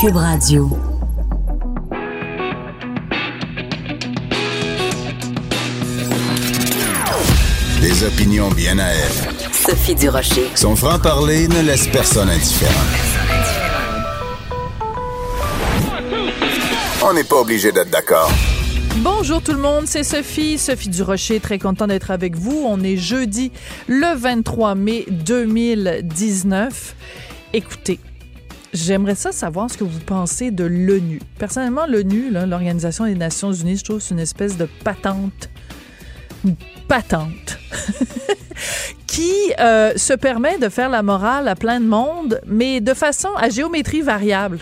Cube 0.00 0.16
Radio. 0.16 0.68
Des 7.80 8.04
opinions 8.04 8.48
bien 8.50 8.78
à 8.78 8.86
elle. 8.86 9.52
Sophie 9.52 9.94
Durocher. 9.94 10.48
Son 10.54 10.74
franc-parler 10.74 11.46
ne 11.48 11.60
laisse 11.62 11.86
personne 11.88 12.28
indifférent. 12.28 12.72
On 17.04 17.12
n'est 17.14 17.24
pas 17.24 17.36
obligé 17.36 17.70
d'être 17.70 17.90
d'accord. 17.90 18.32
Bonjour 18.96 19.42
tout 19.42 19.52
le 19.52 19.58
monde, 19.58 19.86
c'est 19.86 20.04
Sophie, 20.04 20.58
Sophie 20.58 20.88
Durocher, 20.88 21.40
très 21.40 21.58
content 21.58 21.86
d'être 21.86 22.10
avec 22.10 22.36
vous. 22.36 22.64
On 22.66 22.82
est 22.82 22.96
jeudi 22.96 23.52
le 23.86 24.16
23 24.16 24.74
mai 24.74 25.04
2019. 25.10 26.96
Écoutez, 27.52 28.00
J'aimerais 28.74 29.14
ça 29.14 29.30
savoir 29.30 29.70
ce 29.70 29.78
que 29.78 29.84
vous 29.84 30.00
pensez 30.00 30.50
de 30.50 30.64
l'ONU. 30.64 31.20
Personnellement, 31.38 31.86
l'ONU, 31.86 32.30
l'Organisation 32.30 33.04
des 33.04 33.14
Nations 33.14 33.52
Unies, 33.52 33.76
je 33.76 33.84
trouve 33.84 34.00
c'est 34.00 34.14
une 34.14 34.20
espèce 34.20 34.56
de 34.56 34.68
patente. 34.82 35.48
Patente. 36.88 37.58
qui 39.06 39.32
euh, 39.60 39.92
se 39.96 40.12
permet 40.12 40.58
de 40.58 40.68
faire 40.68 40.88
la 40.88 41.04
morale 41.04 41.46
à 41.46 41.54
plein 41.54 41.78
de 41.78 41.86
monde, 41.86 42.40
mais 42.48 42.80
de 42.80 42.94
façon 42.94 43.28
à 43.36 43.48
géométrie 43.48 44.02
variable. 44.02 44.58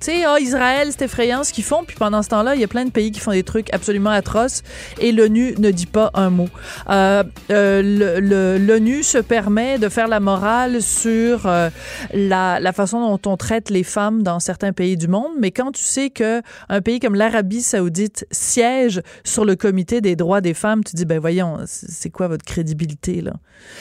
Tu 0.00 0.12
sais, 0.12 0.24
ah, 0.24 0.40
Israël, 0.40 0.88
c'est 0.90 1.04
effrayant 1.04 1.44
ce 1.44 1.52
qu'ils 1.52 1.64
font, 1.64 1.84
puis 1.86 1.94
pendant 1.94 2.22
ce 2.22 2.30
temps-là, 2.30 2.54
il 2.54 2.60
y 2.62 2.64
a 2.64 2.68
plein 2.68 2.86
de 2.86 2.90
pays 2.90 3.10
qui 3.10 3.20
font 3.20 3.32
des 3.32 3.42
trucs 3.42 3.70
absolument 3.74 4.08
atroces 4.08 4.62
et 4.98 5.12
l'ONU 5.12 5.54
ne 5.58 5.70
dit 5.70 5.84
pas 5.84 6.10
un 6.14 6.30
mot. 6.30 6.48
Euh, 6.88 7.22
euh, 7.50 8.58
L'ONU 8.58 9.02
se 9.02 9.18
permet 9.18 9.78
de 9.78 9.90
faire 9.90 10.08
la 10.08 10.18
morale 10.18 10.80
sur 10.80 11.44
euh, 11.44 11.68
la, 12.14 12.72
façon 12.72 13.00
dont 13.06 13.30
on 13.30 13.36
traite 13.36 13.68
les 13.68 13.82
femmes 13.82 14.22
dans 14.22 14.40
certains 14.40 14.72
pays 14.72 14.96
du 14.96 15.06
monde, 15.06 15.32
mais 15.38 15.50
quand 15.50 15.72
tu 15.72 15.82
sais 15.82 16.08
que 16.08 16.40
un 16.70 16.80
pays 16.80 16.98
comme 16.98 17.14
l'Arabie 17.14 17.60
saoudite 17.60 18.26
siège 18.30 19.02
sur 19.22 19.44
le 19.44 19.54
comité 19.54 20.00
des 20.00 20.16
droits 20.16 20.40
des 20.40 20.54
femmes, 20.54 20.82
tu 20.82 20.96
dis, 20.96 21.04
ben 21.04 21.18
voyons, 21.18 21.58
c'est 21.66 22.08
quoi 22.08 22.26
votre 22.26 22.46
crédibilité, 22.46 23.20
là? 23.20 23.34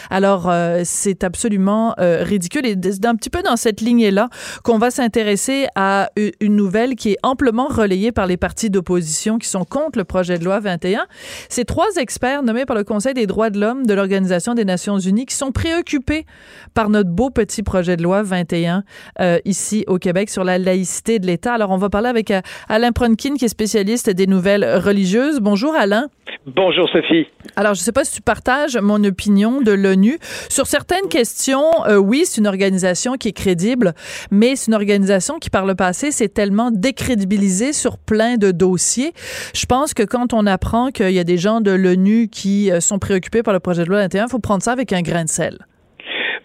Alors, 0.10 0.52
c'est 0.84 1.24
absolument 1.24 1.96
ridicule 1.98 2.66
et 2.66 2.76
c'est 2.84 3.06
un 3.06 3.16
petit 3.16 3.30
peu 3.30 3.42
dans 3.42 3.56
cette 3.56 3.80
lignée-là 3.80 4.28
qu'on 4.64 4.78
va 4.78 4.92
s'intéresser 4.92 5.68
à 5.76 6.09
une 6.16 6.56
nouvelle 6.56 6.96
qui 6.96 7.12
est 7.12 7.18
amplement 7.24 7.68
relayée 7.68 8.12
par 8.12 8.28
les 8.28 8.38
partis 8.38 8.70
d'opposition 8.70 9.38
qui 9.38 9.48
sont 9.48 9.66
contre 9.66 9.98
le 9.98 10.06
projet 10.06 10.38
de 10.38 10.46
loi 10.46 10.60
21. 10.60 11.06
C'est 11.50 11.66
trois 11.66 11.96
experts 11.98 12.44
nommés 12.44 12.66
par 12.66 12.76
le 12.76 12.84
Conseil 12.84 13.14
des 13.14 13.28
droits 13.28 13.50
de 13.50 13.60
l'homme 13.60 13.86
de 13.86 13.94
l'Organisation 13.94 14.54
des 14.54 14.66
Nations 14.66 15.00
Unies 15.00 15.26
qui 15.26 15.36
sont 15.36 15.52
préoccupés 15.52 16.26
par 16.74 16.90
notre 16.90 17.10
beau 17.10 17.30
petit 17.30 17.64
projet 17.64 17.98
de 17.98 18.04
loi 18.04 18.24
21 18.24 18.84
euh, 19.20 19.40
ici 19.46 19.84
au 19.88 19.98
Québec 19.98 20.30
sur 20.30 20.44
la 20.44 20.58
laïcité 20.58 21.20
de 21.20 21.28
l'État. 21.28 21.54
Alors, 21.54 21.72
on 21.72 21.78
va 21.78 21.90
parler 21.90 22.10
avec 22.10 22.32
euh, 22.32 22.42
Alain 22.68 22.92
Pronkin, 22.92 23.36
qui 23.36 23.46
est 23.46 23.50
spécialiste 23.50 24.10
des 24.10 24.28
nouvelles 24.28 24.66
religieuses. 24.78 25.40
Bonjour, 25.40 25.76
Alain. 25.76 26.08
Bonjour, 26.46 26.88
Sophie. 26.90 27.28
Alors, 27.56 27.74
je 27.74 27.82
ne 27.82 27.84
sais 27.84 27.92
pas 27.92 28.06
si 28.06 28.16
tu 28.16 28.22
partages 28.22 28.78
mon 28.78 29.04
opinion 29.04 29.62
de 29.62 29.72
l'ONU. 29.72 30.18
Sur 30.50 30.68
certaines 30.68 31.08
questions, 31.10 31.66
euh, 31.88 31.98
oui, 31.98 32.24
c'est 32.26 32.40
une 32.40 32.48
organisation 32.48 33.16
qui 33.16 33.30
est 33.30 33.34
crédible, 33.34 33.94
mais 34.32 34.56
c'est 34.56 34.68
une 34.68 34.76
organisation 34.76 35.40
qui, 35.40 35.50
par 35.50 35.66
le 35.66 35.76
passé, 35.76 35.99
c'est 36.12 36.34
tellement 36.34 36.72
décrédibilisé 36.72 37.74
sur 37.74 37.98
plein 37.98 38.38
de 38.38 38.52
dossiers. 38.52 39.12
Je 39.54 39.66
pense 39.66 39.94
que 39.94 40.04
quand 40.04 40.34
on 40.34 40.46
apprend 40.46 40.90
qu'il 40.92 41.12
y 41.12 41.20
a 41.20 41.24
des 41.24 41.38
gens 41.38 41.62
de 41.62 41.72
l'ONU 41.72 42.28
qui 42.30 42.72
euh, 42.72 42.80
sont 42.80 43.00
préoccupés 43.00 43.44
par 43.44 43.54
le 43.54 43.60
projet 43.60 43.84
de 43.84 43.90
loi 43.90 44.00
21, 44.00 44.26
il 44.26 44.30
faut 44.30 44.40
prendre 44.40 44.64
ça 44.64 44.72
avec 44.72 44.94
un 44.94 45.02
grain 45.02 45.24
de 45.24 45.30
sel. 45.30 45.58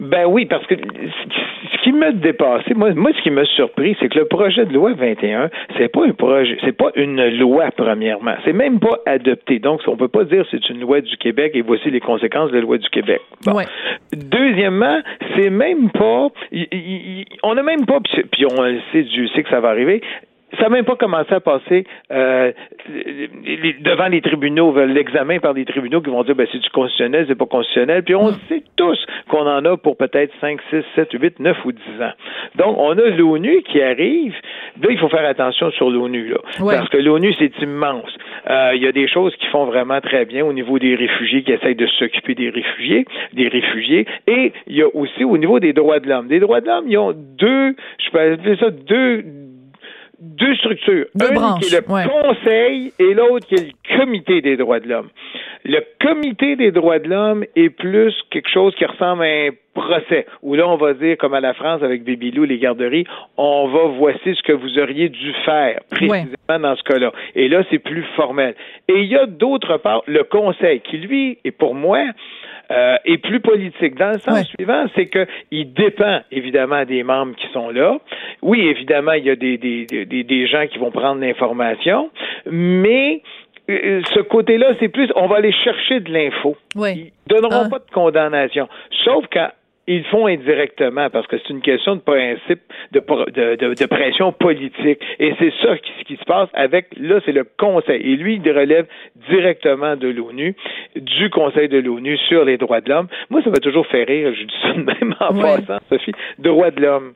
Ben 0.00 0.26
oui, 0.26 0.47
parce 0.47 0.66
que 0.66 0.75
m'a 1.94 2.12
dépassé, 2.12 2.75
moi, 2.75 2.93
moi, 2.94 3.10
ce 3.16 3.22
qui 3.22 3.31
m'a 3.31 3.44
surpris, 3.44 3.97
c'est 4.00 4.09
que 4.09 4.19
le 4.19 4.27
projet 4.27 4.65
de 4.65 4.72
loi 4.72 4.93
21, 4.94 5.50
c'est 5.77 5.88
pas 5.88 6.05
un 6.06 6.12
projet, 6.12 6.56
c'est 6.65 6.77
pas 6.77 6.91
une 6.94 7.28
loi, 7.38 7.71
premièrement. 7.77 8.34
C'est 8.44 8.53
même 8.53 8.81
pas 8.81 8.99
adopté. 9.06 9.59
Donc, 9.59 9.81
on 9.87 9.97
peut 9.97 10.09
pas 10.09 10.25
dire 10.25 10.44
c'est 10.50 10.69
une 10.69 10.81
loi 10.81 11.00
du 11.00 11.16
Québec 11.16 11.53
et 11.55 11.62
voici 11.62 11.91
les 11.91 12.00
conséquences 12.00 12.50
de 12.50 12.56
la 12.56 12.62
loi 12.62 12.78
du 12.78 12.88
Québec. 12.91 13.21
Deuxièmement, 14.12 15.00
c'est 15.37 15.50
même 15.50 15.91
pas, 15.91 16.28
on 17.43 17.55
n'a 17.55 17.62
même 17.62 17.87
pas, 17.87 17.99
puis 18.00 18.47
on 18.47 18.56
sait, 18.93 19.03
Dieu 19.03 19.28
sait 19.28 19.43
que 19.43 19.50
ça 19.50 19.61
va 19.61 19.69
arriver, 19.69 20.00
ça 20.56 20.65
n'a 20.65 20.69
même 20.70 20.84
pas 20.84 20.97
commencé 20.97 21.32
à 21.32 21.41
passer 21.41 21.84
euh, 22.12 22.53
devant 23.81 24.09
les 24.09 24.20
tribunaux, 24.20 24.75
l'examen 24.87 25.38
par 25.38 25.53
les 25.53 25.65
tribunaux 25.65 26.00
qui 26.00 26.10
vont 26.10 26.22
dire 26.22 26.34
ben, 26.34 26.47
c'est 26.50 26.59
du 26.59 26.70
constitutionnel, 26.70 27.26
c'est 27.28 27.34
pas 27.34 27.47
constitutionnel. 27.47 28.03
Puis 28.03 28.15
on 28.15 28.32
sait 28.48 28.62
tous 28.76 28.98
qu'on 29.28 29.47
en 29.47 29.64
a 29.64 29.76
pour 29.76 29.97
peut-être 29.97 30.32
5, 30.41 30.60
6, 30.70 30.82
7, 30.94 31.09
8, 31.12 31.41
9 31.41 31.64
ou 31.64 31.72
10 31.72 31.81
ans. 32.03 32.12
Donc, 32.56 32.76
on 32.78 32.98
a 32.98 33.09
l'ONU 33.10 33.62
qui 33.62 33.81
arrive. 33.81 34.34
Là, 34.82 34.88
il 34.91 34.98
faut 34.98 35.09
faire 35.09 35.26
attention 35.26 35.70
sur 35.72 35.91
l'ONU, 35.91 36.28
là. 36.28 36.38
Parce 36.59 36.88
que 36.88 36.98
l'ONU, 36.98 37.34
c'est 37.38 37.53
immense. 37.62 38.10
Euh, 38.48 38.72
il 38.75 38.82
y 38.82 38.87
a 38.87 38.93
des 38.93 39.09
choses 39.09 39.34
qui 39.37 39.47
font 39.47 39.64
vraiment 39.64 40.00
très 40.00 40.25
bien 40.25 40.44
au 40.44 40.53
niveau 40.53 40.78
des 40.78 40.94
réfugiés 40.94 41.43
qui 41.43 41.53
essayent 41.53 41.75
de 41.75 41.87
s'occuper 41.87 42.34
des 42.34 42.50
réfugiés, 42.50 43.06
des 43.32 43.48
réfugiés. 43.48 44.06
Et 44.26 44.53
il 44.66 44.76
y 44.76 44.82
a 44.82 44.88
aussi 44.94 45.25
au 45.25 45.37
niveau 45.38 45.60
des 45.60 45.72
droits 45.72 46.00
de 46.00 46.09
l'homme. 46.09 46.28
Des 46.28 46.41
droits 46.41 46.60
de 46.60 46.66
l'homme, 46.66 46.84
ils 46.88 46.98
ont 46.98 47.12
deux, 47.12 47.75
je 47.98 48.10
peux 48.10 48.20
appeler 48.20 48.56
ça 48.56 48.70
deux, 48.70 49.25
deux 50.20 50.54
structures. 50.56 51.06
Deux 51.14 51.30
Une 51.30 51.60
qui 51.60 51.75
est 51.75 51.80
le 51.80 52.08
Conseil 52.08 52.92
et 52.98 53.14
l'autre 53.14 53.47
qui 53.47 53.54
est 53.54 53.66
le 53.66 53.98
Comité 53.98 54.41
des 54.41 54.56
droits 54.56 54.80
de 54.80 54.88
l'homme. 54.88 55.08
Le 55.64 55.80
Comité 56.00 56.56
des 56.56 56.72
droits 56.72 56.98
de 56.98 57.08
l'homme 57.08 57.44
est 57.56 57.70
plus 57.70 58.14
quelque 58.30 58.50
chose 58.50 58.75
qui 58.75 58.84
ressemble 58.84 59.22
à 59.22 59.26
un 59.26 59.50
procès, 59.75 60.26
où 60.42 60.54
là, 60.54 60.69
on 60.69 60.76
va 60.76 60.92
dire, 60.92 61.16
comme 61.16 61.32
à 61.32 61.41
la 61.41 61.54
France 61.54 61.82
avec 61.82 62.04
Babylou, 62.04 62.44
les 62.44 62.58
garderies, 62.58 63.06
on 63.38 63.69
va 63.69 63.86
voici 63.97 64.34
ce 64.34 64.42
que 64.42 64.52
vous 64.52 64.78
auriez 64.78 65.08
dû 65.08 65.32
faire, 65.44 65.80
précisément 65.91 66.60
dans 66.60 66.76
ce 66.76 66.82
cas-là. 66.82 67.12
Et 67.34 67.48
là, 67.48 67.62
c'est 67.70 67.78
plus 67.78 68.04
formel. 68.14 68.54
Et 68.88 69.00
il 69.00 69.06
y 69.06 69.16
a 69.16 69.26
d'autre 69.26 69.78
part 69.78 70.02
le 70.06 70.22
Conseil, 70.25 70.80
qui, 70.80 70.98
lui, 70.98 71.38
est 71.44 71.50
pour 71.50 71.75
moi, 71.75 72.04
euh, 72.70 72.96
est 73.04 73.19
plus 73.19 73.41
politique. 73.41 73.94
Dans 73.96 74.12
le 74.12 74.19
sens 74.19 74.46
suivant, 74.56 74.84
c'est 74.94 75.06
que 75.06 75.26
il 75.50 75.72
dépend 75.72 76.20
évidemment 76.31 76.84
des 76.84 77.02
membres 77.02 77.34
qui 77.36 77.46
sont 77.52 77.70
là. 77.70 77.98
Oui, 78.42 78.60
évidemment, 78.66 79.12
il 79.12 79.25
y 79.25 79.31
a 79.31 79.36
des, 79.36 79.58
des, 79.58 79.86
des, 79.86 80.25
des 80.25 80.46
gens 80.46 80.66
qui 80.66 80.78
vont 80.78 80.91
prendre 80.91 81.20
l'information, 81.20 82.10
mais 82.50 83.22
ce 83.69 84.20
côté-là, 84.20 84.75
c'est 84.80 84.88
plus, 84.88 85.10
on 85.16 85.26
va 85.26 85.36
aller 85.36 85.52
chercher 85.52 86.00
de 86.00 86.12
l'info. 86.12 86.56
Oui. 86.76 87.12
Ils 87.26 87.32
donneront 87.34 87.64
Ah. 87.66 87.69
pas 87.70 87.78
de 87.78 87.91
condamnation. 87.92 88.69
Sauf 89.04 89.25
quand 89.32 89.48
ils 89.86 89.98
le 89.98 90.04
font 90.04 90.26
indirectement 90.26 91.10
parce 91.10 91.26
que 91.26 91.36
c'est 91.38 91.50
une 91.50 91.60
question 91.60 91.97
de 91.97 92.00
principe 92.00 92.60
de, 92.92 93.00
de, 93.00 93.56
de, 93.56 93.75
de 93.75 93.86
pression 93.86 94.32
politique. 94.32 94.98
Et 95.19 95.34
c'est 95.38 95.52
ça 95.62 95.76
qui, 95.76 95.92
ce 95.98 96.04
qui 96.04 96.16
se 96.16 96.25
passe 96.25 96.48
avec, 96.54 96.86
là, 96.98 97.20
c'est 97.26 97.32
le 97.32 97.44
Conseil. 97.58 98.00
Et 98.00 98.16
lui, 98.16 98.41
il 98.42 98.50
relève 98.50 98.86
directement 99.28 99.94
de 99.96 100.08
l'ONU, 100.08 100.56
du 100.96 101.28
Conseil 101.28 101.69
de 101.69 101.78
l'ONU 101.78 102.16
sur 102.28 102.46
les 102.46 102.56
droits 102.56 102.81
de 102.81 102.88
l'homme. 102.88 103.08
Moi, 103.28 103.42
ça 103.42 103.50
m'a 103.50 103.58
toujours 103.58 103.86
fait 103.86 104.04
rire, 104.04 104.32
je 104.34 104.44
dis 104.44 104.54
ça 104.62 104.72
de 104.72 104.82
même 104.84 105.14
en 105.20 105.34
Ouais. 105.36 105.60
passant, 105.66 105.78
Sophie, 105.91 106.12
droits 106.38 106.70
de 106.70 106.81
l'homme. 106.81 107.12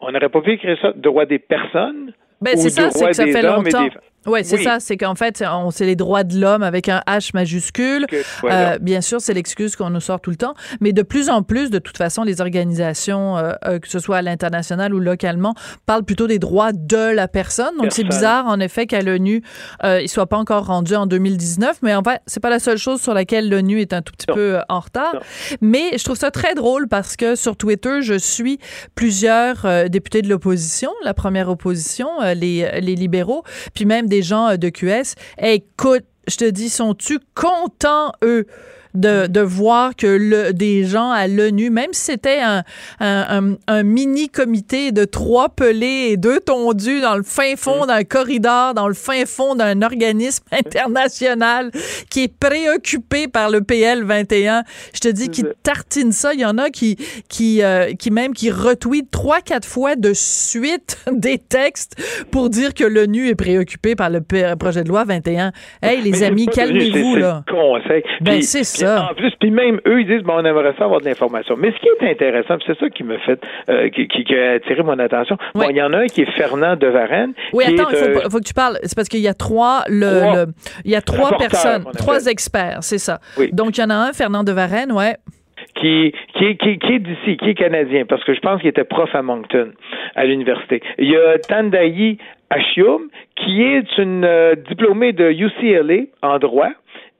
On 0.00 0.12
n'aurait 0.12 0.28
pas 0.28 0.40
pu 0.40 0.52
écrire 0.52 0.78
ça, 0.80 0.92
droits 0.94 1.26
des 1.26 1.38
personnes. 1.40 2.12
Ben, 2.40 2.56
c'est 2.56 2.68
ça, 2.70 2.90
c'est 2.90 3.06
que 3.06 3.12
ça 3.12 3.26
fait 3.26 3.42
longtemps. 3.42 3.62
des 3.62 3.70
femmes. 3.70 3.90
Ouais, 4.26 4.42
c'est 4.44 4.56
Oui. 4.56 4.64
ça, 4.64 4.78
c'est 4.80 4.96
qu'en 4.96 5.14
fait, 5.14 5.42
on 5.46 5.70
c'est 5.70 5.86
les 5.86 5.96
droits 5.96 6.24
de 6.24 6.38
l'homme 6.38 6.62
avec 6.62 6.88
un 6.88 7.02
H 7.06 7.30
majuscule. 7.34 8.06
Que- 8.06 8.22
voilà. 8.40 8.72
Euh, 8.74 8.78
bien 8.78 9.00
sûr, 9.00 9.20
c'est 9.20 9.34
l'excuse 9.34 9.76
qu'on 9.76 9.90
nous 9.90 10.00
sort 10.00 10.20
tout 10.20 10.30
le 10.30 10.36
temps, 10.36 10.54
mais 10.80 10.92
de 10.92 11.02
plus 11.02 11.28
en 11.30 11.42
plus, 11.42 11.70
de 11.70 11.78
toute 11.78 11.96
façon, 11.98 12.22
les 12.22 12.40
organisations, 12.40 13.36
euh, 13.36 13.52
euh, 13.66 13.78
que 13.78 13.88
ce 13.88 13.98
soit 13.98 14.18
à 14.18 14.22
l'international 14.22 14.94
ou 14.94 15.00
localement, 15.00 15.54
parlent 15.86 16.04
plutôt 16.04 16.26
des 16.26 16.38
droits 16.38 16.72
de 16.72 17.12
la 17.14 17.28
personne. 17.28 17.76
Donc, 17.78 17.92
c'est 17.92 18.04
bizarre, 18.04 18.46
en 18.46 18.60
effet, 18.60 18.86
qu'à 18.86 19.00
l'ONU, 19.02 19.42
il 19.84 20.08
soit 20.08 20.26
pas 20.26 20.36
encore 20.38 20.66
rendu 20.66 20.94
en 20.94 21.06
2019, 21.06 21.78
mais 21.82 21.94
en 21.94 22.02
fait, 22.02 22.20
c'est 22.26 22.40
pas 22.40 22.50
la 22.50 22.58
seule 22.58 22.78
chose 22.78 23.00
sur 23.00 23.14
laquelle 23.14 23.48
l'ONU 23.48 23.80
est 23.80 23.92
un 23.92 24.02
tout 24.02 24.12
petit 24.12 24.26
Non. 24.28 24.34
peu 24.34 24.58
en 24.68 24.80
retard. 24.80 25.14
Non. 25.14 25.20
Mais 25.60 25.98
je 25.98 26.04
trouve 26.04 26.16
ça 26.16 26.30
très 26.30 26.54
drôle 26.54 26.88
parce 26.88 27.16
que 27.16 27.34
sur 27.36 27.56
Twitter, 27.56 28.00
je 28.02 28.14
suis 28.18 28.58
plusieurs 28.94 29.66
députés 29.90 30.22
de 30.22 30.28
l'opposition, 30.28 30.90
la 31.04 31.14
première 31.14 31.48
opposition, 31.48 32.08
les, 32.34 32.80
les 32.80 32.94
libéraux, 32.94 33.42
puis 33.74 33.84
même 33.84 34.06
des 34.06 34.13
gens 34.22 34.48
euh, 34.48 34.56
de 34.56 34.68
QS. 34.68 35.14
Écoute, 35.38 36.04
je 36.28 36.36
te 36.36 36.48
dis, 36.48 36.68
sont-tu 36.68 37.18
contents, 37.34 38.12
eux? 38.22 38.46
De, 38.94 39.26
de 39.26 39.40
voir 39.40 39.96
que 39.96 40.06
le, 40.06 40.52
des 40.52 40.84
gens 40.84 41.10
à 41.10 41.26
l'ONU, 41.26 41.70
même 41.70 41.92
si 41.92 42.02
c'était 42.12 42.40
un, 42.40 42.62
un, 43.00 43.26
un, 43.28 43.56
un 43.66 43.82
mini 43.82 44.28
comité 44.28 44.92
de 44.92 45.04
trois 45.04 45.48
pelés 45.48 46.10
et 46.10 46.16
deux 46.16 46.40
tondus 46.40 47.00
dans 47.00 47.16
le 47.16 47.22
fin 47.22 47.56
fond 47.56 47.86
d'un 47.86 48.04
corridor, 48.04 48.74
dans 48.74 48.88
le 48.88 48.94
fin 48.94 49.26
fond 49.26 49.54
d'un 49.54 49.82
organisme 49.82 50.44
international 50.52 51.70
qui 52.10 52.24
est 52.24 52.38
préoccupé 52.38 53.28
par 53.28 53.50
le 53.50 53.62
PL 53.62 54.04
21, 54.04 54.62
je 54.94 55.00
te 55.00 55.08
dis 55.08 55.28
qu'ils 55.28 55.52
tartinent 55.62 56.12
ça. 56.12 56.32
Il 56.34 56.40
y 56.40 56.44
en 56.44 56.58
a 56.58 56.70
qui, 56.70 56.96
qui, 57.28 57.62
euh, 57.62 57.92
qui 57.94 58.10
même 58.10 58.32
qui 58.32 58.50
retweetent 58.50 59.10
trois, 59.10 59.40
quatre 59.40 59.66
fois 59.68 59.96
de 59.96 60.12
suite 60.12 60.98
des 61.12 61.38
textes 61.38 61.96
pour 62.30 62.50
dire 62.50 62.74
que 62.74 62.84
l'ONU 62.84 63.28
est 63.28 63.34
préoccupée 63.34 63.96
par 63.96 64.10
le 64.10 64.20
projet 64.56 64.84
de 64.84 64.88
loi 64.88 65.04
21. 65.04 65.52
Hey, 65.82 66.00
les 66.02 66.10
Mais 66.10 66.22
amis, 66.24 66.46
calmez-vous, 66.46 67.16
là. 67.16 67.44
Conseil. 67.48 68.02
Ben, 68.20 68.42
c'est 68.42 68.60
puis 68.60 68.83
ça. 68.86 69.08
En 69.10 69.14
plus, 69.14 69.30
puis 69.40 69.50
même 69.50 69.80
eux, 69.86 70.00
ils 70.00 70.06
disent, 70.06 70.22
bon, 70.22 70.34
on 70.36 70.44
aimerait 70.44 70.74
ça 70.78 70.84
avoir 70.84 71.00
de 71.00 71.06
l'information. 71.06 71.56
Mais 71.58 71.72
ce 71.72 71.76
qui 71.78 71.88
est 71.88 72.10
intéressant, 72.10 72.56
puis 72.58 72.64
c'est 72.66 72.78
ça 72.78 72.88
qui 72.90 73.04
me 73.04 73.18
fait, 73.18 73.40
euh, 73.68 73.88
qui, 73.90 74.08
qui- 74.08 74.24
qui 74.24 74.34
a 74.36 74.52
attiré 74.52 74.82
mon 74.82 74.98
attention. 74.98 75.36
Oui. 75.54 75.66
il 75.70 75.76
y 75.76 75.82
en 75.82 75.92
a 75.92 75.98
un 75.98 76.06
qui 76.06 76.22
est 76.22 76.30
Fernand 76.32 76.76
de 76.76 76.86
Varenne. 76.86 77.32
Oui, 77.52 77.64
attends, 77.64 77.90
il 77.90 77.96
faut, 77.96 78.04
euh, 78.04 78.30
faut 78.30 78.38
que 78.38 78.44
tu 78.46 78.54
parles. 78.54 78.78
C'est 78.82 78.94
parce 78.96 79.08
qu'il 79.08 79.20
y 79.20 79.28
a 79.28 79.34
trois, 79.34 79.82
le, 79.88 80.20
Trois. 80.20 80.36
le- 80.36 80.46
il 80.84 80.90
y 80.90 80.96
a 80.96 81.00
trois 81.00 81.36
personnes, 81.36 81.84
trois 81.96 82.26
experts, 82.26 82.78
c'est 82.82 82.98
ça. 82.98 83.18
Oui. 83.38 83.50
Donc, 83.52 83.76
il 83.78 83.80
y 83.80 83.84
en 83.84 83.90
a 83.90 83.94
un, 83.94 84.12
Fernand 84.12 84.44
de 84.44 84.52
Varenne, 84.52 84.92
ouais. 84.92 85.16
qui, 85.80 86.12
qui, 86.36 86.44
est- 86.44 86.56
qui, 86.56 86.78
qui 86.78 86.92
est 86.94 86.98
d'ici, 86.98 87.36
qui 87.36 87.50
est 87.50 87.54
canadien, 87.54 88.04
parce 88.06 88.22
que 88.24 88.34
je 88.34 88.40
pense 88.40 88.60
qu'il 88.60 88.68
était 88.70 88.84
prof 88.84 89.12
à 89.14 89.22
Moncton, 89.22 89.70
à 90.14 90.24
l'université. 90.24 90.82
Il 90.98 91.10
y 91.10 91.16
a 91.16 91.38
Tandayi 91.38 92.18
Ashium, 92.50 93.08
qui 93.36 93.62
est 93.62 93.98
une 93.98 94.24
euh, 94.24 94.54
diplômée 94.54 95.12
de 95.12 95.30
UCLA 95.30 96.04
en 96.22 96.38
droit 96.38 96.70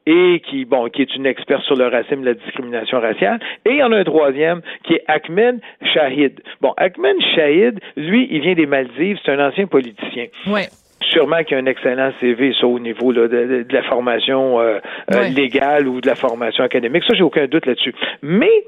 et 0.06 0.41
qui, 0.41 0.65
bon, 0.65 0.89
qui 0.89 1.03
est 1.03 1.15
une 1.17 1.27
experte 1.27 1.62
sur 1.65 1.77
le 1.77 1.87
racisme 1.89 2.23
et 2.23 2.27
la 2.27 2.35
discrimination 2.35 3.01
raciale. 3.01 3.41
Et 3.65 3.71
il 3.71 3.77
y 3.77 3.83
en 3.83 3.93
a 3.93 3.99
un 3.99 4.05
troisième 4.05 4.61
qui 4.85 4.95
est 4.95 5.05
Ahmed 5.06 5.61
Shahid. 5.95 6.41
Bon, 6.61 6.75
Ahmed 6.77 7.17
Shahid, 7.35 7.81
lui, 7.97 8.29
il 8.31 8.41
vient 8.43 8.55
des 8.55 8.67
Maldives, 8.67 9.19
c'est 9.25 9.33
un 9.33 9.49
ancien 9.49 9.67
politicien 9.67 10.27
Ouais. 10.47 10.69
sûrement 11.01 11.43
qu'il 11.45 11.56
y 11.56 11.61
a 11.61 11.62
un 11.62 11.67
excellent 11.67 12.12
CV 12.21 12.53
ça, 12.61 12.67
au 12.67 12.79
niveau 12.79 13.12
là, 13.12 13.29
de, 13.29 13.67
la 13.71 13.83
formation 13.85 14.61
euh, 14.61 14.79
euh, 15.15 15.29
légale 15.29 15.89
ou 15.89 16.01
de 16.01 16.06
la 16.06 16.15
formation 16.15 16.65
académique. 16.65 17.05
Ça, 17.05 17.15
j'ai 17.15 17.23
aucun 17.23 17.47
doute 17.47 17.67
là-dessus. 17.67 17.95
Mais 18.23 18.65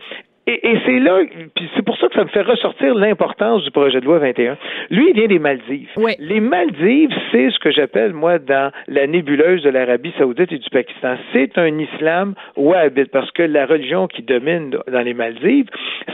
et, 0.46 0.70
et 0.70 0.78
c'est 0.86 0.98
là, 1.00 1.22
puis 1.54 1.68
c'est 1.74 1.84
pour 1.84 1.96
ça 1.98 2.06
que 2.08 2.14
ça 2.14 2.22
me 2.22 2.28
fait 2.28 2.42
ressortir 2.42 2.94
l'importance 2.94 3.64
du 3.64 3.70
projet 3.70 4.00
de 4.00 4.04
loi 4.04 4.18
21. 4.18 4.56
Lui, 4.90 5.10
il 5.10 5.14
vient 5.14 5.26
des 5.26 5.38
Maldives. 5.38 5.88
Oui. 5.96 6.12
Les 6.20 6.40
Maldives, 6.40 7.10
c'est 7.32 7.50
ce 7.50 7.58
que 7.58 7.72
j'appelle, 7.72 8.12
moi, 8.12 8.38
dans 8.38 8.70
la 8.86 9.06
nébuleuse 9.06 9.62
de 9.62 9.70
l'Arabie 9.70 10.12
saoudite 10.16 10.52
et 10.52 10.58
du 10.58 10.70
Pakistan. 10.70 11.16
C'est 11.32 11.58
un 11.58 11.78
islam 11.78 12.34
wahhabite, 12.56 13.10
parce 13.10 13.30
que 13.32 13.42
la 13.42 13.66
religion 13.66 14.06
qui 14.06 14.22
domine 14.22 14.70
dans 14.70 15.00
les 15.00 15.14
Maldives, 15.14 15.66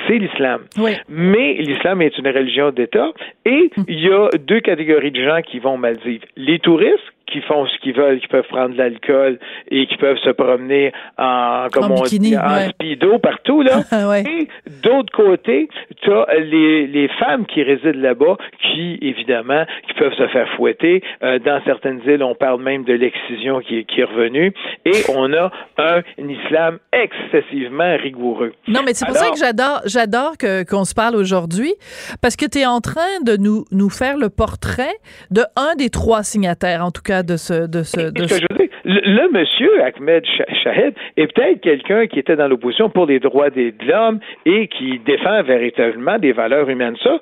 c'est 0.06 0.18
l'islam. 0.18 0.62
Oui. 0.78 0.92
Mais 1.08 1.54
l'islam 1.54 2.00
est 2.00 2.16
une 2.16 2.28
religion 2.28 2.70
d'État 2.70 3.10
et 3.44 3.70
il 3.86 4.00
y 4.00 4.10
a 4.10 4.28
deux 4.38 4.60
catégories 4.60 5.10
de 5.10 5.22
gens 5.22 5.42
qui 5.42 5.58
vont 5.58 5.74
aux 5.74 5.78
Maldives. 5.78 6.22
Les 6.36 6.58
touristes 6.58 7.11
qui 7.32 7.40
font 7.42 7.66
ce 7.66 7.78
qu'ils 7.78 7.94
veulent, 7.94 8.20
qui 8.20 8.28
peuvent 8.28 8.46
prendre 8.48 8.70
de 8.74 8.78
l'alcool 8.78 9.38
et 9.70 9.86
qui 9.86 9.96
peuvent 9.96 10.18
se 10.18 10.30
promener 10.30 10.92
en, 11.18 11.66
comme 11.72 11.84
En 11.92 11.96
on 11.96 12.02
bikini, 12.02 12.30
dit, 12.30 12.38
en 12.38 12.42
ouais. 12.54 12.68
speedo 12.70 13.18
partout, 13.18 13.62
là. 13.62 13.80
Ouais. 14.08 14.22
Et 14.26 14.48
d'autre 14.82 15.12
côté, 15.12 15.68
tu 16.02 16.12
as 16.12 16.26
les, 16.38 16.86
les 16.86 17.08
femmes 17.20 17.46
qui 17.46 17.62
résident 17.62 18.00
là-bas 18.00 18.36
qui, 18.62 18.98
évidemment, 19.00 19.64
qui 19.86 19.94
peuvent 19.94 20.12
se 20.14 20.26
faire 20.28 20.48
fouetter. 20.56 21.02
Euh, 21.22 21.38
dans 21.38 21.62
certaines 21.64 22.00
îles, 22.06 22.22
on 22.22 22.34
parle 22.34 22.60
même 22.62 22.84
de 22.84 22.92
l'excision 22.92 23.60
qui, 23.60 23.78
est- 23.78 23.84
qui 23.84 24.00
est 24.00 24.04
revenue. 24.04 24.52
Et 24.84 24.92
on 25.14 25.32
a 25.32 25.50
un 25.78 26.02
islam 26.18 26.78
excessivement 26.92 27.96
rigoureux. 27.96 28.52
Non, 28.68 28.80
mais 28.84 28.94
c'est 28.94 29.06
pour 29.06 29.14
ça 29.16 29.30
que 29.30 29.38
j'adore, 29.38 29.80
j'adore 29.86 30.36
que, 30.38 30.64
qu'on 30.64 30.84
se 30.84 30.94
parle 30.94 31.16
aujourd'hui, 31.16 31.72
parce 32.20 32.36
que 32.36 32.46
tu 32.46 32.58
es 32.58 32.66
en 32.66 32.80
train 32.80 33.20
de 33.24 33.36
nous, 33.36 33.64
nous 33.70 33.90
faire 33.90 34.16
le 34.16 34.28
portrait 34.28 34.94
de 35.30 35.42
un 35.56 35.74
des 35.76 35.90
trois 35.90 36.22
signataires, 36.22 36.84
en 36.84 36.90
tout 36.90 37.02
cas, 37.02 37.21
de 37.22 37.36
ce, 37.36 37.66
de 37.66 37.82
ce, 37.82 38.10
de 38.10 38.26
ce 38.26 38.40
le, 38.84 39.00
le 39.04 39.32
monsieur 39.32 39.82
Ahmed 39.84 40.24
Shah- 40.24 40.54
Shahed 40.62 40.94
est 41.16 41.26
peut-être 41.32 41.60
quelqu'un 41.60 42.06
qui 42.06 42.18
était 42.18 42.36
dans 42.36 42.48
l'opposition 42.48 42.90
pour 42.90 43.06
les 43.06 43.20
droits 43.20 43.50
des, 43.50 43.72
de 43.72 43.84
l'homme 43.86 44.20
et 44.46 44.68
qui 44.68 44.98
défend 45.00 45.42
véritablement 45.42 46.18
des 46.18 46.32
valeurs 46.32 46.68
humaines. 46.68 46.96
Ça, 47.02 47.18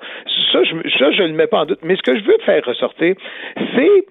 ça, 0.51 0.63
je, 0.63 0.89
ça, 0.97 1.11
je 1.11 1.23
le 1.23 1.33
mets 1.33 1.47
pas 1.47 1.59
en 1.61 1.65
doute. 1.65 1.79
Mais 1.83 1.95
ce 1.95 2.01
que 2.01 2.17
je 2.17 2.23
veux 2.23 2.37
faire 2.45 2.63
ressortir, 2.65 3.15
c'est 3.75 4.05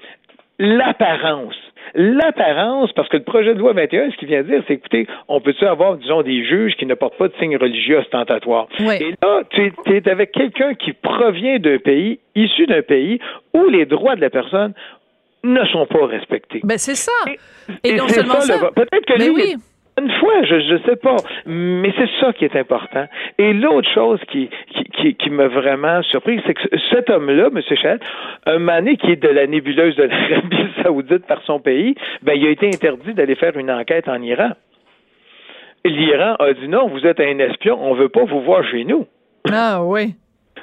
l'apparence. 0.58 1.56
L'apparence, 1.94 2.92
parce 2.92 3.08
que 3.08 3.16
le 3.16 3.24
projet 3.24 3.52
de 3.54 3.58
loi 3.58 3.72
21, 3.72 4.10
ce 4.12 4.16
qu'il 4.16 4.28
vient 4.28 4.42
dire, 4.42 4.62
c'est 4.68 4.74
écoutez, 4.74 5.06
on 5.26 5.40
peut-tu 5.40 5.64
avoir, 5.66 5.96
disons, 5.96 6.22
des 6.22 6.44
juges 6.44 6.74
qui 6.76 6.86
ne 6.86 6.94
portent 6.94 7.16
pas 7.16 7.26
de 7.28 7.32
signes 7.40 7.56
religieux 7.56 7.98
ostentatoires? 7.98 8.68
Oui. 8.80 8.94
Et 9.00 9.14
là, 9.22 9.42
tu 9.50 9.72
es 9.86 10.08
avec 10.08 10.30
quelqu'un 10.30 10.74
qui 10.74 10.92
provient 10.92 11.58
d'un 11.58 11.78
pays, 11.78 12.20
issu 12.36 12.66
d'un 12.66 12.82
pays 12.82 13.18
où 13.54 13.68
les 13.68 13.86
droits 13.86 14.14
de 14.14 14.20
la 14.20 14.30
personne 14.30 14.72
ne 15.44 15.64
sont 15.66 15.86
pas 15.86 16.06
respectés. 16.06 16.60
Ben, 16.64 16.78
c'est 16.78 16.94
ça. 16.94 17.12
Et, 17.84 17.90
Et 17.90 17.94
non 17.94 18.08
seulement 18.08 18.40
ça. 18.40 18.58
Peut-être 18.74 19.06
que 19.06 19.18
Mais 19.18 19.26
lui, 19.26 19.34
oui. 19.34 19.54
une 20.00 20.10
fois, 20.20 20.42
je 20.44 20.72
ne 20.74 20.78
sais 20.80 20.96
pas, 20.96 21.16
mais 21.46 21.92
c'est 21.96 22.08
ça 22.20 22.32
qui 22.32 22.44
est 22.44 22.56
important. 22.56 23.06
Et 23.38 23.52
l'autre 23.52 23.88
chose 23.92 24.20
qui, 24.30 24.48
qui, 24.74 24.84
qui, 24.84 25.14
qui 25.14 25.30
m'a 25.30 25.48
vraiment 25.48 26.02
surpris, 26.02 26.40
c'est 26.46 26.54
que 26.54 26.62
cet 26.90 27.08
homme-là, 27.10 27.48
M. 27.54 27.60
Chad, 27.76 28.00
un 28.46 28.58
mané 28.58 28.96
qui 28.96 29.12
est 29.12 29.22
de 29.22 29.28
la 29.28 29.46
nébuleuse 29.46 29.96
de 29.96 30.04
l'Arabie 30.04 30.66
saoudite 30.82 31.26
par 31.26 31.42
son 31.44 31.60
pays, 31.60 31.94
ben, 32.22 32.34
il 32.34 32.46
a 32.46 32.50
été 32.50 32.66
interdit 32.66 33.14
d'aller 33.14 33.34
faire 33.34 33.56
une 33.56 33.70
enquête 33.70 34.08
en 34.08 34.20
Iran. 34.22 34.50
L'Iran 35.84 36.34
a 36.38 36.52
dit 36.52 36.68
non, 36.68 36.88
vous 36.88 37.06
êtes 37.06 37.20
un 37.20 37.38
espion, 37.38 37.78
on 37.80 37.94
veut 37.94 38.10
pas 38.10 38.24
vous 38.24 38.42
voir 38.42 38.62
chez 38.70 38.84
nous. 38.84 39.06
Ah, 39.50 39.80
oui. 39.82 40.14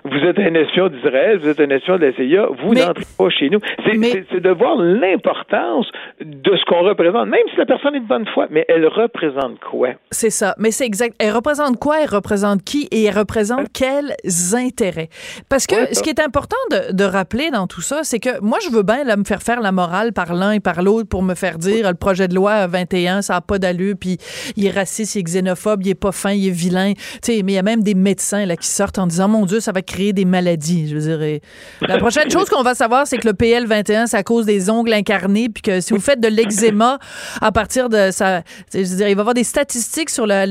Vous 0.03 0.19
êtes 0.19 0.39
un 0.39 0.53
espion 0.53 0.87
d'Israël, 0.89 1.39
vous 1.39 1.49
êtes 1.49 1.59
un 1.59 1.69
espion 1.69 1.97
de 1.97 2.05
la 2.05 2.13
CIA, 2.13 2.47
vous 2.63 2.73
n'entrez 2.73 3.03
pas 3.17 3.29
chez 3.29 3.49
nous. 3.49 3.59
C'est 3.85 4.39
de 4.39 4.49
voir 4.51 4.77
l'importance 4.77 5.87
de 6.21 6.55
ce 6.55 6.63
qu'on 6.65 6.81
représente, 6.83 7.27
même 7.27 7.41
si 7.51 7.57
la 7.57 7.65
personne 7.65 7.95
est 7.95 7.99
de 7.99 8.07
bonne 8.07 8.25
foi, 8.33 8.47
mais 8.49 8.65
elle 8.69 8.87
représente 8.87 9.59
quoi? 9.59 9.89
C'est 10.11 10.29
ça. 10.29 10.55
Mais 10.59 10.71
c'est 10.71 10.85
exact. 10.85 11.15
Elle 11.19 11.31
représente 11.31 11.77
quoi? 11.77 12.01
Elle 12.01 12.09
représente 12.09 12.63
qui? 12.63 12.87
Et 12.91 13.03
elle 13.05 13.17
représente 13.17 13.67
quels 13.73 14.13
intérêts? 14.53 15.09
Parce 15.49 15.65
que 15.67 15.75
Ouais, 15.75 15.93
ce 15.93 16.01
qui 16.01 16.09
est 16.09 16.19
important 16.19 16.55
de, 16.71 16.93
de 16.93 17.03
rappeler 17.03 17.49
dans 17.51 17.67
tout 17.67 17.81
ça, 17.81 17.99
c'est 18.03 18.19
que 18.19 18.39
moi, 18.41 18.57
je 18.63 18.69
veux 18.73 18.83
bien 18.83 19.03
là, 19.03 19.15
me 19.17 19.23
faire 19.23 19.41
faire 19.43 19.61
la 19.61 19.71
morale 19.71 20.13
par 20.13 20.33
l'un 20.33 20.51
et 20.51 20.59
par 20.59 20.81
l'autre 20.81 21.07
pour 21.07 21.21
me 21.21 21.35
faire 21.35 21.57
dire 21.57 21.87
le 21.87 21.95
projet 21.95 22.27
de 22.27 22.33
loi 22.35 22.65
21, 22.67 23.21
ça 23.21 23.33
n'a 23.33 23.41
pas 23.41 23.59
d'allure, 23.59 23.95
puis 23.99 24.17
il 24.55 24.65
est 24.65 24.71
raciste, 24.71 25.15
il 25.15 25.19
est 25.19 25.23
xénophobe, 25.23 25.81
il 25.83 25.89
est 25.89 25.95
pas 25.95 26.11
fin, 26.11 26.31
il 26.31 26.47
est 26.47 26.51
vilain. 26.51 26.93
Mais 27.27 27.33
il 27.35 27.51
y 27.51 27.57
a 27.57 27.63
même 27.63 27.83
des 27.83 27.93
médecins 27.95 28.45
là, 28.45 28.55
qui 28.55 28.67
sortent 28.67 28.97
en 28.97 29.07
disant, 29.07 29.27
mon 29.27 29.45
Dieu, 29.45 29.59
ça 29.59 29.71
va 29.71 29.81
créer 29.87 30.13
des 30.13 30.25
maladies. 30.25 30.87
Je 30.89 30.97
veux 30.97 31.17
dire, 31.17 31.39
la 31.81 31.97
prochaine 31.97 32.29
chose 32.29 32.49
qu'on 32.49 32.63
va 32.63 32.75
savoir, 32.75 33.07
c'est 33.07 33.17
que 33.17 33.27
le 33.27 33.33
PL 33.33 33.65
21, 33.65 34.07
ça 34.07 34.23
cause 34.23 34.45
des 34.45 34.69
ongles 34.69 34.93
incarnés, 34.93 35.49
puis 35.49 35.61
que 35.61 35.81
si 35.81 35.93
vous 35.93 35.99
faites 35.99 36.19
de 36.19 36.27
l'eczéma 36.27 36.99
à 37.41 37.51
partir 37.51 37.89
de 37.89 38.11
ça, 38.11 38.43
je 38.73 38.79
veux 38.79 38.97
dire, 38.97 39.07
il 39.07 39.15
va 39.15 39.19
y 39.19 39.21
avoir 39.21 39.33
des 39.33 39.43
statistiques 39.43 40.09
sur 40.09 40.27
la, 40.27 40.45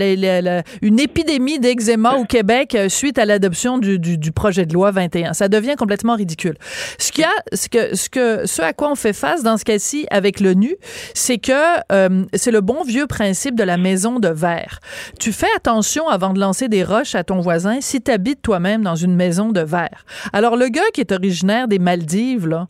une 0.82 1.00
épidémie 1.00 1.58
d'eczéma 1.58 2.14
au 2.14 2.24
Québec 2.24 2.74
euh, 2.74 2.88
suite 2.88 3.18
à 3.18 3.24
l'adoption 3.24 3.78
du 3.78 4.32
projet 4.32 4.66
de 4.66 4.72
loi 4.72 4.90
21. 4.90 5.32
Ça 5.32 5.48
devient 5.48 5.74
complètement 5.76 6.16
ridicule. 6.16 6.56
Ce 6.98 7.12
qu'il 7.12 7.22
y 7.22 7.24
a, 7.24 7.30
ce 7.52 7.68
que, 7.68 7.94
ce 7.94 8.08
que, 8.08 8.46
ce 8.46 8.62
à 8.62 8.72
quoi 8.72 8.90
on 8.90 8.94
fait 8.94 9.12
face 9.12 9.42
dans 9.42 9.56
ce 9.56 9.64
cas-ci 9.64 10.06
avec 10.10 10.40
l'ONU, 10.40 10.76
c'est 11.14 11.38
que 11.38 11.52
euh, 11.92 12.24
c'est 12.34 12.50
le 12.50 12.60
bon 12.60 12.82
vieux 12.84 13.06
principe 13.06 13.54
de 13.54 13.64
la 13.64 13.76
maison 13.76 14.18
de 14.18 14.28
verre. 14.28 14.80
Tu 15.18 15.32
fais 15.32 15.46
attention 15.56 16.08
avant 16.08 16.32
de 16.32 16.40
lancer 16.40 16.68
des 16.68 16.84
roches 16.84 17.14
à 17.14 17.24
ton 17.24 17.40
voisin 17.40 17.78
si 17.80 18.00
tu 18.00 18.10
habites 18.10 18.42
toi-même 18.42 18.82
dans 18.82 18.96
une 18.96 19.14
maison 19.16 19.50
de 19.50 19.60
verre. 19.60 20.04
Alors 20.32 20.56
le 20.56 20.68
gars 20.68 20.88
qui 20.94 21.00
est 21.00 21.12
originaire 21.12 21.68
des 21.68 21.78
Maldives 21.78 22.46
là, 22.46 22.68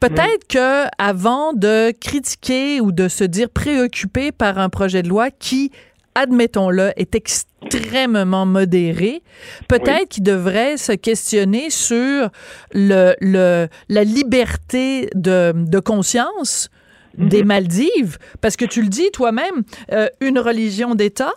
Peut-être 0.00 0.48
que 0.48 0.86
avant 0.96 1.52
de 1.52 1.92
critiquer 1.92 2.80
ou 2.80 2.90
de 2.90 3.06
se 3.08 3.22
dire 3.22 3.50
préoccupé 3.50 4.32
par 4.32 4.58
un 4.58 4.70
projet 4.70 5.02
de 5.02 5.08
loi 5.08 5.30
qui, 5.30 5.72
admettons-le, 6.14 6.92
est 6.96 7.14
extrêmement 7.14 8.46
modéré, 8.46 9.22
peut-être 9.68 10.08
qu'il 10.08 10.22
devrait 10.22 10.78
se 10.78 10.92
questionner 10.92 11.68
sur 11.68 12.30
le, 12.72 13.14
le, 13.20 13.68
la 13.90 14.04
liberté 14.04 15.10
de, 15.14 15.52
de 15.54 15.78
conscience 15.80 16.70
des 17.18 17.44
Maldives, 17.44 18.16
parce 18.40 18.56
que 18.56 18.64
tu 18.64 18.80
le 18.80 18.88
dis 18.88 19.10
toi-même, 19.12 19.64
euh, 19.92 20.08
une 20.22 20.38
religion 20.38 20.94
d'État, 20.94 21.34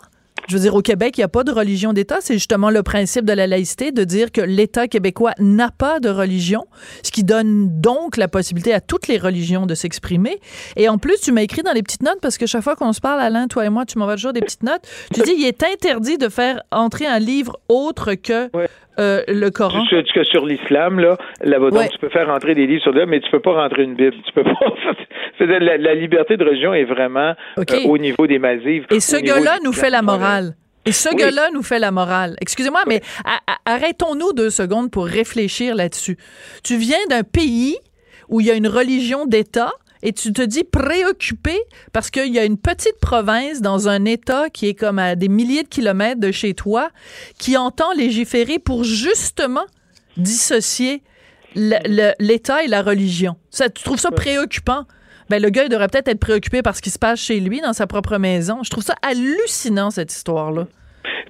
je 0.48 0.54
veux 0.54 0.60
dire, 0.60 0.74
au 0.74 0.82
Québec, 0.82 1.16
il 1.16 1.20
n'y 1.20 1.24
a 1.24 1.28
pas 1.28 1.44
de 1.44 1.52
religion 1.52 1.92
d'État. 1.92 2.18
C'est 2.20 2.34
justement 2.34 2.70
le 2.70 2.82
principe 2.82 3.24
de 3.24 3.32
la 3.32 3.46
laïcité, 3.46 3.92
de 3.92 4.04
dire 4.04 4.32
que 4.32 4.40
l'État 4.40 4.88
québécois 4.88 5.32
n'a 5.38 5.70
pas 5.70 6.00
de 6.00 6.08
religion, 6.08 6.66
ce 7.02 7.10
qui 7.10 7.24
donne 7.24 7.80
donc 7.80 8.16
la 8.16 8.28
possibilité 8.28 8.74
à 8.74 8.80
toutes 8.80 9.08
les 9.08 9.18
religions 9.18 9.66
de 9.66 9.74
s'exprimer. 9.74 10.40
Et 10.76 10.88
en 10.88 10.98
plus, 10.98 11.20
tu 11.20 11.32
m'as 11.32 11.42
écrit 11.42 11.62
dans 11.62 11.72
les 11.72 11.82
petites 11.82 12.02
notes, 12.02 12.20
parce 12.20 12.38
que 12.38 12.46
chaque 12.46 12.62
fois 12.62 12.76
qu'on 12.76 12.92
se 12.92 13.00
parle, 13.00 13.20
Alain, 13.20 13.48
toi 13.48 13.64
et 13.64 13.70
moi, 13.70 13.86
tu 13.86 13.98
m'envoies 13.98 14.16
toujours 14.16 14.32
des 14.32 14.40
petites 14.40 14.62
notes. 14.62 14.82
Tu 15.12 15.22
dis, 15.22 15.32
il 15.36 15.46
est 15.46 15.62
interdit 15.62 16.18
de 16.18 16.28
faire 16.28 16.62
entrer 16.70 17.06
un 17.06 17.18
livre 17.18 17.58
autre 17.68 18.14
que 18.14 18.44
Ouais. 18.54 18.68
Euh, 18.98 19.22
le 19.28 19.50
Coran. 19.50 19.84
Sur, 19.86 20.02
que 20.14 20.24
sur 20.24 20.46
l'islam, 20.46 20.98
là, 21.00 21.16
là-bas, 21.42 21.70
donc 21.70 21.90
tu 21.90 21.98
peux 21.98 22.08
faire 22.10 22.26
rentrer 22.28 22.54
des 22.54 22.66
livres 22.66 22.82
sur 22.82 22.92
là, 22.92 23.06
mais 23.06 23.20
tu 23.20 23.30
peux 23.30 23.40
pas 23.40 23.52
rentrer 23.52 23.82
une 23.84 23.94
Bible. 23.94 24.14
Tu 24.26 24.32
peux 24.32 24.44
pas. 24.44 24.52
C'est-à-dire, 25.38 25.60
la, 25.60 25.76
la 25.78 25.94
liberté 25.94 26.36
de 26.36 26.44
religion 26.44 26.74
est 26.74 26.84
vraiment 26.84 27.34
euh, 27.58 27.64
au 27.86 27.98
niveau 27.98 28.26
des 28.26 28.38
Maldives. 28.38 28.86
Et 28.90 29.00
ce 29.00 29.16
gars-là 29.16 29.58
nous 29.64 29.72
fait 29.72 29.90
la 29.90 29.98
l'islam. 30.00 30.04
morale. 30.20 30.54
Et 30.86 30.92
ce 30.92 31.08
Oui. 31.08 31.16
gars-là 31.16 31.48
nous 31.54 31.62
fait 31.62 31.78
la 31.78 31.90
morale. 31.90 32.36
Excusez-moi, 32.40 32.82
mais 32.86 33.00
arrêtons-nous 33.66 34.32
deux 34.32 34.50
secondes 34.50 34.90
pour 34.90 35.06
réfléchir 35.06 35.74
là-dessus. 35.74 36.16
Tu 36.62 36.76
viens 36.76 36.98
d'un 37.08 37.22
pays 37.22 37.76
où 38.28 38.40
il 38.40 38.46
y 38.46 38.50
a 38.50 38.54
une 38.54 38.68
religion 38.68 39.26
d'État 39.26 39.72
et 40.04 40.12
tu 40.12 40.32
te 40.32 40.42
dis 40.42 40.64
préoccupé 40.64 41.58
parce 41.92 42.10
qu'il 42.10 42.32
y 42.32 42.38
a 42.38 42.44
une 42.44 42.58
petite 42.58 43.00
province 43.00 43.62
dans 43.62 43.88
un 43.88 44.04
État 44.04 44.50
qui 44.50 44.68
est 44.68 44.74
comme 44.74 44.98
à 44.98 45.16
des 45.16 45.28
milliers 45.28 45.62
de 45.62 45.68
kilomètres 45.68 46.20
de 46.20 46.30
chez 46.30 46.52
toi 46.52 46.90
qui 47.38 47.56
entend 47.56 47.92
légiférer 47.94 48.58
pour 48.58 48.84
justement 48.84 49.64
dissocier 50.18 51.02
l'État 51.56 52.62
et 52.62 52.68
la 52.68 52.82
religion. 52.82 53.36
Ça, 53.50 53.70
tu 53.70 53.82
trouves 53.82 53.98
ça 53.98 54.10
préoccupant? 54.10 54.84
Ben, 55.30 55.42
le 55.42 55.48
gars, 55.48 55.64
il 55.64 55.70
devrait 55.70 55.88
peut-être 55.88 56.08
être 56.08 56.20
préoccupé 56.20 56.60
par 56.60 56.76
ce 56.76 56.82
qui 56.82 56.90
se 56.90 56.98
passe 56.98 57.18
chez 57.18 57.40
lui, 57.40 57.62
dans 57.62 57.72
sa 57.72 57.86
propre 57.86 58.18
maison. 58.18 58.62
Je 58.62 58.68
trouve 58.68 58.84
ça 58.84 58.94
hallucinant, 59.00 59.90
cette 59.90 60.12
histoire-là. 60.12 60.66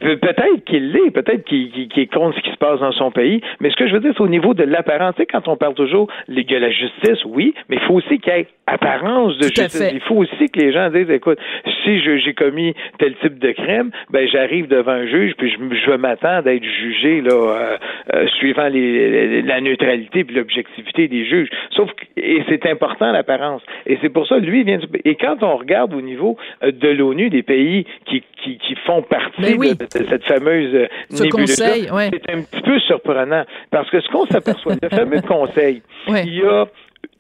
Pe- 0.00 0.16
Peut-être 0.16 0.64
qu'il 0.64 0.93
l'est, 0.93 1.11
peut-être 1.11 1.45
qu'il 1.45 1.71
qu'il- 1.71 1.88
qu'il 1.88 2.02
est 2.04 2.12
contre 2.12 2.37
ce 2.37 2.43
qui 2.43 2.50
se 2.50 2.57
passe 2.57 2.81
dans 2.81 2.93
son 2.93 3.11
pays, 3.11 3.40
mais 3.61 3.71
ce 3.71 3.76
que 3.76 3.87
je 3.88 3.95
veux 3.95 4.00
dire, 4.00 4.12
c'est 4.16 4.23
au 4.23 4.28
niveau 4.28 4.54
de 4.54 4.64
l'apparence. 4.64 5.14
Tu 5.16 5.23
sais, 5.23 5.26
quand 5.26 5.49
on 5.49 5.57
parle 5.57 5.75
toujours 5.75 6.09
a 6.54 6.59
la 6.59 6.71
justice, 6.71 7.25
oui, 7.26 7.54
mais 7.69 7.76
il 7.76 7.83
faut 7.83 7.95
aussi 7.95 8.19
qu'il 8.19 8.33
y 8.33 8.37
ait 8.37 8.47
apparence 8.66 9.37
de 9.38 9.43
justice. 9.45 9.78
fait. 9.78 9.95
Il 9.95 10.00
faut 10.00 10.16
aussi 10.16 10.49
que 10.50 10.59
les 10.61 10.73
gens 10.73 10.88
disent, 10.90 11.11
écoute, 11.11 11.38
si 11.85 12.00
j'ai 12.00 12.33
commis 12.35 12.75
tel 12.99 13.14
type 13.16 13.38
de 13.38 13.52
crime, 13.52 13.90
ben 14.11 14.26
j'arrive 14.28 14.69
devant 14.69 14.93
un 14.93 15.07
juge, 15.07 15.35
puis 15.37 15.50
je, 15.50 15.57
je 15.87 15.90
m'attends 15.93 16.43
d'être 16.43 16.64
jugé 16.64 17.21
là, 17.21 17.31
euh, 17.33 17.76
euh, 18.14 18.26
suivant 18.38 18.69
les, 18.69 19.43
la 19.43 19.61
neutralité 19.61 20.25
puis 20.25 20.35
l'objectivité 20.37 21.09
des 21.09 21.25
juges. 21.26 21.49
Sauf 21.71 21.90
que, 21.93 22.04
et 22.16 22.43
c'est 22.49 22.66
important 22.66 23.12
l'apparence. 23.12 23.62
Et 23.87 23.99
c'est 24.00 24.09
pour 24.09 24.26
ça, 24.26 24.38
lui, 24.38 24.61
il 24.61 24.66
vient 24.66 24.78
du- 24.78 24.87
Et 25.04 25.14
quand 25.16 25.43
on 25.43 25.57
regarde 25.57 25.93
au 25.95 26.00
niveau 26.00 26.37
euh, 26.62 26.71
de 26.73 26.88
l'ONU, 26.88 27.28
des 27.31 27.43
pays 27.43 27.85
qui, 28.07 28.23
qui, 28.43 28.59
qui 28.59 28.75
font 28.87 29.02
partie 29.02 29.43
Ben 29.43 29.57
oui. 29.71 29.76
de, 29.76 29.85
de 29.85 30.09
cette 30.11 30.25
fameuse 30.25 30.75
euh, 30.75 30.87
Ce 31.11 31.23
nébuleuse-là, 31.25 31.66
conseil, 31.68 31.90
ouais. 31.90 32.11
c'est 32.12 32.30
un 32.35 32.42
petit 32.42 32.62
peu 32.62 32.78
surprenant. 32.80 33.44
Parce 33.71 33.90
que 33.90 34.00
ce 34.00 34.09
qu'on 34.09 34.26
s'aperçoit, 34.26 34.75
le 34.83 34.88
fameux 34.88 35.21
conseil, 35.28 35.83
Ouais. 36.09 36.23
il 36.26 36.35
y 36.35 36.42
a 36.42 36.66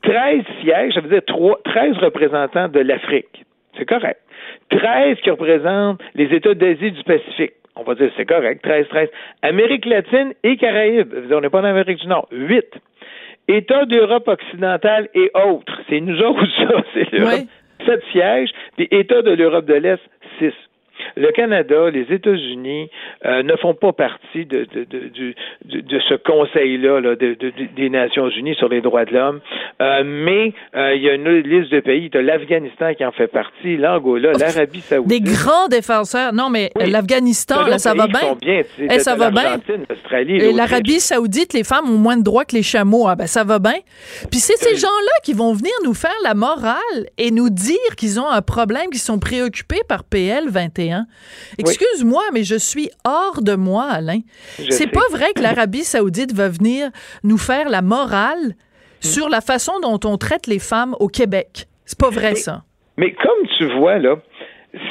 13 0.02 0.42
sièges, 0.62 0.94
ça 0.94 1.00
veut 1.00 1.08
dire 1.08 1.22
trois- 1.26 1.58
13 1.64 1.96
représentants 1.98 2.68
de 2.68 2.80
l'Afrique. 2.80 3.44
C'est 3.78 3.86
correct. 3.86 4.20
13 4.70 5.18
qui 5.22 5.30
représentent 5.30 6.00
les 6.14 6.26
États 6.34 6.54
d'Asie 6.54 6.92
du 6.92 7.02
Pacifique. 7.04 7.52
On 7.76 7.82
va 7.82 7.94
dire 7.96 8.10
c'est 8.16 8.24
correct, 8.26 8.62
13, 8.62 8.86
13. 8.88 9.08
Amérique 9.42 9.84
latine 9.86 10.32
et 10.44 10.56
Caraïbes. 10.56 11.12
On 11.32 11.40
n'est 11.40 11.48
pas 11.50 11.60
en 11.60 11.64
Amérique 11.64 11.98
du 12.00 12.06
Nord. 12.06 12.28
8. 12.30 12.64
États 13.48 13.84
d'Europe 13.84 14.28
occidentale 14.28 15.08
et 15.14 15.30
autres. 15.34 15.80
C'est 15.88 16.00
nous 16.00 16.18
autres, 16.22 16.46
ça. 16.56 16.82
C'est 16.94 17.10
l'Europe. 17.12 17.32
Ouais. 17.34 17.86
7 17.86 18.02
sièges. 18.12 18.50
Puis 18.76 18.88
États 18.90 19.22
de 19.22 19.32
l'Europe 19.32 19.66
de 19.66 19.74
l'Est, 19.74 20.00
6. 20.38 20.52
Le 21.16 21.30
Canada, 21.32 21.90
les 21.90 22.06
États-Unis 22.14 22.90
euh, 23.24 23.42
ne 23.42 23.56
font 23.56 23.74
pas 23.74 23.92
partie 23.92 24.44
de, 24.46 24.66
de, 24.74 24.84
de, 24.84 25.08
du- 25.08 25.34
de, 25.64 25.80
de 25.80 26.00
ce 26.08 26.14
conseil-là 26.14 27.00
là, 27.00 27.16
de, 27.16 27.34
de- 27.34 27.50
de- 27.50 27.68
des 27.76 27.90
Nations 27.90 28.28
Unies 28.30 28.54
sur 28.56 28.68
les 28.68 28.80
droits 28.80 29.04
de 29.04 29.12
l'homme. 29.14 29.40
Euh, 29.82 30.02
mais 30.04 30.52
euh, 30.76 30.94
il 30.94 31.02
y 31.02 31.08
a 31.10 31.14
une 31.14 31.28
liste 31.38 31.70
de 31.72 31.80
pays. 31.80 32.10
Tu 32.10 32.20
l'Afghanistan 32.22 32.94
qui 32.94 33.04
en 33.04 33.12
fait 33.12 33.26
partie, 33.28 33.76
l'Angola, 33.76 34.32
l'Arabie 34.32 34.78
Des 34.78 34.80
Saoudite. 34.80 35.24
grands 35.24 35.68
défenseurs. 35.68 36.32
Non, 36.32 36.50
mais 36.50 36.70
Oui. 36.76 36.90
l'Afghanistan, 36.90 37.66
là, 37.66 37.78
ça 37.78 37.94
va 37.94 38.06
pays 38.08 38.20
qui 38.40 38.46
bien? 38.46 38.62
Eh, 38.90 38.98
ça 39.00 39.14
va 39.16 39.30
bien? 39.30 39.58
Et 40.28 40.52
l'Arabie 40.52 41.00
Saoudite, 41.00 41.52
les 41.52 41.64
femmes 41.64 41.88
ont 41.90 41.98
moins 41.98 42.16
de 42.16 42.22
droits 42.22 42.44
que 42.44 42.54
les 42.54 42.62
chameaux. 42.62 43.06
Ah 43.08 43.16
ben 43.16 43.26
ça 43.26 43.44
va 43.44 43.58
bien. 43.58 43.74
Puis 44.30 44.40
c'est 44.40 44.56
ces 44.56 44.76
gens-là 44.76 45.12
qui 45.24 45.32
vont 45.32 45.52
venir 45.52 45.72
nous 45.84 45.94
faire 45.94 46.14
la 46.22 46.34
morale 46.34 46.74
et 47.18 47.30
nous 47.30 47.50
dire 47.50 47.96
qu'ils 47.96 48.20
ont 48.20 48.28
un 48.28 48.42
problème, 48.42 48.90
qu'ils 48.90 49.00
sont 49.00 49.18
préoccupés 49.18 49.80
par 49.88 50.04
PL 50.04 50.44
21. 50.48 50.93
Excuse-moi, 51.58 52.22
mais 52.32 52.44
je 52.44 52.56
suis 52.56 52.90
hors 53.04 53.42
de 53.42 53.54
moi, 53.54 53.84
Alain. 53.90 54.20
C'est 54.70 54.86
pas 54.86 55.06
vrai 55.10 55.32
que 55.34 55.42
l'Arabie 55.42 55.84
Saoudite 55.84 56.32
va 56.32 56.48
venir 56.48 56.90
nous 57.22 57.38
faire 57.38 57.68
la 57.68 57.82
morale 57.82 58.54
sur 59.00 59.28
la 59.28 59.40
façon 59.40 59.80
dont 59.80 60.00
on 60.04 60.16
traite 60.16 60.46
les 60.46 60.58
femmes 60.58 60.94
au 61.00 61.08
Québec. 61.08 61.66
C'est 61.84 61.98
pas 61.98 62.10
vrai 62.10 62.34
ça. 62.34 62.64
Mais 62.96 63.12
comme 63.12 63.48
tu 63.58 63.78
vois, 63.78 63.98
là, 63.98 64.16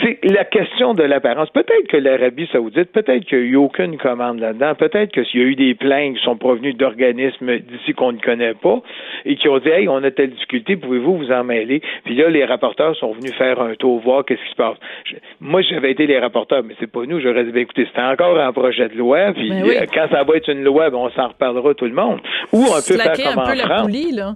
c'est 0.01 0.19
la 0.23 0.45
question 0.45 0.93
de 0.93 1.03
l'apparence. 1.03 1.49
Peut-être 1.49 1.87
que 1.89 1.97
l'Arabie 1.97 2.47
Saoudite, 2.51 2.91
peut-être 2.91 3.25
qu'il 3.25 3.37
n'y 3.39 3.43
a 3.43 3.47
eu 3.47 3.55
aucune 3.57 3.97
commande 3.97 4.39
là-dedans, 4.39 4.75
peut-être 4.75 5.11
qu'il 5.11 5.41
y 5.41 5.43
a 5.43 5.47
eu 5.47 5.55
des 5.55 5.75
plaintes 5.75 6.17
qui 6.17 6.23
sont 6.23 6.37
provenues 6.37 6.73
d'organismes 6.73 7.57
d'ici 7.59 7.93
qu'on 7.93 8.11
ne 8.13 8.19
connaît 8.19 8.53
pas 8.53 8.81
et 9.25 9.35
qui 9.35 9.49
ont 9.49 9.59
dit 9.59 9.69
Hey, 9.69 9.87
on 9.89 10.03
a 10.03 10.11
telle 10.11 10.29
difficulté, 10.31 10.77
pouvez-vous 10.77 11.17
vous 11.17 11.31
en 11.31 11.43
mêler? 11.43 11.81
Puis 12.05 12.15
là, 12.15 12.29
les 12.29 12.45
rapporteurs 12.45 12.95
sont 12.95 13.11
venus 13.13 13.33
faire 13.35 13.61
un 13.61 13.75
tour, 13.75 13.99
voir 13.99 14.23
qu'est-ce 14.25 14.41
qui 14.43 14.51
se 14.51 14.55
passe. 14.55 14.77
Je- 15.05 15.15
moi, 15.41 15.61
j'avais 15.61 15.91
été 15.91 16.07
les 16.07 16.19
rapporteurs, 16.19 16.63
mais 16.63 16.75
c'est 16.79 16.91
pas 16.91 17.05
nous. 17.05 17.19
J'aurais 17.19 17.43
dit 17.43 17.51
ben, 17.51 17.61
écoutez, 17.63 17.85
c'était 17.85 18.01
encore 18.01 18.39
un 18.39 18.53
projet 18.53 18.87
de 18.89 18.95
loi, 18.97 19.33
puis 19.33 19.49
Ben 19.49 19.63
oui. 19.63 19.75
euh, 19.77 19.85
quand 19.93 20.07
ça 20.11 20.23
va 20.23 20.35
être 20.35 20.49
une 20.49 20.63
loi, 20.63 20.89
ben, 20.89 20.97
on 20.97 21.09
s'en 21.11 21.27
reparlera 21.29 21.73
tout 21.73 21.85
le 21.85 21.93
monde. 21.93 22.19
Ou 22.53 22.59
on 22.63 22.81
peut 22.87 22.97
faire 22.97 23.13
comme 23.33 23.39
un 23.39 23.45
peu 23.45 23.51
en 23.51 23.55
la 23.55 23.65
France. 23.65 23.81
poulie, 23.83 24.11
là. 24.11 24.33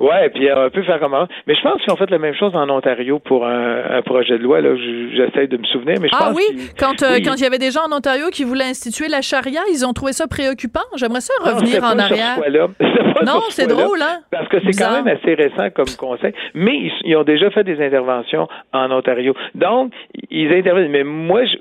Ouais, 0.00 0.30
puis 0.30 0.48
euh, 0.48 0.66
on 0.66 0.70
peut 0.70 0.82
faire 0.82 0.98
comment? 0.98 1.26
Mais 1.46 1.54
je 1.54 1.60
pense 1.62 1.80
qu'ils 1.82 1.92
ont 1.92 1.96
fait 1.96 2.10
la 2.10 2.18
même 2.18 2.34
chose 2.34 2.52
en 2.56 2.68
Ontario 2.70 3.18
pour 3.18 3.46
un, 3.46 3.82
un 3.98 4.02
projet 4.02 4.38
de 4.38 4.42
loi. 4.42 4.60
Là, 4.60 4.74
Je- 4.74 5.10
j'essaie 5.14 5.46
de 5.46 5.56
me 5.58 5.64
souvenir, 5.64 5.96
mais 6.00 6.08
je 6.08 6.14
Ah 6.18 6.24
pense 6.28 6.36
oui, 6.36 6.70
quand 6.78 7.02
euh, 7.02 7.16
oui. 7.16 7.22
quand 7.22 7.34
il 7.36 7.42
y 7.42 7.46
avait 7.46 7.58
des 7.58 7.70
gens 7.70 7.82
en 7.90 7.96
Ontario 7.96 8.26
qui 8.32 8.44
voulaient 8.44 8.64
instituer 8.70 9.08
la 9.08 9.20
charia, 9.20 9.60
ils 9.72 9.84
ont 9.86 9.92
trouvé 9.92 10.12
ça 10.12 10.26
préoccupant. 10.26 10.80
J'aimerais 10.96 11.20
ça 11.20 11.34
Non, 11.44 11.54
revenir 11.54 11.84
en 11.84 11.98
arrière. 11.98 12.36
ce. 12.36 12.84
C'est 13.20 13.26
Non, 13.26 13.40
ce 13.48 13.52
c'est 13.62 13.66
drôle, 13.66 14.00
hein? 14.00 14.20
Parce 14.30 14.48
que 14.48 14.56
c'est 14.64 14.82
quand 14.82 14.92
même 14.92 15.08
assez 15.08 15.34
récent 15.34 15.68
comme 15.74 15.84
conseil. 15.98 16.32
Mais 16.54 16.74
ils, 16.76 16.92
ils 17.04 17.16
ont 17.16 17.24
déjà 17.24 17.50
fait 17.50 17.64
des 17.64 17.84
interventions 17.84 18.48
en 18.72 18.90
Ontario. 18.90 19.34
Donc, 19.54 19.92
ils 20.30 20.50
interviennent. 20.54 20.90
Mais 20.90 21.04
moi, 21.04 21.44
je- 21.44 21.58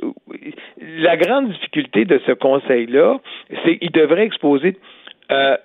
la 1.01 1.17
grande 1.17 1.49
difficulté 1.49 2.05
de 2.05 2.21
ce 2.25 2.31
conseil-là, 2.33 3.17
c'est 3.65 3.77
qu'il 3.77 3.91
devrait 3.91 4.23
exposer. 4.25 4.77
euh, 5.31 5.57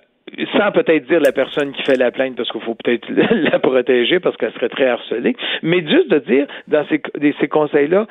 sans 0.57 0.71
peut-être 0.71 1.07
dire 1.07 1.19
la 1.19 1.31
personne 1.31 1.71
qui 1.73 1.83
fait 1.83 1.97
la 1.97 2.11
plainte, 2.11 2.35
parce 2.35 2.51
qu'il 2.51 2.61
faut 2.61 2.75
peut-être 2.75 3.07
la 3.31 3.59
protéger 3.59 4.19
parce 4.19 4.35
qu'elle 4.37 4.53
serait 4.53 4.69
très 4.69 4.87
harcelée, 4.87 5.35
mais 5.61 5.81
juste 5.81 6.09
de 6.09 6.19
dire 6.19 6.47
dans 6.67 6.85
ces, 6.87 7.47
conseils-là, 7.47 8.07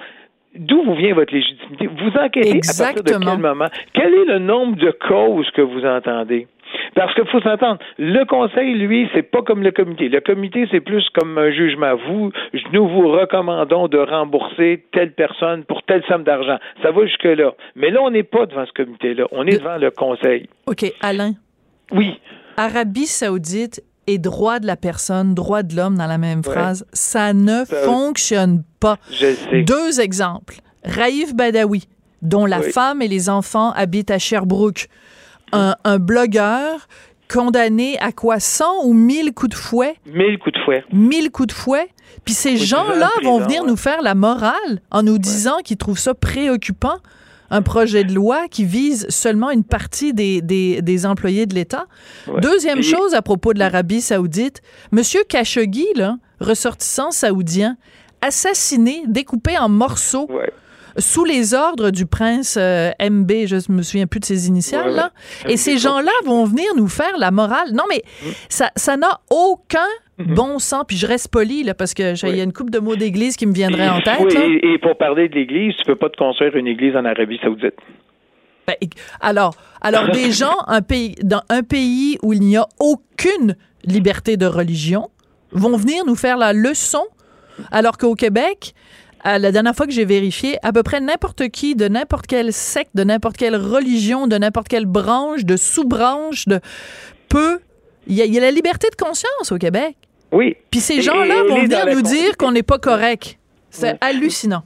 d'où 0.54 0.82
vous 0.84 0.94
vient 0.94 1.14
votre 1.14 1.34
légitimité? 1.34 1.88
Vous 1.88 2.10
enquêtez 2.18 2.58
à 2.58 2.84
partir 2.84 3.02
de 3.02 3.26
quel 3.26 3.38
moment? 3.38 3.68
Quel 3.92 4.14
est 4.14 4.24
le 4.26 4.38
nombre 4.38 4.76
de 4.76 4.90
causes 4.90 5.50
que 5.50 5.62
vous 5.62 5.84
entendez? 5.84 6.46
Parce 6.94 7.14
qu'il 7.14 7.26
faut 7.26 7.40
s'entendre, 7.40 7.78
le 7.98 8.24
conseil, 8.24 8.74
lui, 8.74 9.08
c'est 9.14 9.22
pas 9.22 9.42
comme 9.42 9.62
le 9.62 9.70
comité. 9.70 10.08
Le 10.08 10.20
comité, 10.20 10.66
c'est 10.70 10.80
plus 10.80 11.08
comme 11.10 11.38
un 11.38 11.50
jugement. 11.50 11.94
Vous, 11.96 12.32
nous 12.72 12.88
vous 12.88 13.08
recommandons 13.10 13.88
de 13.88 13.98
rembourser 13.98 14.84
telle 14.92 15.12
personne 15.12 15.64
pour 15.64 15.82
telle 15.82 16.04
somme 16.08 16.24
d'argent. 16.24 16.58
Ça 16.82 16.90
va 16.90 17.06
jusque-là. 17.06 17.54
Mais 17.76 17.90
là, 17.90 18.00
on 18.02 18.10
n'est 18.10 18.22
pas 18.22 18.46
devant 18.46 18.66
ce 18.66 18.72
comité-là. 18.72 19.26
On 19.32 19.46
est 19.46 19.58
devant 19.58 19.76
le 19.76 19.90
conseil. 19.90 20.48
OK, 20.66 20.84
Alain. 21.00 21.32
Oui. 21.92 22.20
Arabie 22.56 23.06
Saoudite 23.06 23.82
et 24.06 24.18
droit 24.18 24.58
de 24.58 24.66
la 24.66 24.76
personne, 24.76 25.34
droit 25.34 25.62
de 25.62 25.74
l'homme 25.74 25.96
dans 25.96 26.06
la 26.06 26.18
même 26.18 26.44
phrase, 26.44 26.84
ça 26.92 27.32
ne 27.32 27.64
Ça- 27.64 27.82
fonctionne 27.84 28.62
pas. 28.80 28.98
Je 29.10 29.34
sais. 29.34 29.62
Deux 29.62 30.00
exemples. 30.00 30.56
Raïf 30.84 31.34
Badawi, 31.34 31.88
dont 32.22 32.44
la 32.46 32.60
Oui. 32.60 32.70
femme 32.70 33.00
et 33.02 33.08
les 33.08 33.28
enfants 33.30 33.70
habitent 33.72 34.10
à 34.10 34.18
Sherbrooke. 34.18 34.88
Un, 35.52 35.74
un 35.84 35.98
blogueur 35.98 36.86
condamné 37.32 37.98
à 38.00 38.12
quoi? 38.12 38.38
100 38.40 38.84
ou 38.84 38.92
1000 38.92 39.32
coups 39.32 39.50
de 39.50 39.54
fouet? 39.54 39.94
Mille 40.06 40.38
coups 40.38 40.54
de 40.54 40.60
fouet. 40.64 40.84
1000 40.92 41.30
coups 41.30 41.48
de 41.48 41.52
fouet. 41.52 41.88
Puis 42.24 42.34
ces 42.34 42.56
gens-là 42.56 43.10
vont 43.22 43.38
venir 43.40 43.62
ouais. 43.62 43.68
nous 43.68 43.76
faire 43.76 44.02
la 44.02 44.14
morale 44.14 44.80
en 44.90 45.02
nous 45.02 45.18
disant 45.18 45.58
qu'ils 45.64 45.76
trouvent 45.78 45.98
ça 45.98 46.14
préoccupant, 46.14 46.96
un 47.54 47.62
projet 47.62 48.02
de 48.04 48.12
loi 48.12 48.48
qui 48.50 48.64
vise 48.64 49.06
seulement 49.08 49.50
une 49.50 49.64
partie 49.64 50.12
des, 50.12 50.42
des, 50.42 50.82
des 50.82 51.06
employés 51.06 51.46
de 51.46 51.54
l'État. 51.54 51.86
Ouais. 52.26 52.40
Deuxième 52.40 52.78
Et- 52.80 52.82
chose 52.82 53.14
à 53.14 53.22
propos 53.22 53.52
de 53.54 53.58
l'Arabie 53.58 54.00
saoudite, 54.00 54.60
Monsieur 54.92 55.22
Khashoggi, 55.28 55.86
là, 55.94 56.16
ressortissant 56.40 57.10
saoudien, 57.12 57.76
assassiné, 58.20 59.04
découpé 59.06 59.56
en 59.58 59.68
morceaux 59.68 60.26
Ouais. 60.30 60.50
sous 60.98 61.24
les 61.24 61.54
ordres 61.54 61.90
du 61.90 62.06
prince 62.06 62.56
euh, 62.58 62.90
MB, 63.00 63.30
je 63.46 63.56
me 63.72 63.82
souviens 63.82 64.06
plus 64.06 64.20
de 64.20 64.24
ses 64.24 64.48
initiales, 64.48 64.88
Ouais, 64.88 64.94
là. 64.96 65.10
ouais. 65.44 65.52
Et 65.52 65.56
ces 65.56 65.78
gens-là 65.78 66.12
vont 66.24 66.44
venir 66.44 66.66
nous 66.76 66.88
faire 66.88 67.16
la 67.18 67.30
morale. 67.30 67.72
Non, 67.72 67.84
mais 67.88 68.02
ça 68.48 68.70
ça 68.76 68.96
n'a 68.96 69.20
aucun 69.30 69.86
bon 70.18 70.58
sens. 70.58 70.84
Puis 70.86 70.96
je 70.96 71.06
reste 71.06 71.28
poli, 71.28 71.62
là, 71.64 71.74
parce 71.74 71.94
que 71.94 72.14
j'ai- 72.14 72.28
il 72.30 72.36
y 72.36 72.40
a 72.40 72.44
une 72.44 72.52
coupe 72.52 72.70
de 72.70 72.78
mots 72.78 72.96
d'église 72.96 73.36
qui 73.36 73.46
me 73.46 73.52
viendrait 73.52 73.88
en 73.88 74.00
tête. 74.00 74.20
Oui, 74.20 74.34
là. 74.34 74.40
et, 74.46 74.74
et 74.74 74.78
pour 74.78 74.96
parler 74.96 75.28
de 75.28 75.34
l'Église, 75.34 75.74
tu 75.78 75.84
peux 75.84 75.96
pas 75.96 76.08
te 76.10 76.16
construire 76.16 76.54
une 76.56 76.66
Église 76.66 76.94
en 76.96 77.04
Arabie 77.04 77.38
Saoudite. 77.42 77.74
Ben, 78.66 78.76
alors, 79.20 79.54
alors 79.82 80.10
des 80.10 80.30
gens, 80.40 80.54
un 80.66 80.80
pays, 80.82 81.14
dans 81.22 81.42
un 81.50 81.62
pays 81.62 82.16
où 82.22 82.32
il 82.32 82.40
n'y 82.40 82.56
a 82.56 82.66
aucune 82.80 83.56
liberté 83.84 84.36
de 84.36 84.46
religion, 84.46 85.10
vont 85.52 85.76
venir 85.76 86.04
nous 86.06 86.16
faire 86.16 86.36
la 86.38 86.52
leçon, 86.52 87.04
alors 87.70 87.98
qu'au 87.98 88.14
Québec, 88.14 88.74
à 89.22 89.38
la 89.38 89.52
dernière 89.52 89.74
fois 89.74 89.86
que 89.86 89.92
j'ai 89.92 90.04
vérifié, 90.04 90.56
à 90.62 90.72
peu 90.72 90.82
près 90.82 91.00
n'importe 91.00 91.48
qui, 91.48 91.74
de 91.76 91.88
n'importe 91.88 92.26
quel 92.26 92.52
secte, 92.52 92.90
de 92.94 93.04
n'importe 93.04 93.36
quelle 93.36 93.56
religion, 93.56 94.26
de 94.26 94.36
n'importe 94.36 94.68
quelle 94.68 94.86
branche, 94.86 95.44
de 95.44 95.56
sous-branche, 95.56 96.46
de 96.46 96.60
peut. 97.28 97.58
Il 98.06 98.14
y, 98.14 98.22
a, 98.22 98.24
il 98.24 98.34
y 98.34 98.38
a 98.38 98.40
la 98.40 98.50
liberté 98.50 98.88
de 98.90 98.96
conscience 99.02 99.50
au 99.52 99.58
Québec. 99.58 99.94
Oui. 100.32 100.56
Puis 100.70 100.80
ces 100.80 101.00
gens-là 101.00 101.44
vont 101.48 101.60
venir 101.62 101.86
nous 101.94 102.02
dire 102.02 102.36
qu'on 102.36 102.52
n'est 102.52 102.62
pas 102.62 102.78
correct. 102.78 103.38
C'est 103.70 103.96
hallucinant. 104.02 104.62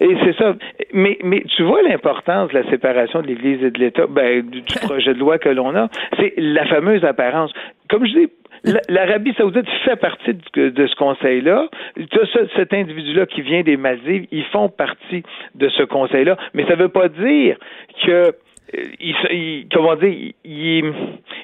Et 0.00 0.16
c'est 0.24 0.36
ça. 0.36 0.54
Mais, 0.92 1.18
mais 1.22 1.42
tu 1.56 1.62
vois 1.62 1.82
l'importance 1.82 2.50
de 2.50 2.58
la 2.58 2.68
séparation 2.70 3.22
de 3.22 3.28
l'Église 3.28 3.62
et 3.62 3.70
de 3.70 3.78
l'État, 3.78 4.06
ben, 4.08 4.42
du, 4.42 4.60
du 4.62 4.74
projet 4.82 5.14
de 5.14 5.18
loi 5.18 5.38
que 5.38 5.48
l'on 5.48 5.74
a. 5.76 5.88
C'est 6.18 6.34
la 6.36 6.66
fameuse 6.66 7.04
apparence. 7.04 7.52
Comme 7.88 8.04
je 8.06 8.12
dis, 8.12 8.28
la- 8.64 8.80
l'Arabie 8.88 9.34
saoudite 9.36 9.66
fait 9.84 9.96
partie 9.96 10.34
de, 10.54 10.86
ce 10.86 10.94
conseil-là. 10.96 11.68
Tu 11.96 12.20
as 12.20 12.26
ce- 12.26 12.48
cet 12.56 12.72
individu-là 12.72 13.26
qui 13.26 13.42
vient 13.42 13.62
des 13.62 13.76
Maldives, 13.76 14.26
ils 14.32 14.44
font 14.46 14.68
partie 14.68 15.22
de 15.54 15.68
ce 15.68 15.84
conseil-là. 15.84 16.36
Mais 16.54 16.64
ça 16.66 16.74
ne 16.76 16.82
veut 16.82 16.88
pas 16.88 17.08
dire 17.08 17.56
que 18.04 18.34
il, 18.72 19.14
il- 19.30 19.66
comment 19.72 19.96
dire, 19.96 20.32
il, 20.44 20.84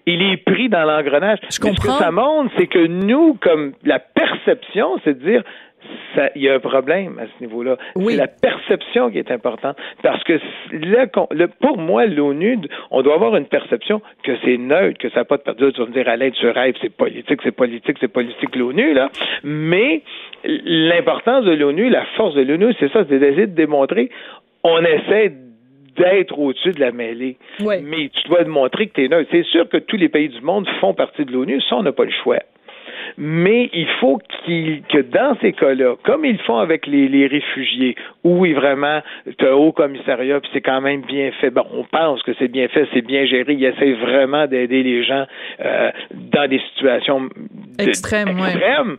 est 0.06 0.36
pris 0.44 0.68
dans 0.68 0.84
l'engrenage. 0.84 1.38
Ce 1.48 1.60
que 1.60 1.74
ça 1.74 2.10
montre, 2.10 2.50
c'est 2.58 2.66
que 2.66 2.86
nous, 2.86 3.34
comme 3.34 3.72
la 3.84 3.98
perception, 3.98 4.98
c'est 5.04 5.18
de 5.18 5.24
dire 5.30 5.42
il 6.36 6.42
y 6.42 6.48
a 6.48 6.54
un 6.54 6.60
problème 6.60 7.18
à 7.18 7.24
ce 7.26 7.44
niveau-là. 7.44 7.76
Oui. 7.96 8.12
C'est 8.12 8.18
la 8.20 8.28
perception 8.28 9.10
qui 9.10 9.18
est 9.18 9.30
importante. 9.30 9.76
Parce 10.02 10.22
que 10.24 10.38
le, 10.72 11.46
pour 11.46 11.78
moi, 11.78 12.06
l'ONU, 12.06 12.58
on 12.90 13.02
doit 13.02 13.14
avoir 13.14 13.34
une 13.36 13.46
perception 13.46 14.02
que 14.22 14.32
c'est 14.44 14.56
neutre, 14.58 14.98
que 14.98 15.08
ça 15.10 15.20
n'a 15.20 15.24
pas 15.24 15.36
de 15.38 15.42
perdure. 15.42 15.72
Tu 15.72 15.80
vas 15.80 15.86
me 15.86 15.92
dire, 15.92 16.08
Alain, 16.08 16.30
tu 16.30 16.48
rêves, 16.48 16.74
c'est 16.80 16.94
politique, 16.94 17.40
c'est 17.42 17.50
politique, 17.52 17.96
c'est 18.00 18.08
politique, 18.12 18.54
l'ONU, 18.56 18.92
là. 18.92 19.08
Mais 19.42 20.02
l'importance 20.44 21.44
de 21.44 21.52
l'ONU, 21.52 21.88
la 21.88 22.04
force 22.16 22.34
de 22.34 22.42
l'ONU, 22.42 22.74
c'est 22.78 22.92
ça, 22.92 23.04
c'est 23.08 23.18
d'essayer 23.18 23.46
de 23.46 23.54
démontrer, 23.54 24.10
on 24.62 24.78
essaie 24.84 25.32
d'être 25.96 26.38
au-dessus 26.38 26.72
de 26.72 26.80
la 26.80 26.92
mêlée. 26.92 27.36
Mais 27.82 28.08
tu 28.08 28.28
dois 28.28 28.44
montrer 28.44 28.88
que 28.88 28.94
tu 28.94 29.04
es 29.04 29.08
neutre. 29.08 29.28
C'est 29.32 29.44
sûr 29.44 29.68
que 29.68 29.76
tous 29.76 29.96
les 29.96 30.08
pays 30.08 30.28
du 30.28 30.40
monde 30.40 30.68
font 30.80 30.94
partie 30.94 31.24
de 31.24 31.32
l'ONU, 31.32 31.60
ça, 31.62 31.76
on 31.76 31.82
n'a 31.82 31.92
pas 31.92 32.04
le 32.04 32.12
choix. 32.22 32.38
Mais 33.18 33.68
il 33.72 33.86
faut 34.00 34.18
qu'il, 34.44 34.82
que 34.82 34.98
dans 34.98 35.36
ces 35.40 35.52
cas-là, 35.52 35.96
comme 36.04 36.24
ils 36.24 36.38
font 36.38 36.58
avec 36.58 36.86
les, 36.86 37.08
les 37.08 37.26
réfugiés, 37.26 37.96
où 38.24 38.38
oui, 38.40 38.52
vraiment, 38.52 39.00
tu 39.38 39.46
as 39.46 39.50
un 39.50 39.54
haut 39.54 39.72
commissariat, 39.72 40.40
puis 40.40 40.50
c'est 40.52 40.60
quand 40.60 40.80
même 40.80 41.02
bien 41.02 41.30
fait. 41.40 41.50
Bon, 41.50 41.64
on 41.74 41.84
pense 41.84 42.22
que 42.22 42.32
c'est 42.38 42.48
bien 42.48 42.68
fait, 42.68 42.86
c'est 42.92 43.02
bien 43.06 43.24
géré. 43.26 43.54
Ils 43.54 43.64
essaient 43.64 43.92
vraiment 43.92 44.46
d'aider 44.46 44.82
les 44.82 45.02
gens 45.04 45.24
euh, 45.64 45.90
dans 46.32 46.48
des 46.48 46.60
situations 46.74 47.20
de- 47.22 47.30
Extrêmes, 47.84 48.38
ouais. 48.40 48.50
extrêmes. 48.52 48.96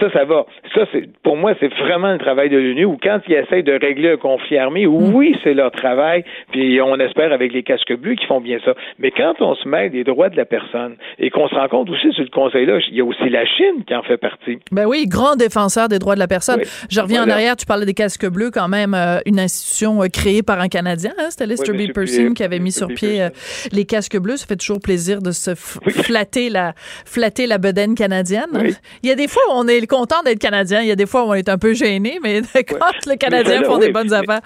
Ça, 0.00 0.10
ça 0.10 0.24
va. 0.24 0.44
Ça, 0.74 0.86
c'est 0.92 1.04
pour 1.22 1.36
moi, 1.36 1.54
c'est 1.60 1.72
vraiment 1.74 2.12
le 2.12 2.18
travail 2.18 2.48
de 2.50 2.56
l'ONU. 2.58 2.84
Ou 2.84 2.98
quand 3.00 3.20
ils 3.28 3.34
essayent 3.34 3.62
de 3.62 3.72
régler 3.80 4.10
un 4.12 4.16
conflit 4.16 4.58
armé, 4.58 4.86
Mm. 4.86 5.14
oui, 5.14 5.36
c'est 5.44 5.54
leur 5.54 5.70
travail. 5.70 6.24
Puis 6.50 6.80
on 6.80 6.96
espère 6.98 7.32
avec 7.32 7.52
les 7.52 7.62
casques 7.62 7.94
bleus 7.96 8.14
qu'ils 8.16 8.26
font 8.26 8.40
bien 8.40 8.58
ça. 8.64 8.74
Mais 8.98 9.10
quand 9.12 9.34
on 9.40 9.54
se 9.54 9.68
mêle 9.68 9.90
des 9.92 10.02
droits 10.04 10.28
de 10.30 10.36
la 10.36 10.44
personne 10.44 10.96
et 11.18 11.30
qu'on 11.30 11.48
se 11.48 11.54
rend 11.54 11.68
compte 11.68 11.90
aussi 11.90 12.12
sur 12.12 12.24
le 12.24 12.30
conseil-là, 12.30 12.78
il 12.88 12.96
y 12.96 13.00
a 13.00 13.04
aussi 13.04 13.28
la 13.28 13.44
Chine 13.56 13.84
qui 13.86 13.94
en 13.94 14.02
fait 14.02 14.16
partie. 14.16 14.58
Ben 14.72 14.86
oui, 14.86 15.06
grand 15.06 15.36
défenseur 15.36 15.88
des 15.88 15.98
droits 15.98 16.14
de 16.14 16.20
la 16.20 16.28
personne. 16.28 16.60
Oui. 16.60 16.68
Je 16.90 17.00
reviens 17.00 17.24
en 17.24 17.30
arrière, 17.30 17.56
tu 17.56 17.66
parlais 17.66 17.86
des 17.86 17.94
casques 17.94 18.26
bleus, 18.26 18.50
quand 18.50 18.68
même, 18.68 18.94
euh, 18.94 19.18
une 19.26 19.38
institution 19.40 20.02
euh, 20.02 20.08
créée 20.08 20.42
par 20.42 20.60
un 20.60 20.68
Canadien, 20.68 21.12
hein, 21.18 21.26
c'était 21.30 21.46
Lester 21.46 21.70
Oui, 21.72 21.76
B. 21.76 21.80
Monsieur 21.80 21.92
Pershing 21.94 22.28
P- 22.28 22.34
qui 22.34 22.42
avait 22.42 22.58
mis 22.58 22.72
sur 22.72 22.88
pied 22.88 23.22
euh, 23.22 23.30
les 23.72 23.84
casques 23.84 24.18
bleus. 24.18 24.36
Ça 24.38 24.46
fait 24.46 24.56
toujours 24.56 24.80
plaisir 24.80 25.20
de 25.22 25.30
se 25.30 25.54
flatter 25.54 26.50
la 26.50 26.74
flatter 27.04 27.46
la 27.46 27.58
bedaine 27.58 27.94
canadienne. 27.94 28.72
Il 29.02 29.08
y 29.08 29.12
a 29.12 29.14
des 29.14 29.28
fois 29.28 29.42
où 29.48 29.52
on 29.54 29.68
est 29.68 29.86
content 29.86 30.22
d'être 30.24 30.38
Canadien, 30.38 30.80
il 30.82 30.88
y 30.88 30.92
a 30.92 30.96
des 30.96 31.06
fois 31.06 31.24
où 31.24 31.30
on 31.30 31.34
est 31.34 31.48
un 31.48 31.58
peu 31.58 31.74
gêné, 31.74 32.18
mais 32.22 32.42
quand 32.68 33.06
les 33.06 33.16
Canadiens 33.16 33.52
celle-là, 33.52 33.68
font 33.68 33.78
des 33.78 33.90
bonnes 33.92 34.12
affaires. 34.12 34.40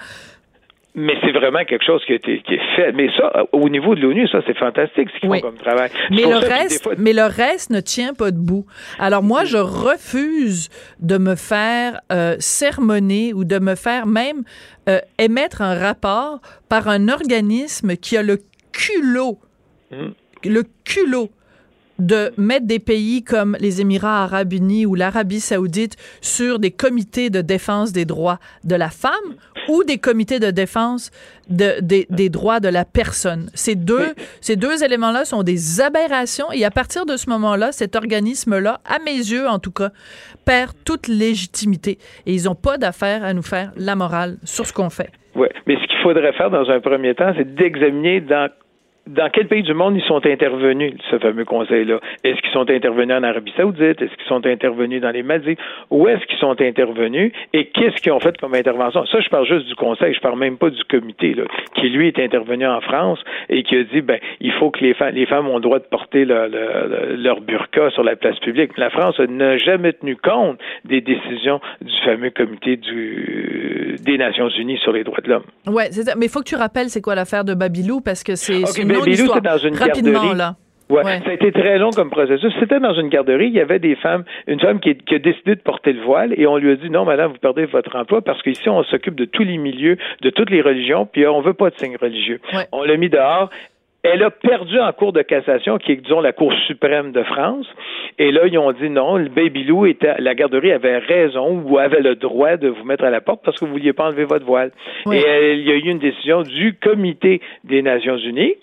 Mais 1.01 1.13
c'est 1.21 1.31
vraiment 1.31 1.63
quelque 1.65 1.85
chose 1.85 2.03
qui, 2.05 2.11
a 2.11 2.15
été, 2.15 2.41
qui 2.41 2.55
est 2.55 2.75
fait. 2.75 2.91
Mais 2.91 3.07
ça, 3.17 3.31
au 3.53 3.69
niveau 3.69 3.95
de 3.95 4.01
l'ONU, 4.01 4.27
ça, 4.27 4.39
c'est 4.45 4.57
fantastique 4.57 5.07
ce 5.13 5.19
qu'ils 5.19 5.29
Oui. 5.29 5.39
font 5.39 5.47
comme 5.49 5.57
travail. 5.57 5.89
Mais 6.11 6.23
le, 6.23 6.35
reste, 6.37 6.83
fois- 6.83 6.93
mais 6.97 7.13
le 7.13 7.23
reste 7.23 7.69
ne 7.69 7.79
tient 7.79 8.13
pas 8.13 8.31
debout. 8.31 8.65
Alors 8.99 9.23
moi, 9.23 9.45
je 9.45 9.57
refuse 9.57 10.69
de 10.99 11.17
me 11.17 11.35
faire 11.35 12.01
euh, 12.11 12.35
sermonner 12.39 13.33
ou 13.33 13.43
de 13.45 13.59
me 13.59 13.75
faire 13.75 14.05
même 14.07 14.43
euh, 14.89 14.99
émettre 15.17 15.61
un 15.61 15.75
rapport 15.77 16.39
par 16.67 16.87
un 16.87 17.07
organisme 17.09 17.95
qui 17.95 18.17
a 18.17 18.23
le 18.23 18.37
culot, 18.71 19.39
Mhm. 19.91 20.13
le 20.45 20.63
culot 20.83 21.29
de 21.99 22.31
mettre 22.37 22.65
des 22.65 22.79
pays 22.79 23.23
comme 23.23 23.55
les 23.59 23.81
Émirats 23.81 24.23
arabes 24.23 24.53
unis 24.53 24.85
ou 24.85 24.95
l'Arabie 24.95 25.39
saoudite 25.39 25.95
sur 26.21 26.57
des 26.59 26.71
comités 26.71 27.29
de 27.29 27.41
défense 27.41 27.91
des 27.91 28.05
droits 28.05 28.39
de 28.63 28.75
la 28.75 28.89
femme 28.89 29.35
ou 29.67 29.83
des 29.83 29.97
comités 29.99 30.39
de 30.39 30.49
défense 30.49 31.11
de- 31.49 31.79
des- 31.81 32.07
des 32.09 32.29
droits 32.29 32.59
de 32.59 32.69
la 32.69 32.85
personne. 32.85 33.49
Ces 33.53 33.75
deux, 33.75 34.13
ces 34.41 34.55
deux 34.55 34.83
éléments-là 34.83 35.25
sont 35.25 35.43
des 35.43 35.81
aberrations 35.81 36.51
et 36.51 36.65
à 36.65 36.71
partir 36.71 37.05
de 37.05 37.17
ce 37.17 37.29
moment-là, 37.29 37.71
cet 37.71 37.95
organisme-là, 37.95 38.79
à 38.85 38.97
mes 38.99 39.11
yeux 39.17 39.47
en 39.47 39.59
tout 39.59 39.71
cas, 39.71 39.89
perd 40.45 40.71
toute 40.85 41.07
légitimité 41.07 41.99
et 42.25 42.33
ils 42.33 42.45
n'ont 42.45 42.55
pas 42.55 42.77
d'affaire 42.77 43.23
à 43.23 43.33
nous 43.33 43.43
faire 43.43 43.71
la 43.77 43.95
morale 43.95 44.37
sur 44.43 44.65
ce 44.65 44.73
qu'on 44.73 44.89
fait. 44.89 45.11
Ouais. 45.35 45.51
Mais 45.67 45.75
ce 45.75 45.87
qu'il 45.87 45.99
faudrait 46.01 46.33
faire 46.33 46.49
dans 46.49 46.67
un 46.69 46.79
premier 46.79 47.13
temps, 47.13 47.31
c'est 47.37 47.53
d'examiner 47.55 48.21
dans 48.21 48.49
dans 49.09 49.29
quel 49.29 49.47
pays 49.47 49.63
du 49.63 49.73
monde 49.73 49.95
ils 49.97 50.03
sont 50.03 50.25
intervenus, 50.25 50.93
ce 51.09 51.17
fameux 51.19 51.45
conseil-là? 51.45 51.99
Est-ce 52.23 52.39
qu'ils 52.41 52.51
sont 52.51 52.69
intervenus 52.69 53.15
en 53.15 53.23
Arabie 53.23 53.53
Saoudite? 53.57 54.01
Est-ce 54.01 54.13
qu'ils 54.15 54.27
sont 54.27 54.45
intervenus 54.45 55.01
dans 55.01 55.09
les 55.11 55.23
Maldives? 55.23 55.57
Où 55.89 56.07
est-ce 56.07 56.23
qu'ils 56.27 56.37
sont 56.37 56.59
intervenus? 56.61 57.31
Et 57.53 57.65
qu'est-ce 57.65 58.01
qu'ils 58.01 58.11
ont 58.11 58.19
fait 58.19 58.37
comme 58.37 58.53
intervention? 58.53 59.05
Ça, 59.07 59.19
je 59.19 59.29
parle 59.29 59.47
juste 59.47 59.67
du 59.67 59.75
conseil, 59.75 60.13
je 60.13 60.19
parle 60.19 60.37
même 60.37 60.57
pas 60.57 60.69
du 60.69 60.83
comité, 60.85 61.33
là, 61.33 61.43
qui 61.75 61.89
lui 61.89 62.07
est 62.07 62.19
intervenu 62.19 62.67
en 62.67 62.81
France 62.81 63.19
et 63.49 63.63
qui 63.63 63.75
a 63.77 63.83
dit, 63.83 64.01
ben, 64.01 64.19
il 64.39 64.51
faut 64.53 64.69
que 64.69 64.79
les 64.81 64.93
femmes, 64.93 65.15
les 65.15 65.25
femmes 65.25 65.47
ont 65.47 65.55
le 65.55 65.61
droit 65.61 65.79
de 65.79 65.85
porter 65.85 66.23
le- 66.25 66.47
le- 66.47 66.87
le- 66.89 67.15
leur 67.15 67.41
burqa 67.41 67.89
sur 67.91 68.03
la 68.03 68.15
place 68.15 68.37
publique. 68.39 68.77
La 68.77 68.89
France 68.91 69.19
n'a 69.19 69.57
jamais 69.57 69.93
tenu 69.93 70.15
compte 70.15 70.59
des 70.85 71.01
décisions 71.01 71.59
du 71.81 71.93
fameux 72.05 72.29
comité 72.29 72.77
du, 72.77 73.95
des 74.03 74.17
Nations 74.17 74.49
Unies 74.49 74.77
sur 74.77 74.91
les 74.91 75.03
droits 75.03 75.21
de 75.23 75.29
l'homme. 75.29 75.43
Ouais, 75.67 75.87
c'est 75.91 76.03
ça. 76.03 76.13
Mais 76.17 76.25
il 76.27 76.29
faut 76.29 76.39
que 76.41 76.49
tu 76.49 76.55
rappelles 76.55 76.89
c'est 76.89 77.01
quoi 77.01 77.15
l'affaire 77.15 77.43
de 77.43 77.53
Babylou 77.53 78.01
parce 78.01 78.23
que 78.23 78.35
c'est 78.35 78.61
une 78.81 78.87
longue 78.99 79.05
Babylou, 79.09 79.23
histoire. 79.25 79.41
dans 79.41 79.57
une 79.57 79.75
Rapidement, 79.75 80.11
garderie. 80.13 80.37
là. 80.37 80.55
Ouais. 80.89 81.03
Ouais. 81.03 81.19
Ça 81.23 81.29
a 81.29 81.33
été 81.33 81.51
très 81.51 81.77
long 81.77 81.91
comme 81.91 82.09
processus. 82.09 82.51
C'était 82.59 82.79
dans 82.79 82.93
une 82.95 83.09
garderie, 83.09 83.45
il 83.47 83.53
y 83.53 83.59
avait 83.59 83.77
des 83.77 83.95
femmes, 83.95 84.23
une 84.47 84.59
femme 84.59 84.79
qui, 84.79 84.95
qui 84.95 85.13
a 85.15 85.19
décidé 85.19 85.53
de 85.55 85.61
porter 85.61 85.93
le 85.93 86.01
voile 86.01 86.33
et 86.35 86.47
on 86.47 86.57
lui 86.57 86.71
a 86.71 86.75
dit 86.75 86.89
non, 86.89 87.05
madame, 87.05 87.31
vous 87.31 87.37
perdez 87.37 87.65
votre 87.65 87.95
emploi 87.95 88.21
parce 88.21 88.41
qu'ici, 88.41 88.67
on 88.69 88.83
s'occupe 88.83 89.13
de 89.15 89.25
tous 89.25 89.43
les 89.43 89.57
milieux, 89.59 89.97
de 90.21 90.29
toutes 90.31 90.49
les 90.49 90.61
religions, 90.61 91.05
puis 91.05 91.27
on 91.27 91.41
veut 91.41 91.53
pas 91.53 91.69
de 91.69 91.75
signe 91.77 91.95
religieux. 92.01 92.39
Ouais. 92.53 92.65
On 92.71 92.83
l'a 92.83 92.97
mis 92.97 93.09
dehors. 93.09 93.51
Elle 94.01 94.23
a 94.23 94.31
perdu 94.31 94.79
en 94.79 94.91
cour 94.93 95.11
de 95.11 95.21
cassation, 95.21 95.77
qui 95.77 95.91
est, 95.91 95.95
disons, 95.97 96.21
la 96.21 96.31
Cour 96.31 96.53
suprême 96.67 97.11
de 97.11 97.21
France. 97.21 97.67
Et 98.17 98.31
là, 98.31 98.47
ils 98.47 98.57
ont 98.57 98.71
dit 98.71 98.89
non, 98.89 99.17
le 99.17 99.27
Baby 99.27 99.65
Lou 99.65 99.85
était, 99.85 100.15
la 100.19 100.35
garderie 100.35 100.71
avait 100.71 100.99
raison 100.99 101.61
ou 101.65 101.77
avait 101.77 101.99
le 101.99 102.15
droit 102.15 102.55
de 102.55 102.69
vous 102.69 102.85
mettre 102.85 103.03
à 103.03 103.09
la 103.09 103.19
porte 103.19 103.41
parce 103.43 103.59
que 103.59 103.65
vous 103.65 103.71
vouliez 103.73 103.91
pas 103.91 104.05
enlever 104.07 104.23
votre 104.23 104.45
voile. 104.45 104.71
Oui. 105.05 105.17
Et 105.17 105.53
il 105.53 105.67
y 105.67 105.71
a 105.71 105.75
eu 105.75 105.81
une 105.89 105.99
décision 105.99 106.43
du 106.43 106.75
Comité 106.81 107.41
des 107.65 107.81
Nations 107.81 108.17
Unies 108.17 108.55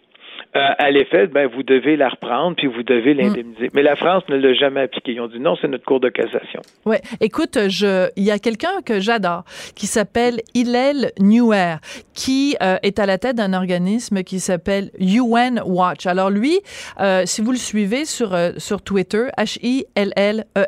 à 0.59 0.91
l'effet, 0.91 1.27
ben, 1.27 1.49
vous 1.49 1.63
devez 1.63 1.97
la 1.97 2.09
reprendre 2.09 2.57
puis 2.57 2.67
vous 2.67 2.83
devez 2.83 3.15
Mm. 3.15 3.19
l'indemniser. 3.19 3.71
Mais 3.75 3.83
la 3.83 3.97
France 3.97 4.23
ne 4.29 4.37
l'a 4.37 4.55
jamais 4.55 4.81
appliqué. 4.83 5.13
Ils 5.13 5.21
ont 5.21 5.29
dit 5.29 5.41
non, 5.41 5.57
c'est 5.61 5.69
notre 5.69 5.85
cour 5.85 6.01
de 6.01 6.09
cassation. 6.09 6.61
Ouais, 6.85 7.01
écoute, 7.21 7.59
je, 7.69 8.09
il 8.17 8.25
y 8.25 8.31
a 8.31 8.39
quelqu'un 8.39 8.83
que 8.85 9.01
j'adore 9.01 9.45
qui 9.75 9.87
s'appelle 9.87 10.41
Hillel 10.55 11.13
Newer, 11.21 11.77
qui 12.15 12.57
euh, 12.63 12.77
est 12.83 12.99
à 12.99 13.07
la 13.07 13.19
tête 13.19 13.37
d'un 13.37 13.53
organisme 13.53 14.23
qui 14.23 14.41
s'appelle 14.41 14.91
UN 14.99 15.61
Watch. 15.65 16.07
Alors 16.07 16.31
lui, 16.31 16.61
euh, 17.01 17.23
si 17.27 17.41
vous 17.43 17.53
le 17.53 17.59
suivez 17.59 18.05
sur 18.05 18.35
euh, 18.35 18.53
sur 18.59 18.83
Twitter, 18.83 19.27
H 19.39 19.59
I 19.63 19.85
L 19.95 20.13
L 20.17 20.45
E 20.57 20.65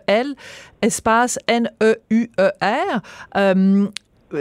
espace 0.82 1.38
N 1.48 1.70
E 1.82 1.96
euh, 3.36 3.86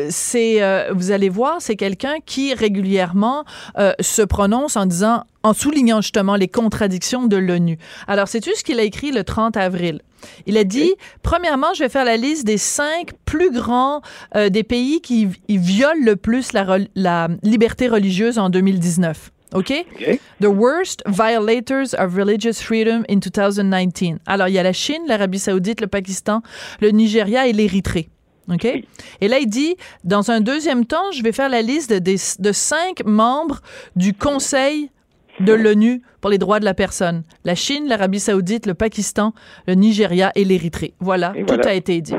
c'est 0.10 0.62
euh, 0.62 0.92
vous 0.94 1.12
allez 1.12 1.30
voir 1.30 1.58
c'est 1.60 1.76
quelqu'un 1.76 2.16
qui 2.26 2.54
régulièrement 2.54 3.46
euh, 3.78 3.94
se 4.00 4.22
prononce 4.22 4.76
en 4.76 4.86
disant 4.86 5.24
en 5.44 5.54
soulignant 5.54 6.02
justement 6.02 6.36
les 6.36 6.48
contradictions 6.48 7.26
de 7.26 7.38
l'ONU. 7.38 7.78
Alors 8.08 8.28
sais-tu 8.28 8.52
ce 8.56 8.64
qu'il 8.64 8.80
a 8.80 8.84
écrit 8.84 9.12
le 9.12 9.24
30 9.24 9.58
avril? 9.58 10.02
Il 10.46 10.58
a 10.58 10.64
dit 10.64 10.94
premièrement 11.22 11.74
je 11.74 11.84
vais 11.84 11.90
faire 11.90 12.06
la 12.06 12.18
liste 12.18 12.46
des 12.46 12.58
cinq 12.58 13.12
plus 13.26 13.52
grands 13.52 14.02
euh, 14.36 14.50
des 14.50 14.64
pays 14.64 15.02
qui 15.02 15.30
violent 15.50 16.04
le 16.04 16.16
plus 16.16 16.54
la, 16.54 16.80
la 16.96 17.30
liberté 17.44 17.88
religieuse 17.88 18.38
en 18.40 18.50
2019. 18.50 19.32
OK? 19.54 19.72
OK? 19.96 20.20
The 20.42 20.50
worst 20.50 21.02
violators 21.08 21.94
of 21.94 22.16
religious 22.16 22.62
freedom 22.62 23.06
in 23.10 23.20
2019. 23.20 24.20
Alors, 24.26 24.50
il 24.50 24.54
y 24.54 24.60
a 24.60 24.64
la 24.64 24.74
Chine, 24.74 25.04
l'Arabie 25.08 25.40
Saoudite, 25.40 25.80
le 25.80 25.88
Pakistan, 25.88 26.42
le 26.82 26.90
Nigeria 26.90 27.48
et 27.48 27.54
l'Érythrée. 27.54 28.10
OK? 28.52 28.66
Et 28.66 29.28
là, 29.28 29.40
il 29.40 29.48
dit, 29.48 29.76
dans 30.04 30.32
un 30.32 30.40
deuxième 30.42 30.86
temps, 30.86 31.12
je 31.12 31.22
vais 31.24 31.32
faire 31.32 31.50
la 31.50 31.62
liste 31.62 31.92
de, 31.92 32.00
de 32.00 32.52
cinq 32.52 33.04
membres 33.06 33.60
du 33.96 34.14
Conseil 34.14 34.90
de 35.40 35.54
l'ONU 35.54 36.02
pour 36.22 36.30
les 36.32 36.38
droits 36.38 36.60
de 36.60 36.66
la 36.66 36.74
personne. 36.74 37.24
La 37.44 37.56
Chine, 37.56 37.88
l'Arabie 37.88 38.20
Saoudite, 38.20 38.66
le 38.66 38.74
Pakistan, 38.74 39.34
le 39.68 39.76
Nigeria 39.76 40.32
et 40.36 40.44
l'Érythrée. 40.44 40.94
Voilà, 41.00 41.34
Et 41.36 41.46
tout 41.46 41.54
voilà. 41.56 41.70
a 41.70 41.74
été 41.74 42.02
dit. 42.02 42.16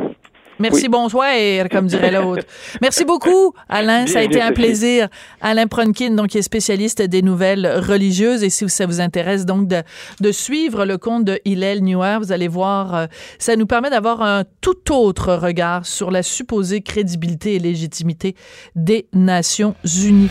Merci, 0.59 0.83
Oui. 0.83 0.89
bonsoir, 0.89 1.29
comme 1.71 1.87
dirait 1.87 2.11
l'autre. 2.11 2.45
Merci 2.81 3.05
beaucoup, 3.05 3.55
Alain. 3.69 4.07
Ça 4.07 4.21
a 4.21 4.23
été 4.23 4.41
un 4.41 4.53
plaisir. 4.53 5.09
Alain 5.41 5.67
Pronkin, 5.67 6.11
donc, 6.11 6.29
qui 6.29 6.39
est 6.39 6.43
spécialiste 6.43 7.03
des 7.03 7.23
nouvelles 7.23 7.67
religieuses. 7.89 8.43
Et 8.43 8.51
si 8.51 8.69
ça 8.69 8.87
vous 8.87 9.01
intéresse, 9.01 9.47
donc, 9.47 9.69
de, 9.69 9.83
de 10.21 10.33
suivre 10.33 10.85
le 10.85 10.99
compte 10.99 11.25
de 11.25 11.41
Hillel 11.45 11.83
Newer, 11.85 12.19
vous 12.21 12.33
allez 12.33 12.49
voir, 12.49 12.95
euh, 12.95 13.07
ça 13.39 13.57
nous 13.57 13.67
permet 13.67 13.91
d'avoir 13.91 14.23
un 14.23 14.45
tout 14.61 14.93
autre 14.93 15.35
regard 15.35 15.87
sur 15.87 16.11
la 16.11 16.23
supposée 16.23 16.81
crédibilité 16.83 17.55
et 17.55 17.59
légitimité 17.59 18.35
des 18.75 19.07
Nations 19.13 19.75
Unies. 19.85 20.31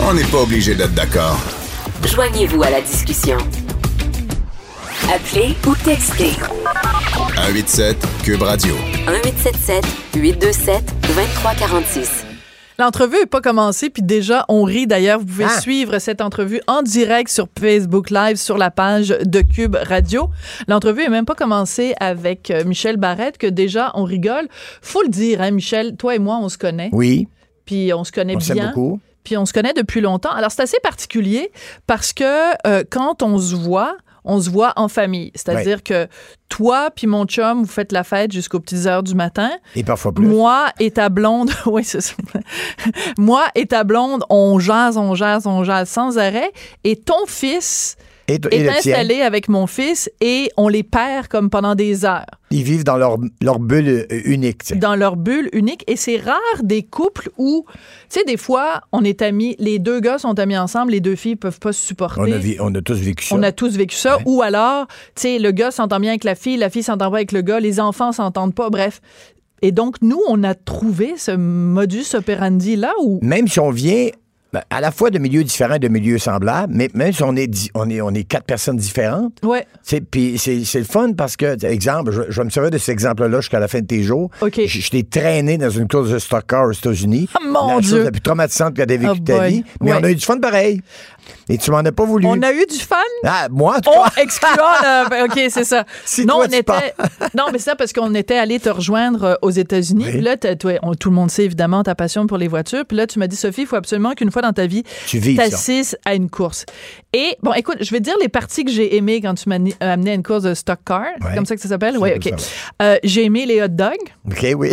On 0.00 0.14
n'est 0.14 0.24
pas 0.24 0.38
obligé 0.42 0.74
d'être 0.74 0.94
d'accord. 0.94 1.38
Joignez-vous 2.06 2.62
à 2.62 2.70
la 2.70 2.80
discussion. 2.80 3.36
Appelez 5.12 5.54
ou 5.66 5.74
textez 5.84 6.32
187 6.96 7.96
Cube 8.22 8.42
Radio. 8.42 8.74
1877 9.06 9.82
827 10.14 10.84
2346. 11.16 12.26
L'entrevue 12.78 13.16
n'est 13.20 13.26
pas 13.26 13.40
commencée, 13.40 13.88
puis 13.88 14.02
déjà, 14.02 14.44
on 14.50 14.62
rit. 14.64 14.86
D'ailleurs, 14.86 15.18
vous 15.20 15.24
pouvez 15.24 15.44
Ah. 15.46 15.60
suivre 15.60 15.98
cette 16.00 16.20
entrevue 16.20 16.60
en 16.66 16.82
direct 16.82 17.30
sur 17.30 17.48
Facebook 17.58 18.10
Live, 18.10 18.36
sur 18.36 18.58
la 18.58 18.70
page 18.70 19.08
de 19.24 19.40
Cube 19.40 19.74
Radio. 19.76 20.28
L'entrevue 20.68 21.02
est 21.04 21.08
même 21.08 21.24
pas 21.24 21.34
commencée 21.34 21.94
avec 21.98 22.50
euh, 22.50 22.62
Michel 22.64 22.98
Barrette, 22.98 23.38
que 23.38 23.46
déjà, 23.46 23.90
on 23.94 24.04
rigole. 24.04 24.48
Faut 24.82 25.02
le 25.02 25.08
dire, 25.08 25.40
hein, 25.40 25.50
Michel, 25.50 25.96
toi 25.96 26.14
et 26.14 26.18
moi, 26.18 26.38
on 26.42 26.50
se 26.50 26.58
connaît, 26.58 26.90
Oui, 26.92 27.26
puis 27.64 27.92
on 27.94 28.04
se 28.04 28.12
connaît 28.12 28.36
on 28.36 28.38
bien. 28.54 28.66
beaucoup. 28.68 29.00
Puis 29.24 29.36
on 29.38 29.46
se 29.46 29.54
connaît 29.54 29.72
depuis 29.74 30.02
longtemps. 30.02 30.32
Alors, 30.32 30.50
c'est 30.50 30.62
assez 30.62 30.80
particulier 30.82 31.52
parce 31.86 32.12
que 32.12 32.24
euh, 32.66 32.82
quand 32.90 33.22
on 33.22 33.38
se 33.38 33.54
voit, 33.54 33.96
on 34.24 34.40
se 34.40 34.50
voit 34.50 34.72
en 34.76 34.88
famille. 34.88 35.32
C'est-à-dire 35.34 35.82
que 35.82 36.08
toi 36.48 36.90
puis 36.94 37.06
mon 37.06 37.24
chum, 37.24 37.62
vous 37.62 37.70
faites 37.70 37.92
la 37.92 38.04
fête 38.04 38.32
jusqu'aux 38.32 38.60
petites 38.60 38.86
heures 38.86 39.02
du 39.02 39.14
matin. 39.14 39.50
Et 39.74 39.82
parfois 39.82 40.12
plus. 40.12 40.26
Moi 40.26 40.70
et 40.78 40.90
ta 40.90 41.08
blonde, 41.08 41.50
oui, 41.66 41.84
c'est 41.84 42.00
ça. 42.00 42.14
Moi 43.18 43.44
et 43.54 43.66
ta 43.66 43.84
blonde, 43.84 44.24
on 44.28 44.58
jase, 44.58 44.96
on 44.96 45.14
jase, 45.14 45.46
on 45.46 45.64
jase 45.64 45.88
sans 45.88 46.18
arrêt. 46.18 46.52
Et 46.84 46.96
ton 46.96 47.26
fils 47.26 47.96
et, 48.34 48.40
et 48.56 48.60
est 48.62 48.68
installé 48.68 49.20
avec 49.22 49.48
mon 49.48 49.66
fils 49.66 50.10
et 50.20 50.50
on 50.56 50.68
les 50.68 50.82
perd 50.82 51.28
comme 51.28 51.50
pendant 51.50 51.74
des 51.74 52.04
heures 52.04 52.26
Ils 52.50 52.62
vivent 52.62 52.84
dans 52.84 52.96
leur, 52.96 53.18
leur 53.40 53.58
bulle 53.58 53.88
euh, 54.10 54.20
unique. 54.24 54.64
tu 54.64 54.74
sais. 54.74 54.76
dans 54.76 54.94
leur 54.96 55.16
bulle 55.16 55.48
unique. 55.52 55.84
Et 55.86 55.96
c'est 55.96 56.16
rare 56.18 56.38
des 56.62 56.82
couples 56.82 57.30
où, 57.38 57.64
tu 57.68 58.18
sais, 58.20 58.24
des 58.24 58.36
fois, 58.36 58.82
on 58.92 59.02
est 59.04 59.22
amis, 59.22 59.56
les 59.58 59.78
deux 59.78 60.00
gars 60.00 60.18
sont 60.18 60.38
amis 60.38 60.56
ensemble, 60.56 60.92
les 60.92 61.00
deux 61.00 61.16
filles 61.16 61.36
peuvent 61.36 61.60
pas 61.60 61.72
se 61.72 61.86
supporter. 61.86 62.20
On 62.20 62.24
a, 62.32 62.38
vi- 62.38 62.56
on 62.60 62.74
a 62.74 62.80
tous 62.82 62.98
vécu 63.00 63.24
ça. 63.26 63.34
On 63.34 63.42
a 63.42 63.52
tous 63.52 63.76
vécu 63.76 63.96
ça. 63.96 64.16
Ouais. 64.18 64.22
Ou 64.26 64.42
alors, 64.42 64.86
tu 65.14 65.22
sais, 65.22 65.38
le 65.38 65.50
gars 65.50 65.70
s'entend 65.70 66.00
bien 66.00 66.10
avec 66.10 66.24
la 66.24 66.34
fille, 66.34 66.56
la 66.56 66.70
fille 66.70 66.82
s'entend 66.82 67.10
pas 67.10 67.16
avec 67.18 67.32
le 67.32 67.42
gars, 67.42 67.60
les 67.60 67.80
enfants 67.80 68.12
s'entendent 68.12 68.54
pas, 68.54 68.70
bref. 68.70 69.00
Et 69.64 69.70
donc, 69.70 69.96
nous, 70.02 70.20
on 70.28 70.42
a 70.42 70.54
trouvé 70.56 71.14
ce 71.16 71.30
modus 71.36 72.14
operandi-là 72.14 72.92
où 73.00 73.20
Même 73.22 73.46
si 73.46 73.60
on 73.60 73.70
vient 73.70 74.08
à 74.70 74.80
la 74.80 74.90
fois 74.90 75.10
de 75.10 75.18
milieux 75.18 75.44
différents 75.44 75.74
et 75.74 75.78
de 75.78 75.88
milieux 75.88 76.18
semblables, 76.18 76.72
mais 76.76 76.90
même 76.94 77.12
si 77.12 77.22
on 77.22 77.34
est, 77.36 77.50
on 77.74 77.88
est, 77.88 78.00
on 78.00 78.10
est 78.10 78.24
quatre 78.24 78.44
personnes 78.44 78.76
différentes, 78.76 79.38
Ouais, 79.42 79.66
c'est, 79.82 80.00
puis 80.02 80.36
c'est, 80.38 80.64
c'est 80.64 80.78
le 80.80 80.84
fun 80.84 81.12
parce 81.16 81.36
que, 81.36 81.64
exemple, 81.64 82.12
je, 82.12 82.22
je 82.28 82.40
vais 82.40 82.44
me 82.44 82.50
servir 82.50 82.70
de 82.70 82.78
cet 82.78 82.90
exemple-là 82.90 83.40
jusqu'à 83.40 83.60
la 83.60 83.68
fin 83.68 83.80
de 83.80 83.86
tes 83.86 84.02
jours. 84.02 84.30
OK. 84.40 84.60
Je, 84.66 84.80
je 84.80 84.90
t'ai 84.90 85.04
traîné 85.04 85.56
dans 85.58 85.70
une 85.70 85.88
course 85.88 86.10
de 86.10 86.18
stock 86.18 86.44
car 86.46 86.66
aux 86.68 86.72
États-Unis. 86.72 87.28
Ah, 87.34 87.38
mon 87.46 87.74
la 87.76 87.80
Dieu. 87.80 87.90
chose 87.96 88.04
la 88.04 88.10
plus 88.10 88.20
traumatisante 88.20 88.74
que 88.74 88.82
tu 88.82 88.88
vécu 88.96 89.06
Oh 89.10 89.14
de 89.14 89.24
ta 89.24 89.38
boy. 89.38 89.48
vie. 89.50 89.64
Mais 89.80 89.92
Ouais. 89.92 89.98
on 90.00 90.04
a 90.04 90.10
eu 90.10 90.14
du 90.14 90.24
fun 90.24 90.38
pareil. 90.38 90.82
Et 91.48 91.58
tu 91.58 91.70
m'en 91.70 91.78
as 91.78 91.92
pas 91.92 92.04
voulu. 92.04 92.26
on 92.26 92.40
a 92.42 92.52
eu 92.52 92.64
du 92.66 92.78
fun? 92.78 92.96
Ah, 93.24 93.48
moi, 93.50 93.80
tout 93.80 93.90
Oh, 93.94 94.04
excluant 94.16 95.08
ben, 95.10 95.24
OK, 95.24 95.40
c'est 95.50 95.64
ça. 95.64 95.84
Si 96.04 96.24
non, 96.24 96.34
toi, 96.36 96.44
on 96.46 96.48
tu 96.48 96.56
était 96.56 96.72
Non, 97.36 97.44
mais 97.52 97.58
c'est 97.58 97.70
ça 97.70 97.76
parce 97.76 97.92
qu'on 97.92 98.14
était 98.14 98.36
allé 98.38 98.58
te 98.60 98.68
rejoindre 98.68 99.24
euh, 99.24 99.34
aux 99.42 99.50
États-Unis. 99.50 100.06
Oui. 100.14 100.20
Là, 100.20 100.36
toi, 100.36 100.72
on- 100.82 100.94
tout 100.94 101.10
le 101.10 101.16
monde 101.16 101.30
sait 101.30 101.44
évidemment 101.44 101.82
ta 101.82 101.94
passion 101.94 102.26
pour 102.26 102.38
les 102.38 102.48
voitures. 102.48 102.84
Puis 102.86 102.96
là, 102.96 103.06
tu 103.06 103.18
m'as 103.18 103.26
dit 103.26 103.36
Sophie, 103.36 103.62
il 103.62 103.66
faut 103.66 103.76
absolument 103.76 104.12
qu'une 104.12 104.30
fois 104.30 104.42
dans 104.42 104.52
ta 104.52 104.66
vie, 104.66 104.82
Tu 105.06 105.20
t'assistes 105.36 105.98
à 106.04 106.14
une 106.14 106.30
course. 106.30 106.64
Et 107.12 107.36
bon, 107.42 107.52
écoute, 107.52 107.76
je 107.80 107.90
vais 107.90 107.98
te 107.98 108.04
dire 108.04 108.16
les 108.20 108.28
parties 108.28 108.64
que 108.64 108.70
j'ai 108.70 108.96
aimées 108.96 109.20
quand 109.20 109.34
tu 109.34 109.48
m'as 109.48 109.58
ni- 109.58 109.74
amené 109.80 110.12
à 110.12 110.14
une 110.14 110.22
course 110.22 110.42
de 110.44 110.54
stock 110.54 110.78
car. 110.86 111.04
C'est 111.20 111.26
Ouais. 111.28 111.34
comme 111.34 111.46
ça 111.46 111.54
que 111.54 111.60
ça 111.62 111.68
s'appelle? 111.68 111.96
Oui, 111.98 112.10
OK. 112.16 112.32
Euh, 112.80 112.96
j'ai 113.04 113.24
aimé 113.24 113.46
les 113.46 113.62
hot 113.62 113.68
dogs. 113.68 113.92
OK, 114.30 114.46
oui. 114.56 114.70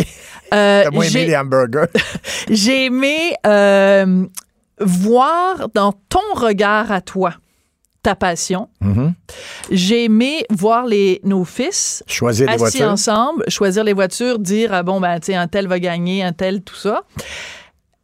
Euh, 0.54 0.84
moins 0.92 1.02
aimé 1.04 1.10
j'ai- 1.10 1.26
les 1.26 1.36
hamburgers. 1.36 1.86
J'ai 2.48 2.86
aimé 2.86 3.34
euh, 3.46 4.24
voir 4.80 5.68
dans 5.74 5.92
ton 6.08 6.18
regard 6.34 6.90
à 6.92 7.00
toi 7.00 7.34
ta 8.02 8.14
passion. 8.14 8.68
Mhm. 8.80 9.12
J'ai 9.70 10.04
aimé 10.04 10.44
voir 10.48 10.86
les, 10.86 11.20
nos 11.22 11.44
fils 11.44 12.02
Choisir 12.06 12.48
assis 12.48 12.58
voitures. 12.58 12.88
ensemble, 12.88 13.44
choisir 13.48 13.84
les 13.84 13.92
voitures, 13.92 14.38
dire 14.38 14.72
ah 14.72 14.82
bon 14.82 15.00
ben 15.00 15.20
tu 15.20 15.26
sais 15.26 15.34
un 15.34 15.48
tel 15.48 15.66
va 15.68 15.78
gagner, 15.78 16.22
un 16.22 16.32
tel 16.32 16.62
tout 16.62 16.76
ça. 16.76 17.02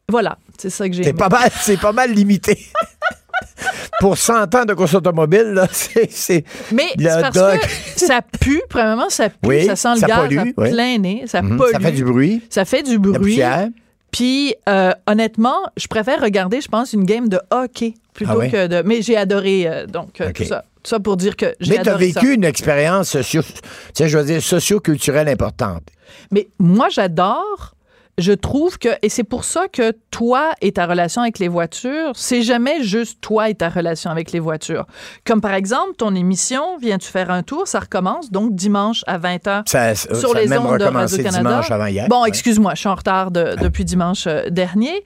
Voilà, 0.09 0.37
c'est 0.59 0.71
ça 0.71 0.89
que 0.89 0.95
j'ai 0.95 1.03
C'est 1.03 1.13
pas 1.15 1.29
mal, 1.31 1.51
c'est 1.61 1.81
pas 1.81 1.93
mal 1.93 2.13
limité. 2.13 2.59
Pour 4.01 4.19
100 4.19 4.55
ans 4.55 4.65
de 4.67 4.75
course 4.75 4.95
automobile, 4.95 5.63
c'est, 5.73 6.45
Mais 6.73 6.89
parce 7.03 7.37
que 7.39 7.67
ça 8.07 8.21
pue, 8.41 8.61
premièrement 8.69 9.09
ça 9.09 9.31
pue, 9.31 9.37
Oui, 9.45 9.67
ça 9.67 9.77
sent 9.77 9.95
le 9.95 10.01
ça 10.01 10.07
gaz, 10.07 10.19
pollue, 10.21 10.37
ça 10.37 10.63
plein 10.71 10.99
nez, 10.99 11.23
ça 11.27 11.41
pollue. 11.41 11.73
ça 11.73 11.81
fait 11.81 11.93
du 11.93 12.05
bruit, 12.05 12.43
Ça 12.51 12.65
fait 12.67 12.83
du 12.83 12.93
la 12.93 12.99
bruit. 12.99 13.17
poussière. 13.19 13.69
Puis 14.17 14.55
euh, 14.67 14.93
honnêtement, 15.07 15.59
je 15.77 15.89
préfère 15.89 16.23
regarder, 16.23 16.63
je 16.63 16.69
pense, 16.69 16.95
une 16.95 17.05
game 17.05 17.29
de 17.29 17.39
hockey 17.51 17.93
plutôt 18.15 18.41
Ah 18.41 18.49
que 18.49 18.67
de. 18.67 18.83
Mais 18.83 19.03
j'ai 19.03 19.15
adoré 19.15 19.69
euh, 19.69 19.85
donc 19.87 20.23
euh, 20.23 20.33
tout 20.33 20.45
ça. 20.45 20.65
Tout 20.83 20.89
ça 20.89 21.01
pour 21.01 21.19
dire 21.19 21.37
que 21.37 21.55
j'ai 21.61 21.77
Mais 21.77 21.83
tu 21.83 21.91
as 21.91 21.93
ça. 21.93 21.99
vécu 21.99 22.33
une 22.33 22.45
expérience 22.45 23.11
socio, 23.11 23.43
tu 23.43 23.53
sais, 23.93 24.09
je 24.09 24.17
veux 24.17 24.25
dire, 24.25 24.43
socio-culturelle 24.43 25.29
importante. 25.29 25.83
Mais 26.31 26.49
moi, 26.59 26.89
j'adore. 26.89 27.75
Je 28.19 28.33
trouve 28.33 28.79
que, 28.79 28.89
et 29.03 29.11
c'est 29.11 29.25
pour 29.25 29.45
ça 29.45 29.69
que 29.69 29.93
toi 30.11 30.53
et 30.63 30.73
ta 30.73 30.87
relation 30.87 31.21
avec 31.21 31.39
les 31.39 31.49
voitures, 31.49 32.13
c'est 32.15 32.41
jamais 32.41 32.83
juste 32.83 33.21
toi 33.21 33.51
et 33.51 33.55
ta 33.55 33.69
relation 33.69 34.11
avec 34.11 34.33
les 34.33 34.41
voitures. 34.41 34.87
Comme 35.27 35.43
par 35.43 35.53
exemple, 35.53 35.93
ton 35.99 36.15
émission, 36.15 36.79
viens-tu 36.81 37.09
faire 37.09 37.31
un 37.31 37.43
tour, 37.43 37.69
ça 37.69 37.81
recommence, 37.81 38.31
donc 38.31 38.55
dimanche 38.55 39.05
à 39.07 39.19
20h. 39.19 39.69
Ça, 39.69 39.95
Sur 39.95 40.17
ça 40.17 40.39
a 40.39 40.41
les 40.41 40.47
même 40.49 40.65
ondes 40.65 40.79
de 40.79 40.85
Radio-Canada. 40.85 41.39
dimanche 41.41 41.71
avant 41.71 41.87
hier. 41.87 42.09
Bon, 42.09 42.25
excuse-moi, 42.25 42.73
je 42.75 42.81
suis 42.81 42.89
en 42.89 42.95
retard 42.95 43.31
de- 43.31 43.55
depuis 43.61 43.85
dimanche 43.85 44.27
euh, 44.27 44.49
dernier. 44.49 45.05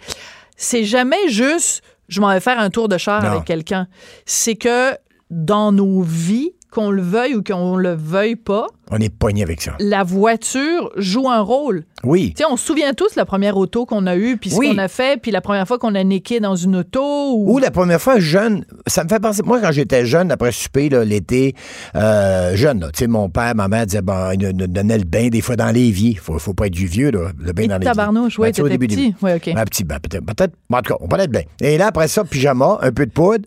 C'est 0.56 0.84
jamais 0.84 1.28
juste, 1.28 1.82
je 2.08 2.20
m'en 2.20 2.32
vais 2.32 2.38
faire 2.40 2.60
un 2.60 2.70
tour 2.70 2.88
de 2.88 2.96
char 2.96 3.22
Non. 3.24 3.30
avec 3.30 3.44
quelqu'un. 3.44 3.88
C'est 4.24 4.54
que 4.54 4.92
dans 5.30 5.72
nos 5.72 6.02
vies, 6.02 6.52
qu'on 6.70 6.90
le 6.92 7.02
veuille 7.02 7.34
ou 7.34 7.42
qu'on 7.42 7.74
le 7.76 7.94
veuille 7.94 8.36
pas, 8.36 8.68
On 8.90 8.98
est 8.98 9.08
pogné 9.14 9.42
avec 9.42 9.62
ça. 9.62 9.72
la 9.78 10.02
voiture 10.02 10.90
joue 10.96 11.28
un 11.28 11.40
rôle. 11.40 11.84
Oui. 12.02 12.32
Tu 12.36 12.42
sais, 12.42 12.50
on 12.50 12.56
se 12.56 12.66
souvient 12.66 12.92
tous 12.94 13.14
la 13.16 13.24
première 13.24 13.56
auto 13.56 13.84
qu'on 13.86 14.06
a 14.06 14.16
eue, 14.16 14.36
puis 14.36 14.50
ce 14.50 14.56
Oui. 14.56 14.70
qu'on 14.70 14.78
a 14.78 14.88
fait, 14.88 15.20
puis 15.20 15.30
la 15.30 15.40
première 15.40 15.66
fois 15.68 15.78
qu'on 15.78 15.94
a 15.94 16.02
niqué 16.02 16.40
dans 16.40 16.56
une 16.56 16.76
auto. 16.76 17.00
Ou... 17.36 17.54
Ou 17.54 17.58
la 17.58 17.70
première 17.70 18.00
fois 18.00 18.18
jeune, 18.18 18.64
ça 18.86 19.04
me 19.04 19.08
fait 19.08 19.20
penser. 19.20 19.42
Moi, 19.44 19.60
quand 19.60 19.70
j'étais 19.72 20.06
jeune, 20.06 20.30
après 20.32 20.50
souper, 20.52 20.88
l'été, 21.04 21.54
euh, 21.94 22.56
jeune, 22.56 22.80
là, 22.80 22.86
tu 22.92 23.00
sais, 23.00 23.06
mon 23.06 23.28
père, 23.28 23.54
ma 23.54 23.68
mère 23.68 23.86
disaient, 23.86 24.02
bon, 24.02 24.30
ils 24.32 24.48
nous 24.56 24.66
donnaient 24.66 24.98
le 24.98 25.04
bain 25.04 25.28
des 25.28 25.40
fois 25.40 25.56
dans 25.56 25.70
l'évier. 25.70 26.14
Faut, 26.14 26.38
faut 26.38 26.54
pas 26.54 26.66
être 26.66 26.72
du 26.72 26.86
vieux, 26.86 27.10
là. 27.10 27.30
Le 27.38 27.52
bain 27.52 27.64
Et 27.64 27.68
dans 27.68 27.74
l'évier. 27.74 27.90
tabarnouche, 27.90 28.38
ouais, 28.38 28.52
Ben, 28.52 28.64
au 28.64 28.68
début, 28.68 28.86
petit. 28.88 29.14
Ouais, 29.22 29.34
OK. 29.34 29.48
Un 29.54 29.64
petit, 29.64 29.84
ben, 29.84 29.98
peut-être, 30.00 30.54
en 30.72 30.76
tout 30.82 30.94
cas, 30.94 30.98
on 31.00 31.06
parlait 31.08 31.26
de 31.26 31.32
bain. 31.32 31.42
Et 31.60 31.76
là, 31.78 31.88
après 31.88 32.08
ça, 32.08 32.24
pyjama, 32.24 32.78
un 32.80 32.92
peu 32.92 33.04
de 33.06 33.10
poudre, 33.12 33.44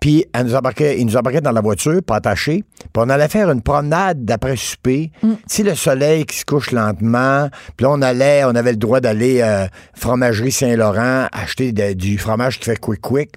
puis 0.00 0.24
elle 0.32 0.46
nous 0.46 0.54
embarquait, 0.54 0.98
il 1.00 1.06
nous 1.06 1.16
embarquait 1.16 1.40
dans 1.40 1.52
la 1.52 1.60
voiture, 1.60 2.00
pas 2.06 2.16
attaché, 2.16 2.62
puis 2.78 2.88
on 3.04 3.08
allait 3.08 3.28
faire 3.28 3.50
une 3.50 3.62
promenade 3.62 4.24
d'après 4.24 4.56
souper. 4.56 4.85
Mm. 5.22 5.32
Le 5.64 5.74
soleil 5.74 6.24
qui 6.26 6.36
se 6.38 6.44
couche 6.44 6.70
lentement, 6.70 7.48
puis 7.76 7.84
là, 7.84 7.90
on 7.90 8.00
allait, 8.02 8.44
on 8.44 8.54
avait 8.54 8.70
le 8.70 8.76
droit 8.76 9.00
d'aller 9.00 9.40
euh, 9.42 9.66
fromagerie 9.94 10.52
Saint-Laurent, 10.52 11.26
acheter 11.32 11.72
de- 11.72 11.92
du 11.94 12.18
fromage 12.18 12.58
qui 12.60 12.66
fait 12.66 12.78
quick-quick. 12.78 13.30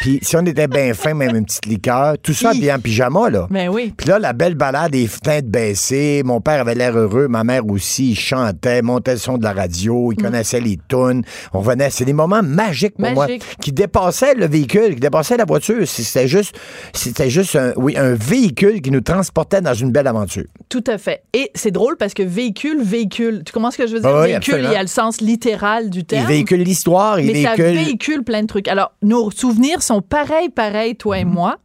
Puis 0.00 0.18
si 0.22 0.36
on 0.36 0.44
était 0.46 0.68
bien 0.68 0.94
fin, 0.94 1.14
même 1.14 1.34
une 1.36 1.44
petite 1.44 1.66
liqueur, 1.66 2.14
tout 2.22 2.32
ça 2.34 2.52
bien 2.52 2.76
en 2.76 2.78
pyjama, 2.78 3.30
là. 3.30 3.46
Ben 3.50 3.68
oui. 3.68 3.92
Puis 3.96 4.08
là, 4.08 4.18
la 4.18 4.32
belle 4.32 4.54
balade, 4.54 4.92
les 4.94 5.06
fenêtres 5.06 5.48
baissées. 5.48 6.22
Mon 6.24 6.40
père 6.40 6.60
avait 6.60 6.74
l'air 6.74 6.96
heureux. 6.96 7.26
Ma 7.28 7.42
mère 7.44 7.66
aussi. 7.68 8.10
Il 8.10 8.16
chantait, 8.16 8.82
montait 8.82 9.12
le 9.12 9.18
son 9.18 9.38
de 9.38 9.44
la 9.44 9.52
radio. 9.52 10.10
Mm. 10.10 10.12
Il 10.16 10.22
connaissait 10.22 10.60
les 10.60 10.78
tunes. 10.88 11.22
On 11.52 11.60
venait. 11.60 11.90
C'est 11.90 12.04
des 12.04 12.12
moments 12.12 12.42
magiques 12.42 12.94
pour 12.96 13.10
moi. 13.10 13.26
Qui 13.60 13.72
dépassaient 13.72 14.34
le 14.34 14.46
véhicule, 14.46 14.94
qui 14.94 15.00
dépassaient 15.00 15.36
la 15.36 15.44
voiture. 15.44 15.86
C'était 15.86 16.28
juste, 16.28 16.54
c'était 16.92 17.30
juste 17.30 17.56
un, 17.56 17.72
oui, 17.76 17.96
un 17.96 18.14
véhicule 18.14 18.80
qui 18.80 18.90
nous 18.90 19.00
transportait 19.00 19.60
dans 19.60 19.74
une 19.74 19.90
belle 19.90 20.06
aventure. 20.06 20.44
Tout 20.68 20.84
à 20.88 20.91
fait. 20.98 21.22
Et 21.32 21.50
c'est 21.54 21.70
drôle 21.70 21.96
parce 21.96 22.14
que 22.14 22.22
véhicule, 22.22 22.82
véhicule, 22.82 23.42
tu 23.44 23.52
comprends 23.52 23.70
ce 23.70 23.78
que 23.78 23.86
je 23.86 23.94
veux 23.94 24.00
dire? 24.00 24.10
Ah 24.10 24.20
oui, 24.22 24.28
véhicule, 24.32 24.36
absolument. 24.54 24.70
il 24.70 24.74
y 24.74 24.76
a 24.76 24.82
le 24.82 24.88
sens 24.88 25.20
littéral 25.20 25.90
du 25.90 26.00
Il 26.00 26.04
terme. 26.04 26.26
véhicule 26.26 26.60
l'histoire. 26.62 27.20
Il 27.20 27.26
mais 27.32 27.42
ça 27.42 27.54
véhicule. 27.54 27.74
véhicule 27.84 28.22
plein 28.24 28.42
de 28.42 28.46
trucs. 28.46 28.68
Alors, 28.68 28.92
nos 29.02 29.30
souvenirs 29.30 29.82
sont 29.82 30.02
pareils, 30.02 30.48
pareils, 30.50 30.96
toi 30.96 31.16
Mhm. 31.16 31.22
et 31.22 31.24
moi. 31.24 31.56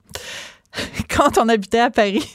Quand 1.16 1.38
on 1.38 1.48
habitait 1.50 1.80
à 1.80 1.90
Paris, 1.90 2.26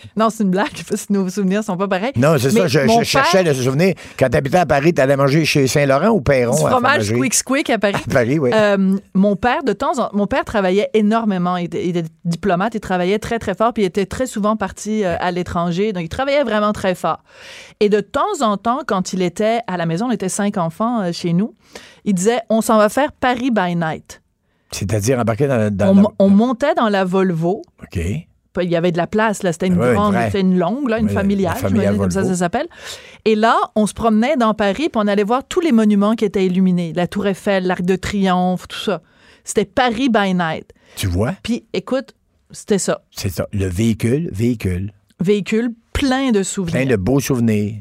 Non, 0.16 0.30
c'est 0.30 0.42
une 0.44 0.50
blague, 0.50 0.70
parce 0.88 1.06
que 1.06 1.12
nos 1.12 1.28
souvenirs 1.28 1.62
sont 1.64 1.76
pas 1.76 1.88
pareils. 1.88 2.12
Non, 2.16 2.36
c'est 2.38 2.50
ça. 2.50 2.66
Je, 2.66 2.80
je 2.80 3.02
cherchais 3.04 3.42
père- 3.42 3.54
le 3.54 3.60
souvenir. 3.60 3.94
Quand 4.18 4.28
t'habitais 4.28 4.58
à 4.58 4.66
Paris, 4.66 4.94
t'allais 4.94 5.16
manger 5.16 5.44
chez 5.44 5.66
Saint-Laurent 5.66 6.08
ou 6.10 6.20
Perron? 6.20 6.54
Du 6.54 6.60
fromage? 6.70 7.04
Squeak 7.12 7.34
Squeak 7.34 7.70
à 7.70 7.78
Paris. 7.78 7.94
À 8.10 8.12
Paris, 8.12 8.38
oui. 8.38 8.50
Euh, 8.54 8.96
mon 9.14 9.36
père, 9.36 9.62
de 9.64 9.72
temps 9.72 9.98
en 9.98 10.08
mon 10.12 10.26
père 10.26 10.44
travaillait 10.44 10.90
énormément. 10.94 11.56
Il 11.56 11.64
était, 11.66 11.84
il 11.86 11.96
était 11.96 12.08
diplomate, 12.24 12.74
il 12.74 12.80
travaillait 12.80 13.18
très, 13.18 13.38
très 13.38 13.54
fort, 13.54 13.72
puis 13.72 13.82
il 13.82 13.86
était 13.86 14.06
très 14.06 14.26
souvent 14.26 14.56
parti 14.56 15.04
euh, 15.04 15.16
à 15.20 15.30
l'étranger. 15.30 15.92
Donc, 15.92 16.04
il 16.04 16.08
travaillait 16.08 16.44
vraiment 16.44 16.72
très 16.72 16.94
fort. 16.94 17.22
Et 17.80 17.88
de 17.88 18.00
temps 18.00 18.40
en 18.42 18.56
temps, 18.56 18.80
quand 18.86 19.12
il 19.12 19.22
était 19.22 19.60
à 19.66 19.76
la 19.76 19.86
maison, 19.86 20.06
on 20.06 20.10
était 20.10 20.28
cinq 20.28 20.56
enfants 20.56 21.02
euh, 21.02 21.12
chez 21.12 21.32
nous, 21.32 21.54
il 22.04 22.14
disait 22.14 22.38
On 22.48 22.60
s'en 22.60 22.78
va 22.78 22.88
faire 22.88 23.12
Paris 23.12 23.50
by 23.50 23.76
night. 23.76 24.22
C'est-à-dire 24.72 25.18
embarquer 25.18 25.46
dans, 25.46 25.72
dans 25.74 25.90
On, 25.96 26.02
la- 26.02 26.08
on 26.18 26.28
montait 26.28 26.74
dans 26.74 26.88
la 26.88 27.04
Volvo. 27.04 27.62
OK. 27.82 27.98
Il 28.64 28.70
y 28.70 28.76
avait 28.76 28.92
de 28.92 28.96
la 28.96 29.06
place, 29.06 29.42
là. 29.42 29.52
C'était 29.52 29.66
une 29.66 29.76
grande, 29.76 30.14
c'était 30.26 30.40
une 30.40 30.58
longue, 30.58 30.88
là, 30.88 30.98
une 30.98 31.08
familiale, 31.08 31.56
familiale 31.56 31.96
comme 31.96 32.10
ça, 32.10 32.24
ça 32.24 32.34
s'appelle. 32.34 32.66
Et 33.24 33.34
là, 33.34 33.56
on 33.74 33.86
se 33.86 33.94
promenait 33.94 34.36
dans 34.36 34.54
Paris, 34.54 34.88
puis 34.88 34.96
on 34.96 35.06
allait 35.08 35.24
voir 35.24 35.42
tous 35.46 35.60
les 35.60 35.72
monuments 35.72 36.14
qui 36.14 36.24
étaient 36.24 36.46
illuminés. 36.46 36.92
La 36.94 37.06
Tour 37.06 37.26
Eiffel, 37.26 37.66
l'Arc 37.66 37.82
de 37.82 37.96
Triomphe, 37.96 38.68
tout 38.68 38.78
ça. 38.78 39.02
C'était 39.42 39.64
Paris 39.64 40.08
by 40.08 40.34
night. 40.34 40.72
Tu 40.96 41.06
vois? 41.06 41.34
Puis, 41.42 41.64
écoute, 41.72 42.14
c'était 42.50 42.78
ça. 42.78 43.02
C'est 43.10 43.28
ça. 43.28 43.46
Le 43.52 43.66
véhicule, 43.66 44.28
véhicule. 44.32 44.92
Véhicule 45.20 45.70
plein 45.92 46.30
de 46.30 46.42
souvenirs. 46.42 46.82
Plein 46.82 46.86
de 46.86 46.96
beaux 46.96 47.20
souvenirs. 47.20 47.74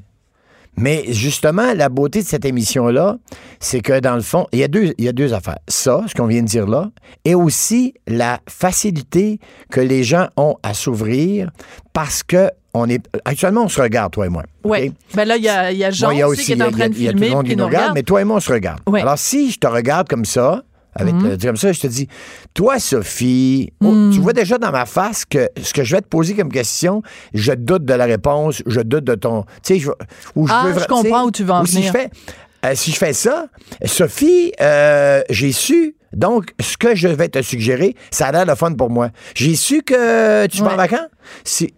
Mais 0.77 1.05
justement, 1.09 1.73
la 1.73 1.89
beauté 1.89 2.21
de 2.21 2.27
cette 2.27 2.45
émission-là, 2.45 3.17
c'est 3.59 3.81
que 3.81 3.99
dans 3.99 4.15
le 4.15 4.21
fond, 4.21 4.47
il 4.51 4.59
y, 4.59 4.63
a 4.63 4.67
deux, 4.67 4.93
il 4.97 5.05
y 5.05 5.07
a 5.07 5.13
deux 5.13 5.33
affaires. 5.33 5.59
Ça, 5.67 6.03
ce 6.07 6.13
qu'on 6.13 6.27
vient 6.27 6.41
de 6.41 6.47
dire 6.47 6.67
là, 6.67 6.91
et 7.23 7.33
aussi 7.35 7.93
la 8.07 8.39
facilité 8.49 9.39
que 9.71 9.79
les 9.79 10.03
gens 10.03 10.27
ont 10.37 10.57
à 10.63 10.73
s'ouvrir 10.73 11.51
parce 11.93 12.23
que 12.23 12.49
on 12.73 12.89
est. 12.89 13.01
Actuellement, 13.23 13.63
on 13.63 13.69
se 13.69 13.81
regarde, 13.81 14.11
toi 14.11 14.25
et 14.25 14.29
moi. 14.29 14.43
Oui. 14.65 14.87
OK? 14.89 14.93
Ben 15.15 15.25
là, 15.25 15.37
il 15.37 15.43
y 15.43 15.47
a, 15.49 15.71
il 15.71 15.77
y 15.77 15.85
a 15.85 15.91
Jean 15.91 16.07
Moi, 16.07 16.15
il 16.15 16.19
y 16.19 16.21
a 16.23 16.27
aussi, 16.27 16.43
qui 16.43 16.51
est 16.51 16.55
il 16.55 16.59
y 16.59 16.61
a- 16.61 16.67
en 16.67 16.71
train 16.71 16.89
de 16.89 16.93
il 16.95 17.03
y 17.03 17.07
a 17.07 17.11
tout 17.13 17.17
filmer 17.19 17.29
le 17.29 17.35
monde 17.35 17.45
qui 17.45 17.55
nous 17.55 17.65
regarde, 17.65 17.91
mais 17.95 18.03
toi 18.03 18.19
et 18.21 18.25
moi, 18.25 18.35
on 18.35 18.39
se 18.41 18.51
regarde. 18.51 18.79
Ouais. 18.87 19.01
Alors, 19.01 19.17
si 19.17 19.49
je 19.51 19.59
te 19.59 19.67
regarde 19.67 20.09
comme 20.09 20.25
ça, 20.25 20.61
avec 20.95 21.13
le- 21.21 21.37
comme 21.37 21.57
ça, 21.57 21.71
je 21.73 21.79
te 21.81 21.87
dis, 21.87 22.07
toi, 22.53 22.79
Sophie, 22.79 23.71
oh, 23.83 23.91
Mhm. 23.91 24.13
tu 24.13 24.19
vois 24.21 24.33
déjà 24.33 24.57
dans 24.57 24.71
ma 24.71 24.85
face 24.85 25.25
que 25.25 25.49
ce 25.61 25.73
que 25.73 25.83
je 25.83 25.95
vais 25.95 26.01
te 26.01 26.07
poser 26.07 26.33
comme 26.35 26.51
question, 26.51 27.01
je 27.33 27.51
doute 27.53 27.83
de 27.85 27.93
la 27.93 28.05
réponse, 28.05 28.63
je 28.65 28.79
doute 28.81 29.03
de 29.03 29.15
ton. 29.15 29.43
Tu 29.63 29.73
sais, 29.75 29.79
je, 29.79 29.89
ou 30.35 30.47
je 30.47 30.53
Ah, 30.55 30.67
veux 30.67 30.79
je 30.81 30.85
comprends 30.87 31.25
où 31.25 31.31
tu 31.31 31.43
veux 31.43 31.51
en 31.51 31.65
Si 31.65 31.75
venir. 31.75 31.87
je 31.93 31.97
fais, 31.97 32.09
euh, 32.65 32.71
si 32.75 32.91
je 32.91 32.97
fais 32.97 33.13
ça, 33.13 33.47
Sophie, 33.85 34.51
euh, 34.61 35.21
j'ai 35.29 35.51
su. 35.51 35.95
Donc, 36.13 36.53
ce 36.61 36.77
que 36.77 36.95
je 36.95 37.09
vais 37.09 37.27
te 37.27 37.41
suggérer, 37.41 37.93
ça 38.09 38.27
a 38.27 38.31
l'air 38.31 38.45
le 38.45 38.55
fun 38.55 38.71
pour 38.73 38.89
moi. 38.89 39.09
J'ai 39.35 39.55
su 39.55 39.81
que 39.81 40.45
tu 40.47 40.61
vas 40.61 40.73
en 40.73 40.77
vacances? 40.77 41.09
Si, 41.43 41.73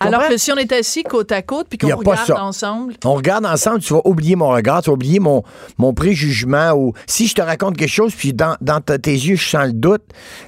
Alors 0.00 0.28
que 0.28 0.36
si 0.36 0.52
on 0.52 0.56
était 0.56 0.78
assis 0.78 1.02
côte 1.02 1.32
à 1.32 1.42
côte 1.42 1.68
puis 1.68 1.78
qu'on 1.78 1.96
regarde 1.96 2.30
ensemble, 2.32 2.94
On 3.04 3.14
regarde 3.14 3.46
ensemble, 3.46 3.80
tu 3.80 3.92
vas 3.94 4.00
oublier 4.04 4.36
mon 4.36 4.48
regard, 4.48 4.82
tu 4.82 4.90
vas 4.90 4.94
oublier 4.94 5.20
mon, 5.20 5.42
mon 5.78 5.94
préjugement 5.94 6.72
ou 6.72 6.92
si 7.06 7.26
je 7.26 7.34
te 7.34 7.42
raconte 7.42 7.76
quelque 7.76 7.88
chose, 7.88 8.12
puis 8.14 8.32
dans, 8.32 8.56
dans 8.60 8.80
tes 8.80 9.12
yeux, 9.12 9.36
je 9.36 9.48
sens 9.48 9.66
le 9.66 9.72
doute, 9.72 10.02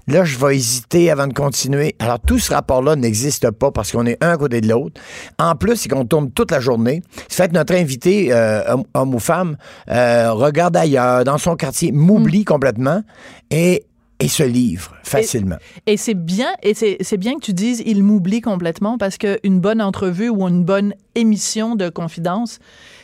là, 0.08 0.24
je 0.24 0.36
vais 0.36 0.56
hésiter 0.56 1.10
avant 1.10 1.26
de 1.26 1.32
continuer. 1.32 1.94
Alors, 1.98 2.18
tout 2.20 2.38
ce 2.38 2.52
rapport-là 2.52 2.96
n'existe 2.96 3.50
pas 3.50 3.70
parce 3.70 3.92
qu'on 3.92 4.06
est 4.06 4.22
un 4.22 4.32
à 4.32 4.36
côté 4.36 4.60
de 4.60 4.68
l'autre. 4.68 5.00
En 5.38 5.54
plus, 5.54 5.76
c'est 5.76 5.88
qu'on 5.88 6.04
tourne 6.04 6.30
toute 6.30 6.50
la 6.50 6.60
journée. 6.60 7.02
C'est 7.28 7.42
fait 7.42 7.48
que 7.48 7.54
notre 7.54 7.74
invité, 7.74 8.32
euh, 8.32 8.62
homme, 8.72 8.84
homme 8.94 9.14
ou 9.14 9.18
femme, 9.18 9.56
euh, 9.90 10.32
regarde 10.32 10.76
ailleurs, 10.76 11.24
dans 11.24 11.38
son 11.38 11.56
quartier, 11.56 11.92
m'oublie 11.92 12.44
complètement 12.44 13.02
et, 13.50 13.84
et 14.20 14.28
se 14.28 14.42
livre 14.42 14.94
facilement. 15.02 15.56
Et 15.86 15.96
c'est 15.96 16.14
bien, 16.14 16.52
et 16.62 16.74
c'est 16.74 17.16
bien 17.16 17.34
que 17.36 17.44
tu 17.44 17.52
dises 17.52 17.82
il 17.84 18.02
m'oublie 18.04 18.40
complètement 18.40 18.98
parce 18.98 19.18
qu'une 19.18 19.60
bonne 19.60 19.82
entrevue 19.82 20.28
ou 20.28 20.46
une 20.46 20.64
bonne 20.64 20.94
émission 21.14 21.74
de 21.74 21.88
confidence, 21.88 22.58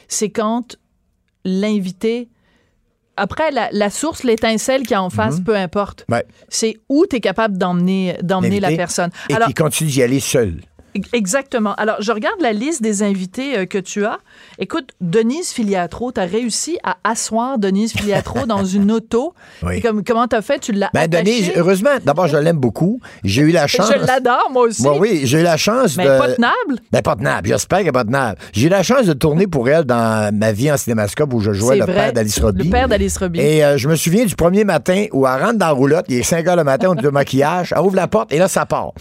c'est 0.09 0.31
quand 0.31 0.77
l'invité. 1.45 2.29
Après, 3.17 3.51
la, 3.51 3.71
la 3.73 3.89
source, 3.89 4.25
l'étincelle 4.25 4.87
qui 4.87 4.93
est 4.93 4.99
en 4.99 5.09
face, 5.09 5.41
peu 5.41 5.57
importe. 5.57 6.05
Mhm. 6.09 6.15
Ouais. 6.15 6.27
C'est 6.51 6.77
où 6.91 7.07
tu 7.09 7.17
es 7.17 7.21
capable 7.21 7.57
d'emmener 7.57 8.19
d'emmener 8.23 8.61
la 8.61 8.73
personne. 8.73 9.11
Et 9.31 9.35
Alors, 9.35 9.49
qui 9.49 9.55
continue 9.55 9.91
d'y 9.91 10.03
aller 10.03 10.21
seul. 10.21 10.61
Exactement. 11.13 11.75
Alors, 11.75 11.97
je 12.01 12.13
regarde 12.13 12.41
la 12.41 12.53
liste 12.53 12.83
des 12.83 13.03
invités 13.03 13.59
euh, 13.59 13.67
que 13.67 13.79
tu 13.79 14.05
as. 14.05 14.19
Écoute, 14.59 14.91
Denise 15.01 15.51
Filiatro, 15.51 16.13
tu 16.13 16.21
as 16.21 16.25
réussi 16.25 16.79
à 16.85 16.97
asseoir 17.05 17.59
Denise 17.59 17.93
Filiatro 17.93 18.47
dans 18.47 18.65
une 18.65 18.91
auto. 18.93 19.35
Oui. 19.63 19.77
Et 19.77 19.81
comme, 19.81 20.03
comment 20.05 20.27
tu 20.27 20.37
as 20.37 20.43
fait? 20.43 20.59
Tu 20.59 20.73
l'as 20.73 20.91
Ben? 20.93 21.09
Denise, 21.09 21.53
heureusement, 21.57 21.91
d'abord, 22.05 22.27
je 22.29 22.37
l'aime 22.37 22.59
beaucoup. 22.59 23.01
J'ai 23.25 23.43
eu 23.43 23.51
la 23.51 23.67
chance. 23.67 23.91
Je 23.93 24.07
l'adore, 24.07 24.49
moi 24.53 24.63
aussi. 24.65 24.83
Moi, 24.83 24.99
oui, 24.99 25.23
j'ai 25.25 25.41
eu 25.41 25.43
la 25.43 25.57
chance 25.57 25.97
Mais 25.97 26.05
de. 26.05 26.19
pas 26.19 26.29
tenable? 26.35 26.81
Ben, 26.93 27.03
pas 27.03 27.17
tenable. 27.17 27.49
J'espère 27.49 27.79
qu'elle 27.79 27.89
est 27.89 27.93
pas 27.93 28.05
tenable. 28.05 28.39
J'ai 28.53 28.67
eu 28.67 28.71
la 28.71 28.83
chance 28.83 29.07
de 29.07 29.13
tourner 29.13 29.47
pour 29.47 29.69
elle 29.69 29.85
dans 29.85 30.35
ma 30.35 30.53
vie 30.53 30.71
en 30.71 30.77
cinémascope 30.77 31.33
où 31.35 31.41
je 31.41 31.53
jouais 31.53 31.77
le 31.79 31.85
vrai. 31.85 31.95
père 31.95 32.13
d'Alice 32.13 32.39
Robbie. 32.41 32.65
Le 32.65 32.71
père 32.71 32.89
d'Alice 32.89 33.17
Robbie. 33.19 33.41
Et 33.41 33.65
euh, 33.65 33.77
je 33.79 33.89
me 33.89 33.97
souviens 33.97 34.25
du 34.25 34.35
premier 34.35 34.65
matin 34.65 35.07
où 35.13 35.27
elle 35.27 35.43
rentre 35.43 35.59
dans 35.59 35.67
la 35.67 35.73
roulotte, 35.73 36.07
il 36.09 36.17
est 36.19 36.23
5 36.23 36.47
heures 36.49 36.57
le 36.57 36.65
matin, 36.65 36.89
on 36.91 36.95
est 36.97 37.03
de 37.03 37.09
maquillage, 37.09 37.73
elle 37.77 37.83
ouvre 37.83 37.97
la 37.97 38.09
porte 38.09 38.33
et 38.33 38.39
là, 38.39 38.49
ça 38.49 38.67
part. 38.67 38.93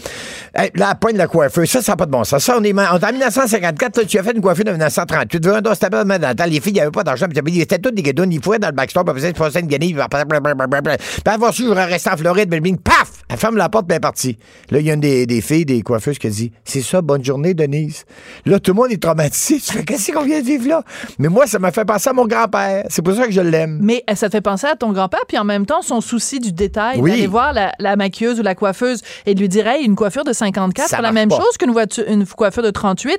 Hey, 0.54 0.70
là, 0.74 0.88
elle 0.92 0.98
poigne 0.98 1.16
la 1.16 1.26
coiffeuse. 1.26 1.68
Ça, 1.68 1.82
ça 1.86 1.92
n'a 1.92 1.96
pas 1.96 2.06
de 2.06 2.10
bon 2.10 2.24
sens. 2.24 2.42
Ça, 2.44 2.56
on 2.58 2.64
est, 2.64 2.70
est 2.70 2.78
en 2.78 3.12
1954, 3.12 3.92
toi, 3.94 4.04
tu 4.04 4.18
as 4.18 4.22
fait 4.22 4.32
une 4.32 4.40
coiffure 4.42 4.64
de 4.64 4.70
1938. 4.70 5.40
Tu 5.40 5.48
veux 5.48 5.54
un 5.54 5.60
dos, 5.60 5.70
pas 5.74 5.88
dans 6.04 6.28
le 6.28 6.34
temps. 6.34 6.44
Les 6.46 6.60
filles, 6.60 6.72
il 6.72 6.74
n'y 6.74 6.80
avait 6.80 6.90
pas 6.90 7.04
d'argent. 7.04 7.26
Puis 7.28 7.40
ils 7.54 7.60
étaient 7.60 7.78
toutes 7.78 7.94
des 7.94 8.02
guédounes. 8.02 8.32
Ils 8.32 8.42
fourraient 8.42 8.58
dans 8.58 8.68
le 8.68 8.74
backstore, 8.74 9.04
puis 9.04 9.14
ils 9.22 9.34
faisaient 9.34 9.60
une 9.60 9.66
guenille. 9.66 9.94
Puis 9.94 11.32
avoir 11.32 11.52
su, 11.54 11.64
j'aurais 11.66 11.84
resté 11.84 12.10
en 12.10 12.16
Floride, 12.16 12.48
bing, 12.48 12.78
paf! 12.78 13.12
Elle 13.28 13.36
ferme 13.38 13.56
la 13.56 13.68
porte, 13.68 13.86
puis 13.86 13.94
elle 13.94 13.98
est 13.98 14.00
partie. 14.00 14.38
Là, 14.70 14.80
il 14.80 14.86
y 14.86 14.90
a 14.90 14.94
une 14.94 15.00
des, 15.00 15.26
des 15.26 15.40
filles, 15.40 15.64
des 15.64 15.82
coiffeuses 15.82 16.18
qui 16.18 16.26
a 16.26 16.30
dit 16.30 16.52
C'est 16.64 16.82
ça, 16.82 17.02
bonne 17.02 17.24
journée, 17.24 17.54
Denise. 17.54 18.04
Là, 18.44 18.58
tout 18.58 18.72
le 18.72 18.76
monde 18.76 18.92
est 18.92 19.02
traumatisé. 19.02 19.60
Tu 19.60 19.72
fais 19.72 19.84
Qu'est-ce 19.84 20.12
qu'on 20.12 20.22
vient 20.24 20.40
de 20.40 20.44
vivre 20.44 20.68
là? 20.68 20.82
Mais 21.18 21.28
moi, 21.28 21.46
ça 21.46 21.58
m'a 21.58 21.70
fait 21.72 21.84
penser 21.84 22.10
à 22.10 22.12
mon 22.12 22.26
grand-père. 22.26 22.84
C'est 22.88 23.02
pour 23.02 23.14
ça 23.14 23.26
que 23.26 23.32
je 23.32 23.40
l'aime. 23.40 23.78
Mais 23.82 24.02
euh, 24.10 24.14
ça 24.14 24.28
te 24.28 24.32
fait 24.32 24.40
penser 24.40 24.66
à 24.66 24.74
ton 24.76 24.92
grand-père, 24.92 25.20
puis 25.28 25.38
en 25.38 25.44
même 25.44 25.66
temps, 25.66 25.82
son 25.82 26.00
souci 26.00 26.40
du 26.40 26.52
détail, 26.52 26.98
Oui. 27.00 27.10
d'aller 27.10 27.26
voir 27.26 27.52
la, 27.52 27.72
la 27.78 27.96
maquilleuse 27.96 28.40
ou 28.40 28.42
la 28.42 28.54
coiffeuse 28.54 29.02
et 29.26 29.34
de 29.34 29.40
lui 29.40 29.48
dire, 29.48 29.66
hey, 29.66 29.84
une 29.84 29.94
coiffure 29.96 30.24
de 30.24 30.32
54, 30.32 30.88
Ça 30.88 30.96
c'est 30.96 31.02
la 31.02 31.12
même 31.12 31.28
pas. 31.28 31.36
chose 31.36 31.56
qu'une 31.58 31.70
voiture- 31.76 32.04
une 32.08 32.26
coiffure 32.26 32.62
de 32.62 32.70
38. 32.70 33.18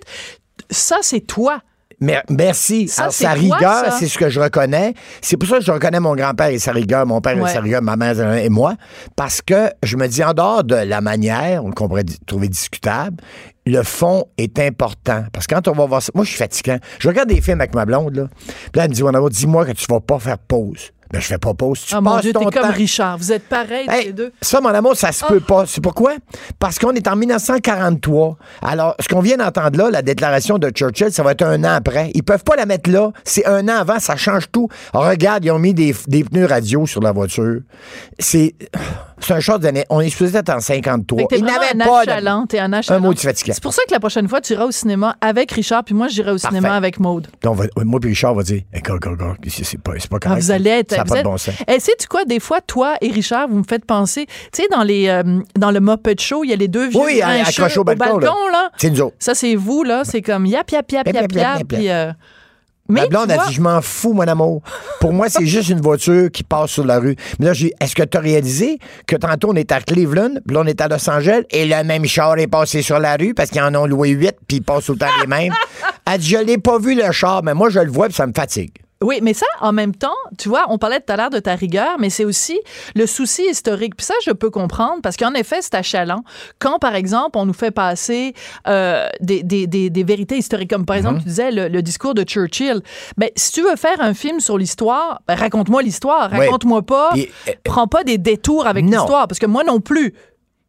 Ça, 0.70 0.98
c'est 1.02 1.22
toi. 1.22 1.62
Mer- 2.00 2.22
merci. 2.30 2.88
Ça, 2.88 3.04
Alors, 3.04 3.14
c'est 3.14 3.24
sa 3.24 3.32
rigueur, 3.32 3.92
c'est 3.98 4.08
ce 4.08 4.20
que 4.20 4.30
je 4.30 4.40
reconnais. 4.40 4.94
C'est 5.20 5.36
pour 5.36 5.50
ça 5.50 5.58
que 5.58 5.64
je 5.64 5.72
reconnais 5.72 6.00
mon 6.00 6.16
grand-père 6.16 6.48
et 6.50 6.60
sa 6.60 6.72
rigueur, 6.72 7.08
mon 7.08 7.22
père 7.22 7.36
Ouais. 7.38 7.50
et 7.50 7.54
sa 7.54 7.60
rigueur, 7.60 7.82
ma 7.82 7.96
mère 7.96 8.20
et 8.36 8.50
moi. 8.50 8.76
Parce 9.16 9.42
que 9.42 9.72
je 9.82 9.98
me 9.98 10.08
dis, 10.08 10.24
en 10.24 10.34
dehors 10.34 10.64
de 10.64 10.76
la 10.76 11.02
manière, 11.02 11.66
on 11.66 11.72
pourrait 11.72 12.04
trouver 12.28 12.50
discutable, 12.50 13.18
le 13.66 13.82
fond 13.82 14.26
est 14.38 14.60
important. 14.60 15.24
Parce 15.34 15.48
que 15.48 15.56
quand 15.56 15.68
on 15.70 15.72
va 15.74 15.86
voir 15.88 16.02
ça, 16.04 16.12
moi, 16.14 16.24
je 16.24 16.30
suis 16.30 16.38
fatiguant. 16.38 16.78
Je 17.00 17.08
regarde 17.08 17.30
des 17.30 17.42
films 17.42 17.62
avec 17.62 17.74
ma 17.74 17.86
blonde, 17.86 18.16
là. 18.16 18.28
Puis 18.46 18.54
là, 18.76 18.84
elle 18.84 18.90
me 18.92 19.30
dit, 19.30 19.40
dis-moi 19.40 19.66
que 19.66 19.72
tu 19.72 19.88
vas 19.90 20.00
pas 20.00 20.20
faire 20.20 20.38
pause. 20.38 20.92
Ben, 21.12 21.20
je 21.22 21.28
fais 21.28 21.38
pas 21.38 21.54
pause. 21.54 21.82
Tu 21.88 21.96
oh 21.96 22.02
mon 22.02 22.20
Dieu, 22.20 22.34
t'es 22.34 22.44
comme 22.44 22.52
temps- 22.52 22.72
Richard. 22.72 23.18
Vous 23.18 23.32
êtes 23.32 23.48
pareils, 23.48 23.86
Hey, 23.90 24.08
les 24.08 24.14
deux. 24.14 24.32
Ça, 24.42 24.60
mon 24.62 24.70
amour, 24.70 24.96
ça 24.96 25.12
se 25.12 25.24
Ah. 25.26 25.28
peut 25.30 25.40
pas. 25.40 25.66
C'est 25.66 25.82
pourquoi? 25.82 26.14
Parce 26.60 26.78
qu'on 26.80 26.92
est 26.92 27.08
en 27.08 27.16
1943. 27.16 28.38
Alors, 28.62 28.96
ce 29.00 29.08
qu'on 29.08 29.22
vient 29.22 29.38
d'entendre 29.38 29.78
là, 29.78 29.90
la 29.90 30.02
déclaration 30.02 30.58
de 30.58 30.70
Churchill, 30.70 31.12
ça 31.12 31.24
va 31.24 31.32
être 31.32 31.44
un 31.44 31.64
an 31.64 31.74
après. 31.76 32.12
Ils 32.14 32.24
peuvent 32.24 32.44
pas 32.44 32.56
la 32.56 32.66
mettre 32.66 32.90
là. 32.90 33.12
C'est 33.24 33.46
un 33.46 33.68
an 33.70 33.80
avant, 33.80 34.00
ça 34.00 34.16
change 34.16 34.52
tout. 34.52 34.68
Alors, 34.94 35.08
regarde, 35.10 35.46
ils 35.46 35.52
ont 35.52 35.60
mis 35.60 35.74
des, 35.74 35.96
des 36.08 36.24
pneus 36.24 36.46
radio 36.46 36.86
sur 36.86 37.02
la 37.02 37.12
voiture. 37.12 37.62
C'est, 38.20 38.56
c'est 39.20 39.34
un 39.34 39.40
chose 39.40 39.60
d'année. 39.60 39.86
On 39.90 40.02
est 40.02 40.10
supposé 40.10 40.38
être 40.38 40.50
en 40.50 40.60
53. 40.60 41.18
Fait 41.20 41.24
que 41.26 41.30
t'es 41.30 41.40
Ils 41.40 41.46
n'avaient 41.46 41.78
pas 41.78 42.06
de- 42.06 42.12
un 42.12 42.96
un 42.96 43.00
mot 43.00 43.14
de 43.14 43.20
fatigant. 43.20 43.54
C'est 43.54 43.64
pour 43.64 43.74
ça 43.74 43.82
que 43.88 43.94
la 43.94 44.00
prochaine 44.00 44.28
fois, 44.28 44.42
tu 44.42 44.54
iras 44.54 44.66
au 44.66 44.72
cinéma 44.72 45.16
avec 45.22 45.52
Richard, 45.52 45.84
puis 45.84 45.96
moi, 45.96 46.08
j'irai 46.08 46.32
au 46.32 46.38
cinéma 46.38 46.76
avec 46.76 47.00
Maude. 47.00 47.28
Donc, 47.44 47.58
va- 47.58 47.66
moi 47.84 48.00
puis 48.00 48.10
Richard 48.10 48.34
va 48.36 48.44
dire, 48.44 48.62
Eh, 48.74 48.82
go, 48.82 48.98
go, 49.00 49.16
go, 49.16 49.34
c'est 49.48 49.80
pas, 49.82 49.92
pas 49.94 49.98
Ah, 50.16 50.20
correct. 50.20 50.42
vous 50.42 50.52
allez 50.52 50.70
être. 50.70 50.97
Ça 50.98 51.04
n'a 51.04 51.04
vous 51.04 51.10
pas 51.10 51.16
de 51.16 51.20
êtes- 51.20 51.26
bon 51.26 51.38
sens. 51.38 51.56
Eh, 51.68 51.80
sais-tu 51.80 52.08
quoi? 52.08 52.26
Des 52.26 52.40
fois, 52.40 52.62
toi 52.62 52.96
et 53.02 53.10
Richard, 53.12 53.48
vous 53.48 53.58
me 53.58 53.64
faites 53.68 53.86
penser. 53.86 54.26
Tu 54.52 54.64
sais, 54.64 54.68
dans, 54.72 54.84
les, 54.84 55.08
euh, 55.08 55.24
dans 55.58 55.72
le 55.72 55.80
Muppet 55.80 56.16
Show, 56.20 56.44
il 56.44 56.50
y 56.50 56.54
a 56.54 56.56
les 56.58 56.68
deux 56.68 56.88
vieux 56.90 57.00
Oui, 57.02 57.22
accrochés 57.22 57.80
au 57.80 57.84
balcon, 57.84 58.18
là. 58.20 58.28
là. 58.52 58.70
C'est 58.78 58.90
nous 58.90 59.02
autres. 59.02 59.16
Ça, 59.20 59.34
c'est 59.36 59.56
vous, 59.56 59.84
là. 59.84 60.04
C'est 60.04 60.22
comme 60.22 60.46
yap, 60.46 60.70
yap, 60.72 60.92
yap, 60.92 61.08
Yap, 61.08 61.32
yap, 61.32 61.64
Puis, 61.68 61.90
euh, 61.90 62.12
mais 62.90 63.02
Ma 63.02 63.08
blonde 63.08 63.32
a 63.32 63.48
dit, 63.48 63.54
je 63.54 63.60
m'en 63.62 63.82
fous, 63.82 64.14
mon 64.14 64.22
amour. 64.22 64.62
Pour 65.02 65.12
moi, 65.12 65.28
c'est 65.28 65.46
juste 65.46 65.68
une 65.70 65.82
voiture 65.82 66.32
qui 66.32 66.44
passe 66.44 66.72
sur 66.72 66.86
la 66.86 67.00
rue. 67.00 67.18
Mais 67.38 67.48
là, 67.48 67.52
j'ai 67.54 67.74
est-ce 67.82 67.94
que 67.94 68.04
tu 68.04 68.16
as 68.18 68.22
réalisé 68.22 68.80
que 69.06 69.18
tantôt, 69.18 69.50
on 69.52 69.56
est 69.56 69.74
à 69.74 69.82
Cleveland, 69.82 70.36
puis 70.46 70.56
là, 70.56 70.62
on 70.64 70.68
est 70.68 70.80
à 70.80 70.88
Los 70.88 71.10
Angeles, 71.10 71.42
et 71.52 71.66
le 71.66 71.84
même 71.84 72.06
char 72.06 72.38
est 72.38 72.48
passé 72.48 72.82
sur 72.82 72.98
la 73.00 73.18
rue 73.18 73.34
parce 73.34 73.50
qu'ils 73.50 73.62
en 73.62 73.76
ont 73.76 73.86
loué 73.88 74.10
huit, 74.12 74.36
puis 74.48 74.58
ils 74.58 74.62
passent 74.64 74.86
tout 74.86 74.94
le 74.94 75.00
temps 75.00 75.08
les 75.20 75.28
mêmes? 75.28 75.52
Elle 76.10 76.20
dit, 76.20 76.30
je 76.30 76.38
l'ai 76.38 76.58
pas 76.58 76.80
vu, 76.80 76.96
le 76.96 77.12
char, 77.12 77.44
mais 77.44 77.54
moi, 77.54 77.70
je 77.70 77.80
le 77.82 77.92
vois, 77.92 78.06
puis 78.06 78.16
ça 78.16 78.26
me 78.26 78.32
fatigue. 78.34 78.72
Oui, 79.04 79.20
mais 79.22 79.34
ça, 79.34 79.46
en 79.62 79.74
même 79.74 79.94
temps, 79.94 80.16
tu 80.40 80.50
vois, 80.50 80.66
on 80.70 80.80
parlait 80.80 81.00
tout 81.00 81.14
à 81.14 81.18
l'heure 81.18 81.30
de 81.30 81.38
ta 81.40 81.54
rigueur, 81.54 81.98
mais 82.00 82.10
c'est 82.10 82.26
aussi 82.26 82.60
le 82.96 83.06
souci 83.06 83.44
historique. 83.48 83.96
Puis 83.96 84.06
ça, 84.08 84.16
je 84.26 84.32
peux 84.32 84.50
comprendre, 84.50 85.02
parce 85.04 85.18
qu'en 85.18 85.34
effet, 85.36 85.62
c'est 85.62 85.76
achalant. 85.76 86.24
Quand, 86.58 86.80
par 86.80 86.96
exemple, 86.96 87.38
on 87.38 87.46
nous 87.46 87.54
fait 87.54 87.70
passer 87.70 88.34
euh, 88.68 89.08
des, 89.20 89.44
des, 89.44 89.68
des, 89.68 89.92
des 89.92 90.04
vérités 90.04 90.38
historiques, 90.38 90.72
comme 90.72 90.86
par 90.86 90.96
Mhm. 90.96 91.00
exemple, 91.00 91.20
tu 91.22 91.26
disais 91.28 91.52
le, 91.52 91.68
le 91.68 91.82
discours 91.84 92.16
de 92.16 92.24
Churchill. 92.24 92.82
Ben, 93.18 93.30
si 93.36 93.52
tu 93.52 93.62
veux 93.62 93.76
faire 93.76 94.02
un 94.02 94.16
film 94.16 94.40
sur 94.40 94.58
l'histoire, 94.58 95.22
ben, 95.28 95.36
raconte-moi 95.36 95.84
l'histoire. 95.84 96.30
Oui. 96.32 96.40
Raconte-moi 96.40 96.82
pas. 96.82 97.10
Puis, 97.12 97.30
euh, 97.50 97.52
prends 97.64 97.88
pas 97.88 98.04
des 98.04 98.18
détours 98.18 98.66
avec 98.66 98.84
l'histoire, 98.86 99.28
parce 99.28 99.38
que 99.40 99.46
moi 99.46 99.64
non 99.64 99.80
plus, 99.80 100.16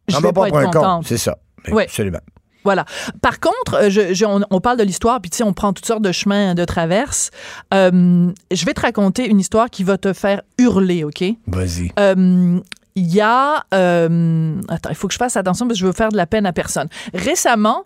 je 0.07 0.15
vais 0.15 0.21
va 0.21 0.33
pas, 0.33 0.49
pas 0.49 0.61
être 0.63 0.71
contente. 0.71 1.05
c'est 1.07 1.17
ça. 1.17 1.37
Oui. 1.71 1.83
Absolument. 1.83 2.19
Voilà. 2.63 2.85
Par 3.21 3.39
contre, 3.39 3.75
euh, 3.75 3.89
je, 3.89 4.13
je- 4.13 4.25
on, 4.25 4.41
on 4.51 4.59
parle 4.59 4.77
de 4.77 4.83
l'histoire, 4.83 5.21
puis 5.21 5.29
tu 5.29 5.37
sais, 5.37 5.43
on 5.43 5.53
prend 5.53 5.71
toutes 5.73 5.85
sortes 5.85 6.01
de 6.01 6.11
chemins 6.11 6.55
de 6.55 6.65
traverse. 6.65 7.31
Euh, 7.73 8.31
je 8.51 8.65
vais 8.65 8.73
te 8.73 8.81
raconter 8.81 9.27
une 9.29 9.39
histoire 9.39 9.69
qui 9.69 9.83
va 9.83 9.97
te 9.97 10.11
faire 10.13 10.41
hurler, 10.57 11.03
OK? 11.03 11.23
Vas-y. 11.47 11.91
Euh, 11.99 12.59
il 12.95 13.13
y 13.13 13.21
a... 13.21 13.63
euh, 13.73 14.59
attends, 14.67 14.89
il 14.89 14.95
faut 14.95 15.07
que 15.07 15.13
je 15.13 15.19
fasse 15.19 15.37
attention 15.37 15.67
parce 15.67 15.77
que 15.77 15.81
je 15.81 15.85
veux 15.87 15.93
faire 15.93 16.09
de 16.09 16.17
la 16.17 16.25
peine 16.25 16.45
à 16.45 16.51
personne. 16.53 16.89
Récemment, 17.13 17.85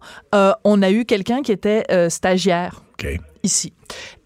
on 0.63 0.81
a 0.81 0.89
eu 0.91 1.05
quelqu'un 1.05 1.41
qui 1.43 1.51
était 1.51 1.83
stagiaire 2.09 2.81
OK. 2.99 3.19
Ici. 3.43 3.73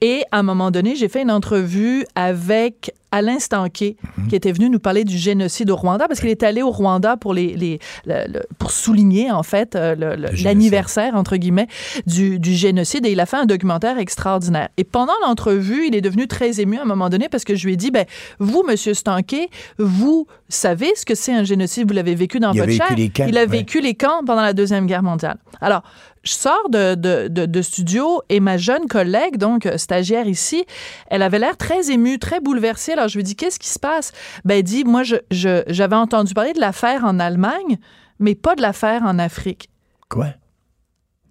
Et 0.02 0.24
à 0.32 0.40
un 0.40 0.44
moment 0.44 0.70
donné, 0.72 0.96
j'ai 0.96 1.08
fait 1.10 1.24
une 1.24 1.32
entrevue 1.32 2.06
avec 2.16 2.94
Alain 3.12 3.40
Stanquet, 3.40 3.96
qui 4.30 4.36
était 4.36 4.52
venu 4.52 4.70
nous 4.70 4.80
parler 4.80 5.04
du 5.06 5.18
génocide 5.18 5.72
au 5.72 5.76
Rwanda, 5.76 6.08
parce 6.08 6.20
qu'il 6.20 6.30
est 6.30 6.44
allé 6.44 6.62
au 6.62 6.70
Rwanda 6.72 7.18
pour, 7.18 7.34
les, 7.34 7.56
les- 7.56 7.80
le- 8.06 8.32
le- 8.32 8.44
pour 8.60 8.70
souligner, 8.72 9.32
en 9.32 9.44
fait, 9.44 9.76
euh, 9.76 9.96
l'anniversaire, 10.44 11.16
entre 11.16 11.38
guillemets, 11.38 11.68
du, 12.06 12.38
du 12.38 12.54
génocide. 12.54 13.06
Et 13.06 13.12
il 13.12 13.20
a 13.20 13.26
fait 13.26 13.38
un 13.38 13.46
documentaire 13.46 13.98
extraordinaire. 13.98 14.70
Et 14.78 14.84
pendant 14.84 15.14
l'entrevue, 15.26 15.88
il 15.88 15.96
est 15.96 16.02
devenu 16.02 16.28
très 16.28 16.60
ému 16.60 16.78
à 16.78 16.82
un 16.84 16.86
moment 16.86 17.10
donné, 17.10 17.28
parce 17.30 17.44
que 17.44 17.56
je 17.56 17.66
lui 17.66 17.74
ai 17.74 17.78
dit, 17.78 17.92
ben, 17.92 18.06
vous, 18.40 18.64
Monsieur 18.68 18.94
Stanquet, 18.94 19.50
vous 19.80 20.28
savez 20.50 20.92
ce 20.96 21.06
que 21.06 21.16
c'est 21.16 21.34
un 21.34 21.44
génocide, 21.44 21.88
vous 21.88 21.94
l'avez 21.96 22.14
vécu 22.16 22.40
dans 22.40 22.52
Il 22.52 22.60
a 22.62 22.66
votre 22.66 22.76
chair? 22.78 22.90
camps, 23.14 23.26
Il 23.28 23.38
a 23.38 23.42
ouais. 23.42 23.48
vécu 23.48 23.82
les 23.82 23.96
camps 23.96 24.22
pendant 24.26 24.42
la 24.44 24.54
Deuxième 24.54 24.86
Guerre 24.86 25.04
mondiale. 25.04 25.38
Alors, 25.62 25.82
je 26.28 26.34
sors 26.34 26.70
de, 26.70 26.96
de, 26.96 27.28
de- 27.30 27.46
de 27.46 27.62
studio 27.62 28.22
et 28.30 28.40
ma 28.40 28.58
jeune 28.58 28.88
collègue, 28.88 29.38
donc 29.38 29.66
euh, 29.66 29.78
stagiaire 29.78 30.28
ici, 30.28 30.66
elle 31.10 31.22
avait 31.22 31.40
l'air 31.40 31.58
très 31.58 31.90
émue, 31.92 32.20
très 32.20 32.40
bouleversée. 32.40 32.92
Alors, 32.94 33.08
je 33.08 33.16
lui 33.18 33.24
dis, 33.24 33.36
qu'est-ce 33.36 33.60
qui 33.60 33.70
se 33.70 33.80
passe? 33.80 34.12
Ben, 34.46 34.56
elle 34.58 34.64
dit, 34.64 34.84
moi, 34.84 35.04
je- 35.04 35.16
je- 35.32 35.64
j'avais 35.68 35.96
entendu 35.96 36.34
parler 36.34 36.54
de 36.54 36.60
l'affaire 36.60 37.06
en 37.06 37.20
Allemagne, 37.20 37.78
mais 38.20 38.36
pas 38.36 38.56
de 38.56 38.62
l'affaire 38.62 39.04
en 39.04 39.18
Afrique. 39.20 39.70
Quoi? 40.10 40.28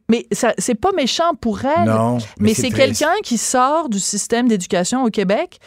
Mais 0.09 0.27
c'est 0.59 0.77
pas 0.77 0.93
méchant 0.93 1.35
pour 1.41 1.65
elle. 1.65 1.87
Non. 1.89 2.19
Mais, 2.39 2.55
c'est 2.55 2.71
triste. 2.71 2.77
quelqu'un 2.77 3.15
qui 3.25 3.39
sort 3.39 3.89
du 3.89 3.99
système 3.99 4.47
d'éducation 4.49 5.03
au 5.05 5.11
Québec 5.11 5.59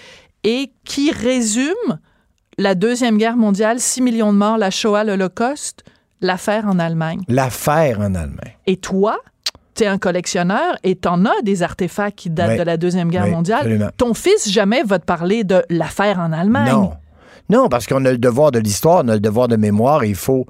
et 0.46 0.72
qui 0.86 1.12
résume 1.12 2.00
la 2.58 2.74
Deuxième 2.76 3.18
Guerre 3.18 3.36
mondiale, 3.38 3.80
6 3.82 4.02
millions 4.02 4.32
de 4.32 4.38
morts, 4.38 4.58
la 4.58 4.72
Shoah, 4.72 5.04
l'Holocauste, 5.04 5.84
l'affaire 6.22 6.66
en 6.68 6.80
Allemagne. 6.80 7.22
L'affaire 7.28 8.00
en 8.00 8.14
Allemagne. 8.16 8.56
Et 8.68 8.78
toi, 8.78 9.18
tu 9.76 9.84
es 9.84 9.88
un 9.88 9.98
collectionneur 9.98 10.76
et 10.84 10.96
t'en 10.96 11.26
as 11.26 11.42
des 11.44 11.64
artefacts 11.64 12.18
qui 12.18 12.30
datent 12.30 12.52
Oui. 12.52 12.58
de 12.58 12.64
la 12.64 12.78
Deuxième 12.78 13.10
Guerre 13.10 13.26
Oui, 13.26 13.32
mondiale. 13.32 13.60
absolument. 13.60 13.90
Ton 13.98 14.14
fils 14.14 14.50
jamais 14.52 14.84
va 14.84 15.00
te 15.00 15.06
parler 15.06 15.44
de 15.44 15.64
l'affaire 15.70 16.20
en 16.20 16.32
Allemagne. 16.32 16.72
Non. 16.72 16.92
Non, 17.50 17.68
parce 17.70 17.88
qu'on 17.88 18.06
a 18.06 18.12
le 18.12 18.18
devoir 18.20 18.52
de 18.52 18.60
l'histoire, 18.60 19.02
on 19.04 19.08
a 19.08 19.14
le 19.16 19.20
devoir 19.20 19.48
de 19.48 19.56
mémoire, 19.56 20.04
et 20.04 20.10
il 20.10 20.16
faut. 20.16 20.46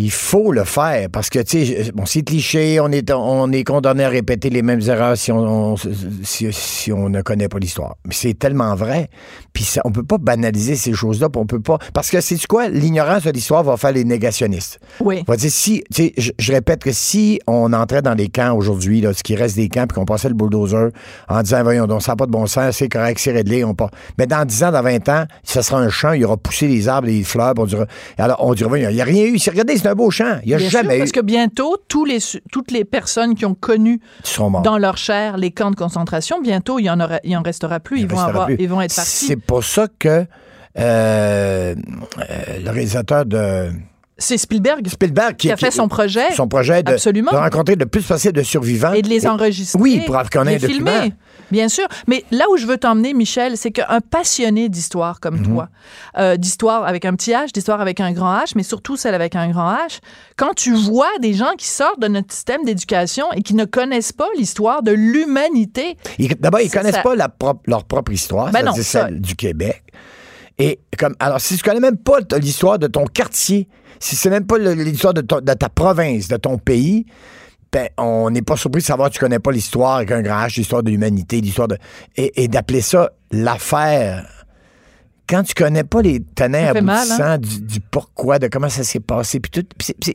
Il 0.00 0.12
faut 0.12 0.52
le 0.52 0.62
faire 0.62 1.08
parce 1.10 1.28
que, 1.28 1.40
tu 1.40 1.66
sais, 1.66 1.90
bon, 1.92 2.06
c'est 2.06 2.22
cliché, 2.22 2.78
on 2.78 2.88
est, 2.92 3.10
on 3.10 3.50
est 3.50 3.64
condamné 3.64 4.04
à 4.04 4.08
répéter 4.08 4.48
les 4.48 4.62
mêmes 4.62 4.80
erreurs 4.86 5.16
si 5.16 5.32
on, 5.32 5.72
on- 5.72 5.76
si, 6.22 6.46
si 6.52 6.92
on 6.92 7.08
ne 7.08 7.20
connaît 7.22 7.48
pas 7.48 7.58
l'histoire. 7.58 7.96
Mais 8.06 8.14
c'est 8.14 8.38
tellement 8.38 8.76
vrai. 8.76 9.08
Puis 9.52 9.64
ça, 9.64 9.80
on 9.84 9.90
peut 9.90 10.04
pas 10.04 10.18
banaliser 10.18 10.76
ces 10.76 10.92
choses-là, 10.92 11.26
on 11.34 11.46
peut 11.46 11.58
pas. 11.58 11.78
Parce 11.92 12.10
que, 12.10 12.20
c'est 12.20 12.46
quoi? 12.46 12.68
L'ignorance 12.68 13.24
de 13.24 13.30
l'histoire 13.32 13.64
va 13.64 13.76
faire 13.76 13.90
les 13.90 14.04
négationnistes. 14.04 14.78
Oui. 15.00 15.24
Va 15.26 15.36
dire, 15.36 15.50
si, 15.50 15.82
tu 15.92 16.04
sais, 16.04 16.12
je, 16.16 16.30
je 16.38 16.52
répète 16.52 16.84
que 16.84 16.92
si 16.92 17.40
on 17.48 17.72
entrait 17.72 18.02
dans 18.02 18.14
les 18.14 18.28
camps 18.28 18.54
aujourd'hui, 18.54 19.00
là, 19.00 19.12
ce 19.12 19.24
qui 19.24 19.34
reste 19.34 19.56
des 19.56 19.68
camps, 19.68 19.86
puis 19.88 19.96
qu'on 19.96 20.04
passait 20.04 20.28
le 20.28 20.34
bulldozer 20.34 20.90
en 21.28 21.42
disant, 21.42 21.64
voyons, 21.64 21.88
donc, 21.88 22.02
ça 22.02 22.12
n'a 22.12 22.16
pas 22.16 22.26
de 22.26 22.30
bon 22.30 22.46
sens, 22.46 22.76
c'est 22.76 22.88
correct, 22.88 23.18
c'est 23.18 23.32
réglé, 23.32 23.64
on 23.64 23.74
part. 23.74 23.90
Mais 24.16 24.28
dans 24.28 24.44
10 24.44 24.62
ans, 24.62 24.70
dans 24.70 24.82
20 24.82 25.08
ans, 25.08 25.24
ce 25.42 25.60
sera 25.60 25.80
un 25.80 25.88
champ, 25.88 26.12
il 26.12 26.20
y 26.20 26.24
aura 26.24 26.36
poussé 26.36 26.68
les 26.68 26.86
arbres, 26.86 27.08
les 27.08 27.24
fleurs, 27.24 27.54
on 27.58 27.66
dira, 27.66 27.86
alors, 28.16 28.36
on 28.46 28.54
dira, 28.54 28.68
voyons, 28.68 28.90
il 28.90 28.94
n'y 28.94 29.00
a 29.00 29.04
rien 29.04 29.24
eu. 29.24 29.36
Regardez, 29.48 29.76
c'est 29.88 29.92
un 29.92 29.94
beau 29.94 30.10
champ. 30.10 30.38
Il 30.44 30.48
n'y 30.48 30.54
a 30.54 30.58
Bien 30.58 30.68
jamais 30.68 30.88
sûr, 30.90 30.96
eu. 30.96 30.98
parce 31.00 31.12
que 31.12 31.20
bientôt, 31.20 31.76
tous 31.88 32.04
les, 32.04 32.18
toutes 32.52 32.70
les 32.70 32.84
personnes 32.84 33.34
qui 33.34 33.44
ont 33.46 33.54
connu 33.54 34.00
dans 34.62 34.78
leur 34.78 34.96
chair 34.96 35.36
les 35.36 35.50
camps 35.50 35.70
de 35.70 35.76
concentration, 35.76 36.40
bientôt, 36.40 36.78
il 36.78 36.84
y 36.84 36.90
en, 36.90 37.00
aura, 37.00 37.20
il 37.24 37.36
en 37.36 37.42
restera 37.42 37.80
plus. 37.80 37.98
Il 37.98 38.02
Ils 38.02 38.08
vont, 38.08 38.16
restera 38.16 38.28
avoir, 38.30 38.46
plus. 38.46 38.56
ils 38.58 38.68
vont 38.68 38.80
être 38.80 38.94
partis. 38.94 39.26
C'est 39.26 39.36
pour 39.36 39.64
ça 39.64 39.86
que 39.98 40.08
euh, 40.08 40.24
euh, 40.78 41.74
le 42.64 42.70
réalisateur 42.70 43.24
de 43.26 43.70
C'est 44.20 44.36
Spielberg 44.36 44.86
Spielberg 44.88 45.36
qui 45.36 45.50
a 45.50 45.56
fait 45.56 45.70
son 45.70 45.86
projet. 45.86 46.32
son 46.34 46.48
projet 46.48 46.82
de, 46.82 46.90
Absolument. 46.92 47.30
de 47.30 47.36
rencontrer 47.36 47.76
le 47.76 47.86
plus 47.86 48.02
possible 48.02 48.32
de 48.34 48.42
survivants 48.42 48.92
et 48.92 49.02
de 49.02 49.08
les 49.08 49.26
enregistrer. 49.28 49.80
Oui, 49.80 50.00
pour 50.04 50.18
qu'on 50.30 50.44
ait 50.46 50.58
les 50.58 50.68
filmer. 50.68 51.12
Bien 51.52 51.68
sûr. 51.68 51.86
Mais 52.08 52.24
là 52.30 52.44
où 52.52 52.56
je 52.58 52.66
veux 52.66 52.76
t'emmener, 52.76 53.14
Michel, 53.14 53.56
c'est 53.56 53.70
qu'un 53.70 54.00
passionné 54.00 54.68
d'histoire 54.68 55.14
Mhm. 55.14 55.20
comme 55.20 55.42
toi, 55.42 55.68
euh, 56.18 56.36
d'histoire 56.36 56.84
avec 56.84 57.04
un 57.04 57.14
petit 57.14 57.30
H, 57.30 57.52
d'histoire 57.52 57.80
avec 57.80 58.00
un 58.00 58.12
grand 58.12 58.36
H, 58.38 58.52
mais 58.56 58.62
surtout 58.64 58.96
celle 58.96 59.14
avec 59.14 59.34
un 59.36 59.48
grand 59.50 59.72
H, 59.72 60.00
quand 60.36 60.52
tu 60.54 60.74
vois 60.74 61.08
des 61.22 61.32
gens 61.32 61.52
qui 61.56 61.66
sortent 61.68 62.00
de 62.00 62.08
notre 62.08 62.32
système 62.34 62.64
d'éducation 62.64 63.32
et 63.32 63.42
qui 63.42 63.54
ne 63.54 63.64
connaissent 63.64 64.12
pas 64.12 64.28
l'histoire 64.36 64.82
de 64.82 64.90
l'humanité, 64.92 65.96
D'abord, 66.40 66.60
ils 66.60 66.68
Ça- 66.68 66.78
connaissent 66.80 66.96
ça- 66.96 67.02
pas 67.02 67.14
la 67.14 67.28
leur 67.66 67.84
propre 67.84 68.12
histoire, 68.12 68.50
Ben 68.50 68.64
non, 68.64 68.72
ça- 68.74 68.82
celle 68.82 69.20
du 69.20 69.34
Québec. 69.36 69.82
Et 70.58 70.80
comme 70.98 71.14
alors, 71.20 71.40
si 71.40 71.56
tu 71.56 71.62
connais 71.62 71.80
même 71.80 71.96
pas 71.96 72.18
l'histoire 72.40 72.78
de 72.78 72.86
ton 72.86 73.04
quartier, 73.04 73.68
si 74.00 74.16
c'est 74.16 74.30
même 74.30 74.46
pas 74.46 74.58
l'histoire 74.58 75.14
de, 75.14 75.20
ta 75.20 75.68
province, 75.68 76.28
de 76.28 76.36
ton 76.36 76.58
pays, 76.58 77.06
ben, 77.70 77.88
on 77.98 78.30
n'est 78.30 78.42
pas 78.42 78.56
surpris 78.56 78.80
de 78.80 78.86
savoir 78.86 79.08
que 79.08 79.14
tu 79.14 79.20
connais 79.20 79.38
pas 79.38 79.52
l'histoire 79.52 79.96
avec 79.96 80.10
un 80.10 80.22
grand 80.22 80.46
H, 80.46 80.56
l'histoire 80.56 80.82
de 80.82 80.90
l'humanité, 80.90 81.40
l'histoire 81.40 81.68
de 81.68 81.76
et, 82.16 82.44
et 82.44 82.48
d'appeler 82.48 82.80
ça 82.80 83.10
l'affaire. 83.30 84.26
Quand 85.28 85.42
tu 85.42 85.52
connais 85.52 85.84
pas 85.84 86.00
les 86.00 86.20
tenants 86.20 86.68
aboutissants 86.68 87.22
hein? 87.22 87.38
du, 87.38 87.60
du 87.60 87.80
pourquoi, 87.80 88.38
de 88.38 88.48
comment 88.48 88.70
ça 88.70 88.82
s'est 88.82 89.00
passé, 89.00 89.40
puis 89.40 89.50
tout, 89.50 89.66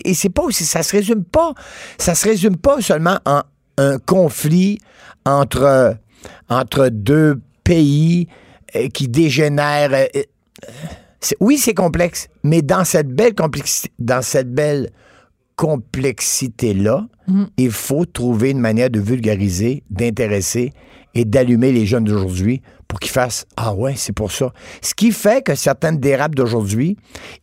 et 0.04 0.14
c'est 0.16 0.32
pas 0.32 0.42
aussi, 0.42 0.66
ça 0.66 0.82
se 0.82 0.92
résume 0.92 1.24
pas, 1.24 1.54
ça 2.00 2.16
se 2.16 2.28
résume 2.28 2.58
pas 2.58 2.82
seulement 2.82 3.20
en 3.26 3.44
un 3.78 3.98
conflit 4.00 4.80
entre 5.26 5.98
entre 6.50 6.90
deux 6.90 7.40
pays 7.64 8.28
euh, 8.76 8.88
qui 8.90 9.08
dégénèrent. 9.08 10.08
C'est- 11.20 11.38
oui, 11.40 11.58
c'est 11.58 11.74
complexe, 11.74 12.28
mais 12.44 12.62
dans 12.62 12.84
cette 12.84 13.10
belle 13.10 13.34
complexité, 13.36 13.92
dans 14.00 14.22
cette 14.22 14.54
belle 14.54 14.90
complexité-là, 15.56 17.08
il 17.58 17.72
faut 17.72 18.06
trouver 18.06 18.52
une 18.52 18.60
manière 18.60 18.90
de 18.90 19.00
vulgariser, 19.00 19.84
d'intéresser 19.90 20.74
et 21.14 21.26
d'allumer 21.26 21.72
les 21.72 21.86
jeunes 21.86 22.04
d'aujourd'hui 22.06 22.62
pour 22.94 23.00
qu'ils 23.00 23.12
fassent 23.12 23.48
Ah 23.58 23.74
ouais, 23.74 23.96
c'est 23.98 24.14
pour 24.14 24.32
ça. 24.32 24.54
Ce 24.84 24.94
qui 24.94 25.12
fait 25.12 25.44
que 25.44 25.56
certaines 25.56 25.98
dérapes 25.98 26.36
d'aujourd'hui, 26.36 26.96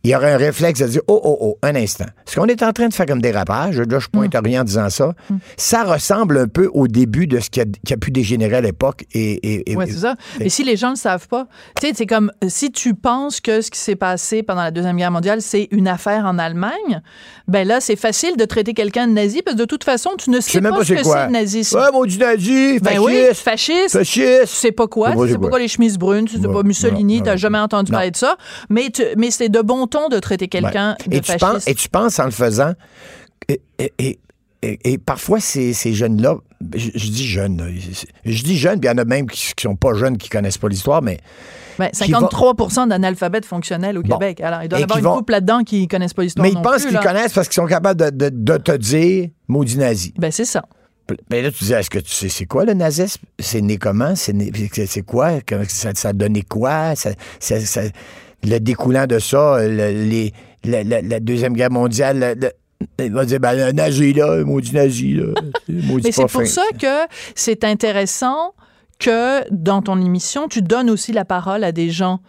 il 0.05 0.11
y 0.11 0.15
aurait 0.15 0.31
un 0.31 0.37
réflexe 0.37 0.79
de 0.79 0.87
dire 0.87 1.01
Oh, 1.09 1.19
oh, 1.21 1.37
oh, 1.41 1.57
un 1.61 1.75
instant. 1.75 2.05
Ce 2.25 2.39
qu'on 2.39 2.45
est 2.45 2.63
en 2.63 2.71
train 2.71 2.87
de 2.87 2.93
faire 2.93 3.05
comme 3.05 3.21
dérapage, 3.21 3.77
là, 3.77 3.99
je 3.99 4.07
pointe 4.07 4.33
à 4.33 4.39
rien 4.39 4.61
en 4.61 4.63
disant 4.63 4.89
ça, 4.89 5.13
ça 5.57 5.83
ressemble 5.83 6.37
un 6.37 6.47
peu 6.47 6.69
au 6.73 6.87
début 6.87 7.27
de 7.27 7.41
ce 7.41 7.49
qui 7.49 7.59
a, 7.59 7.65
qui 7.85 7.93
a 7.93 7.97
pu 7.97 8.11
dégénérer 8.11 8.55
à 8.55 8.61
l'époque. 8.61 9.03
Et, 9.11 9.33
et, 9.33 9.71
et- 9.71 9.75
Ouais, 9.75 9.87
c'est 9.87 9.97
ça. 9.99 10.15
Et 10.39 10.47
si 10.47 10.63
les 10.63 10.77
gens 10.77 10.91
ne 10.91 10.93
le 10.93 10.97
savent 10.99 11.27
pas, 11.27 11.47
tu 11.81 11.87
sais, 11.87 11.93
c'est 11.97 12.05
comme 12.05 12.31
euh, 12.45 12.47
si 12.47 12.71
tu 12.71 12.93
penses 12.93 13.41
que 13.41 13.59
ce 13.59 13.69
qui 13.71 13.79
s'est 13.79 13.97
passé 13.97 14.43
pendant 14.43 14.61
la 14.63 14.71
Deuxième 14.71 14.95
Guerre 14.95 15.11
mondiale, 15.11 15.41
c'est 15.41 15.67
une 15.71 15.89
affaire 15.89 16.23
en 16.25 16.37
Allemagne, 16.39 17.01
ben 17.49 17.67
là, 17.67 17.81
c'est 17.81 17.97
facile 17.97 18.37
de 18.37 18.45
traiter 18.45 18.73
quelqu'un 18.73 19.05
de 19.07 19.11
nazi 19.13 19.41
parce 19.41 19.55
que 19.57 19.61
de 19.61 19.65
toute 19.65 19.83
façon, 19.83 20.11
tu 20.17 20.29
ne 20.29 20.39
sais 20.39 20.61
pas, 20.61 20.83
ce 20.85 20.93
que 20.93 21.03
c'est 21.03 21.25
le 21.25 21.31
nazisme. 21.31 21.77
Ouais, 21.77 21.91
maudit 21.91 22.17
nazi, 22.19 22.79
ben 22.79 22.91
fasciste, 22.91 23.03
oui, 23.05 23.25
fasciste. 23.33 23.89
fasciste. 23.97 24.41
Tu 24.43 24.47
sais 24.47 24.71
pas 24.71 24.87
quoi, 24.87 25.11
sais 25.11 25.17
tu 25.17 25.27
sais 25.33 25.37
pas 25.37 25.40
quoi. 25.41 25.49
quoi 25.49 25.59
les 25.59 25.67
chemises 25.67 25.97
brunes, 25.97 26.25
tu 26.25 26.39
sais 26.39 26.47
pas 26.47 26.63
Mussolini, 26.63 27.21
t'as 27.23 27.35
jamais 27.35 27.59
entendu 27.59 27.91
parler 27.91 28.11
de 28.11 28.17
ça, 28.17 28.35
mais, 28.69 28.89
tu- 28.89 29.03
mais 29.17 29.31
c'est 29.31 29.49
de 29.49 29.61
bon 29.61 29.87
ton 29.87 30.07
de 30.09 30.19
traiter 30.19 30.47
quelqu'un 30.47 30.95
de 31.07 31.15
et 31.15 31.21
tu 31.21 31.27
fasciste. 31.27 31.39
penses, 31.39 31.67
et 31.67 31.75
tu 31.75 31.89
penses 31.89 32.19
en 32.19 32.25
le 32.25 32.31
faisant, 32.31 32.73
et, 33.47 33.61
et- 33.79 33.93
et- 33.99 34.19
et- 34.63 34.79
et 34.93 34.97
parfois 34.97 35.39
ces, 35.39 35.73
ces 35.73 35.93
jeunes-là, 35.93 36.37
je, 36.75 36.89
je 36.93 37.09
dis 37.09 37.25
jeunes, 37.27 37.61
je 38.25 38.43
dis 38.43 38.57
jeunes, 38.57 38.79
puis 38.79 38.87
il 38.89 38.91
y 38.91 38.95
en 38.95 38.97
a 38.99 39.05
même 39.05 39.27
qui, 39.29 39.53
qui 39.55 39.63
sont 39.63 39.75
pas 39.75 39.93
jeunes, 39.95 40.17
qui 40.17 40.29
connaissent 40.29 40.59
pas 40.59 40.67
l'histoire, 40.69 41.01
mais 41.01 41.17
Ben, 41.79 41.89
qui 41.89 42.11
vont- 42.11 42.19
53 42.29 42.85
d'analphabètes 42.87 43.45
fonctionnels 43.45 43.97
au 43.97 44.03
Bon. 44.03 44.17
Québec. 44.19 44.41
Alors, 44.41 44.61
il 44.61 44.69
doit 44.69 44.79
y 44.79 44.83
avoir 44.83 44.99
une 44.99 45.03
vont- 45.05 45.17
couple 45.17 45.31
là-dedans 45.31 45.63
qui 45.63 45.87
connaissent 45.87 46.13
pas 46.13 46.21
l'histoire 46.21 46.43
mais 46.45 46.51
ils 46.51 46.55
non 46.55 46.61
pensent 46.61 46.85
qu'ils 46.85 46.99
connaissent 46.99 47.33
parce 47.33 47.47
qu'ils 47.47 47.55
sont 47.55 47.65
capables 47.65 47.99
de, 47.99 48.29
de- 48.29 48.29
de 48.31 48.57
te 48.57 48.73
dire 48.77 49.29
maudit 49.47 49.77
nazi. 49.79 50.13
Ben, 50.19 50.29
c'est 50.31 50.45
ça. 50.45 50.63
Mais 51.29 51.41
là, 51.41 51.51
tu 51.51 51.63
dis, 51.65 51.73
est-ce 51.73 51.89
que 51.89 51.99
tu 51.99 52.11
sais 52.11 52.29
c'est 52.29 52.45
quoi 52.45 52.63
le 52.65 52.73
nazisme? 52.73 53.21
C'est 53.39 53.61
né 53.61 53.77
comment? 53.77 54.15
C'est 54.15 54.33
né- 54.33 54.51
c'est 54.73 54.85
c'est 54.85 55.01
quoi? 55.01 55.31
Ça, 55.67 55.91
ça 55.93 56.09
a 56.09 56.13
donné 56.13 56.41
quoi? 56.43 56.95
Ça- 56.95 57.11
ça- 57.39 57.59
ça- 57.59 57.81
le 58.43 58.59
découlant 58.59 59.07
de 59.07 59.19
ça, 59.19 59.57
le- 59.61 59.91
les, 60.09 60.33
la, 60.63 60.83
la- 60.83 61.01
la 61.01 61.19
Deuxième 61.19 61.53
Guerre 61.53 61.71
mondiale, 61.71 62.37
le- 62.39 62.51
il 63.03 63.11
va 63.11 63.25
dire, 63.25 63.39
ben, 63.39 63.53
le 63.53 63.71
nazi, 63.73 64.13
là, 64.13 64.37
le 64.37 64.45
maudit 64.45 64.73
nazi, 64.73 65.13
là. 65.13 65.25
maudit 65.69 66.05
Mais 66.05 66.11
c'est 66.11 66.27
pour 66.27 66.45
ça 66.47 66.63
que 66.79 67.07
c'est 67.35 67.63
intéressant 67.63 68.53
que 68.97 69.43
dans 69.51 69.81
ton 69.81 69.99
émission, 69.99 70.47
tu 70.47 70.61
donnes 70.61 70.89
aussi 70.89 71.11
la 71.11 71.25
parole 71.25 71.63
à 71.63 71.71
des 71.71 71.89
gens 71.89 72.19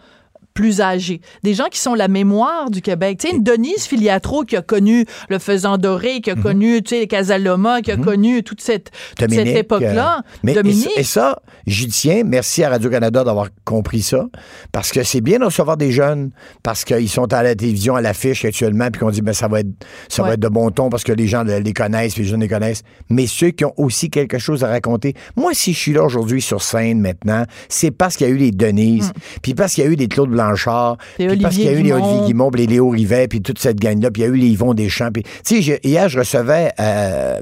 plus 0.55 0.81
âgés, 0.81 1.21
des 1.43 1.55
gens 1.55 1.67
qui 1.71 1.79
sont 1.79 1.95
la 1.95 2.09
mémoire 2.09 2.71
du 2.71 2.83
Québec. 2.83 3.19
Tu 3.21 3.29
sais, 3.29 3.35
une 3.37 3.43
Denise 3.43 3.85
Filiatro 3.85 4.45
qui 4.45 4.57
a 4.57 4.63
connu 4.63 5.07
le 5.29 5.39
Faisan 5.39 5.79
Doré, 5.79 6.21
qui 6.21 6.31
a 6.31 6.35
Mhm. 6.37 6.43
connu, 6.43 6.83
tu 6.83 6.97
sais, 6.97 7.07
Casaloma, 7.07 7.83
qui 7.83 7.91
a 7.91 7.97
connu 7.97 8.43
toute 8.43 8.61
cette, 8.61 8.91
toute 9.19 9.31
cette 9.33 9.47
époque-là. 9.47 10.19
euh, 10.19 10.23
mais 10.43 10.55
Dominique. 10.55 10.89
Et, 10.97 11.03
ça, 11.05 11.41
j'y 11.67 11.89
tiens. 11.89 12.23
Merci 12.25 12.65
à 12.65 12.71
Radio-Canada 12.71 13.25
d'avoir 13.25 13.49
compris 13.65 14.03
ça. 14.03 14.27
Parce 14.73 14.91
que 14.93 15.03
c'est 15.03 15.21
bien 15.21 15.39
de 15.39 15.45
recevoir 15.45 15.77
des 15.77 15.93
jeunes, 15.93 16.31
parce 16.63 16.85
qu'ils 16.85 17.09
sont 17.09 17.33
à 17.33 17.43
la 17.43 17.55
télévision, 17.55 17.95
à 17.97 18.01
l'affiche 18.01 18.45
actuellement, 18.45 18.89
puis 18.91 19.01
qu'on 19.01 19.11
dit, 19.11 19.23
ben, 19.23 19.33
ça 19.33 19.49
va 19.49 19.61
être, 19.61 19.69
ça 20.09 20.23
Ouais. 20.23 20.29
va 20.29 20.35
être 20.35 20.41
de 20.41 20.49
bon 20.49 20.71
ton 20.71 20.89
parce 20.91 21.05
que 21.05 21.13
les 21.13 21.27
gens 21.27 21.43
les 21.45 21.73
connaissent, 21.73 22.15
puis 22.15 22.23
les 22.25 22.29
jeunes 22.29 22.41
les 22.41 22.49
connaissent. 22.49 22.83
Mais 23.09 23.27
ceux 23.27 23.51
qui 23.51 23.65
ont 23.65 23.75
aussi 23.77 24.11
quelque 24.11 24.39
chose 24.39 24.65
à 24.65 24.69
raconter. 24.69 25.15
Moi, 25.37 25.53
si 25.55 25.73
je 25.73 25.79
suis 25.79 25.93
là 25.93 26.03
aujourd'hui 26.05 26.41
sur 26.43 26.63
scène 26.63 27.01
maintenant, 27.01 27.45
c'est 27.69 27.91
parce 27.91 28.17
qu'il 28.17 28.27
y 28.29 28.31
a 28.31 28.33
eu 28.33 28.39
les 28.39 28.51
Denise, 28.53 29.13
puis 29.43 29.55
parce 29.55 29.75
qu'il 29.75 29.85
y 29.85 29.87
a 29.87 29.91
eu 29.91 29.97
des 29.97 30.09
Claude 30.09 30.33
Blanchard, 30.47 30.97
puis 31.17 31.37
parce 31.39 31.55
qu'il 31.55 31.65
y 31.65 31.69
a 31.69 31.73
eu 31.73 31.83
les 31.83 31.93
Olivier 31.93 32.21
Guimond. 32.27 32.51
Puis 32.51 32.63
les 32.67 32.75
Léo 32.75 32.89
Rivet, 32.91 33.29
puis 33.29 33.41
toute 33.43 33.59
cette 33.59 33.79
gang-là, 33.81 34.11
puis 34.11 34.23
il 34.23 34.25
y 34.27 34.29
a 34.29 34.31
eu 34.33 34.37
les 34.37 34.49
Yvon 34.49 34.75
Deschamps. 34.75 35.11
Puis, 35.13 35.23
tu 35.23 35.31
sais, 35.43 35.63
je- 35.63 35.89
hier, 35.89 36.09
je 36.09 36.19
recevais, 36.19 36.73
euh, 36.81 37.41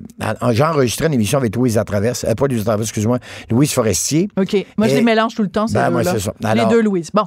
j'ai 0.53 0.65
enregistré 0.65 1.07
une 1.07 1.15
émission 1.15 1.39
avec 1.39 1.55
Louise 1.57 1.79
Atraverse, 1.79 2.25
euh, 2.25 2.35
pas 2.35 2.47
Louise 2.47 2.65
excuse-moi, 2.81 3.19
Louise 3.51 3.73
Forestier. 3.73 4.29
OK. 4.39 4.67
Moi, 4.77 4.89
je 4.89 4.95
les 4.97 5.03
mélange 5.03 5.35
tout 5.35 5.43
le 5.43 5.49
temps, 5.51 5.67
ces 5.67 5.75
Ben, 5.75 5.91
deux-là. 5.91 6.55
les 6.55 6.67
deux 6.67 6.83
Louise. 6.83 7.11
Bon. 7.13 7.25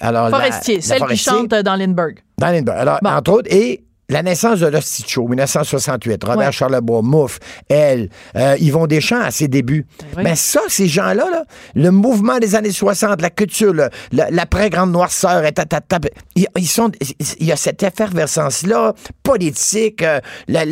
Alors, 0.00 0.30
Forestier, 0.30 0.76
la 0.76 0.82
celle 0.82 0.98
Forestier, 0.98 1.32
qui 1.32 1.38
chante 1.38 1.54
dans 1.64 1.76
Lindbergh. 1.76 2.18
Dans 2.38 2.48
Lindbergh. 2.48 2.78
Alors, 2.78 2.98
Bon. 3.02 3.10
entre 3.10 3.32
autres, 3.32 3.48
et 3.50 3.82
la 4.08 4.22
naissance 4.22 4.60
de 4.60 4.66
l'Hostie 4.66 5.04
Show, 5.06 5.26
1968. 5.28 6.22
Robert 6.24 6.46
Ouais. 6.46 6.52
Charlebois, 6.52 7.02
Mouffe, 7.02 7.38
elle, 7.68 8.08
euh, 8.36 8.56
Yvon 8.60 8.86
Deschamps 8.86 9.20
à 9.20 9.30
ses 9.30 9.48
débuts. 9.48 9.84
oui. 10.16 10.22
Ben 10.22 10.36
ça, 10.36 10.60
ces 10.68 10.86
gens-là, 10.86 11.28
là, 11.30 11.44
le 11.74 11.90
mouvement 11.90 12.38
des 12.38 12.54
années 12.54 12.70
60, 12.70 13.20
la 13.20 13.30
culture, 13.30 13.74
l'après-grande 14.12 14.92
noirceur, 14.92 15.44
et 15.44 15.52
tatata, 15.52 15.98
ils, 16.34 16.46
ils 16.56 16.68
sont, 16.68 16.90
il 17.40 17.46
y 17.46 17.52
a 17.52 17.56
cette 17.56 17.82
effervescence-là 17.82 18.94
politique, 19.22 20.02
euh, 20.02 20.20
la- 20.48 20.64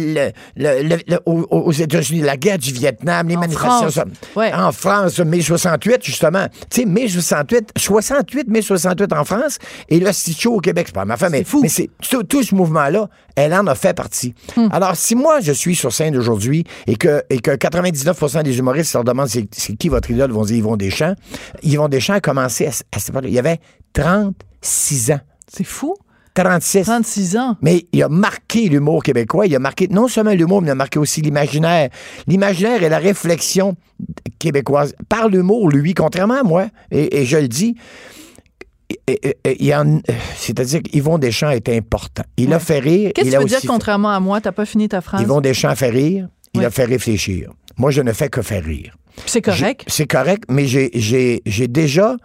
aux, 1.27 1.47
aux 1.51 1.73
États-Unis, 1.73 2.21
la 2.21 2.37
guerre 2.37 2.59
du 2.59 2.73
Vietnam, 2.73 3.29
les 3.29 3.37
En 3.37 3.41
manifestations. 3.41 3.91
France, 3.91 4.05
ouais. 4.37 4.53
En 4.53 4.73
France, 4.73 5.19
mai 5.21 5.41
68, 5.41 6.05
justement. 6.05 6.47
Tu 6.71 6.83
sais, 6.83 6.87
mai 6.87 7.09
68, 7.09 7.71
68, 7.77 8.49
mai 8.49 8.63
68 8.63 9.13
en 9.13 9.25
France, 9.25 9.59
et 9.89 10.03
Show 10.39 10.55
au 10.55 10.61
Québec, 10.61 10.87
c'est 10.89 10.95
pas 10.95 11.05
ma 11.05 11.17
femme, 11.17 11.33
mais, 11.33 11.45
fou. 11.45 11.61
mais 11.63 11.69
c'est 11.69 11.91
tout, 12.09 12.23
tout 12.23 12.43
ce 12.43 12.55
mouvement-là, 12.55 13.09
elle 13.37 13.55
en 13.55 13.67
a 13.67 13.75
fait 13.75 13.95
partie. 13.95 14.35
Hmm. 14.57 14.69
Alors, 14.71 14.97
si 14.97 15.15
moi, 15.15 15.41
je 15.41 15.53
suis 15.53 15.75
sur 15.75 15.93
scène 15.93 16.17
aujourd'hui 16.17 16.65
et 16.87 16.97
que, 16.97 17.23
et 17.31 17.39
que 17.39 17.51
99% 17.51 18.43
des 18.43 18.59
humoristes 18.59 18.95
leur 18.95 19.05
demandent 19.05 19.29
c'est, 19.29 19.47
qui 19.77 19.89
votre 19.89 20.11
idole, 20.11 20.31
ils 20.31 20.35
vont 20.35 20.45
dire 20.45 20.57
Yvon 20.57 20.77
Deschamps. 20.77 21.15
Yvon 21.63 21.89
Deschamps 21.89 22.15
a 22.15 22.21
commencé 22.21 22.67
à, 22.67 22.71
à 22.71 22.99
cette 22.99 23.09
époque-là. 23.11 23.29
Il 23.29 23.35
y 23.35 23.39
avait 23.39 23.61
36 23.93 25.13
ans. 25.13 25.21
C'est 25.49 25.65
fou. 25.65 25.95
36. 26.35 26.83
36 26.83 27.37
ans. 27.37 27.57
Mais 27.63 27.87
il 27.93 28.03
a 28.03 28.09
marqué 28.09 28.69
l'humour 28.69 29.03
québécois. 29.03 29.47
Il 29.47 29.55
a 29.55 29.61
marqué 29.61 29.87
non 29.89 30.09
seulement 30.09 30.33
l'humour, 30.33 30.63
mais 30.63 30.69
il 30.69 30.73
a 30.73 30.75
marqué 30.75 30.99
aussi 30.99 31.21
l'imaginaire. 31.21 31.91
L'imaginaire 32.27 32.83
et 32.83 32.89
la 32.89 32.99
réflexion 32.99 33.77
québécoise. 34.41 34.97
Par 35.09 35.29
l'humour, 35.29 35.71
lui, 35.71 35.95
contrairement 35.95 36.41
à 36.41 36.43
moi, 36.43 36.67
et, 36.91 37.21
et 37.21 37.25
je 37.25 37.37
le 37.37 37.47
dis, 37.47 37.77
c'est-à-dire 40.37 40.83
qu'Yvon 40.83 41.19
Deschamps 41.19 41.51
est 41.51 41.69
important. 41.69 42.23
Il 42.37 42.53
a 42.53 42.59
fait 42.59 42.79
rire. 42.79 43.13
Qu'est-ce 43.15 43.31
que 43.31 43.35
tu 43.37 43.39
veux 43.43 43.45
dire 43.49 43.61
contrairement 43.67 44.11
à 44.11 44.21
moi? 44.21 44.41
T'as 44.41 44.53
pas 44.53 44.67
fini 44.67 44.89
ta 44.89 45.01
phrase? 45.01 45.23
Yvon 45.23 45.41
Deschamps 45.41 45.69
a 45.71 45.75
fait 45.75 45.91
rire. 45.91 46.29
Il 46.55 46.65
a 46.65 46.71
fait 46.71 46.85
réfléchir. 46.85 47.51
Moi, 47.77 47.91
je 47.91 48.01
ne 48.03 48.13
fais 48.13 48.29
que 48.29 48.43
faire 48.43 48.63
rire. 48.65 48.97
C'est 49.27 49.43
correct. 49.43 49.85
C'est 49.89 50.07
correct, 50.07 50.45
mais 50.49 50.67
j'ai- 50.67 51.69
déjà. 51.69 52.17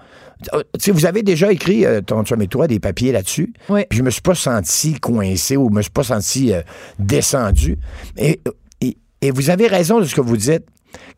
Tu 0.44 0.50
sais, 0.80 0.92
vous 0.92 1.06
avez 1.06 1.22
déjà 1.22 1.52
écrit, 1.52 1.86
euh, 1.86 2.00
ton 2.02 2.24
chum 2.24 2.42
et 2.42 2.48
toi, 2.48 2.68
des 2.68 2.80
papiers 2.80 3.12
là-dessus. 3.12 3.52
Oui. 3.68 3.82
Puis 3.90 3.98
je 4.00 4.04
me 4.04 4.10
suis 4.10 4.22
pas 4.22 4.36
senti 4.36 4.94
coincé 4.94 5.58
ou 5.58 5.68
je 5.70 5.76
me 5.76 5.82
suis 5.82 5.92
pas 5.92 6.04
senti 6.04 6.54
euh, 6.54 6.62
descendu. 6.98 7.78
Et, 8.18 8.40
et, 8.80 8.96
et 9.22 9.32
vous 9.32 9.50
avez 9.50 9.68
raison 9.68 10.00
de 10.00 10.06
ce 10.06 10.16
que 10.16 10.22
vous 10.22 10.38
dites. 10.38 10.64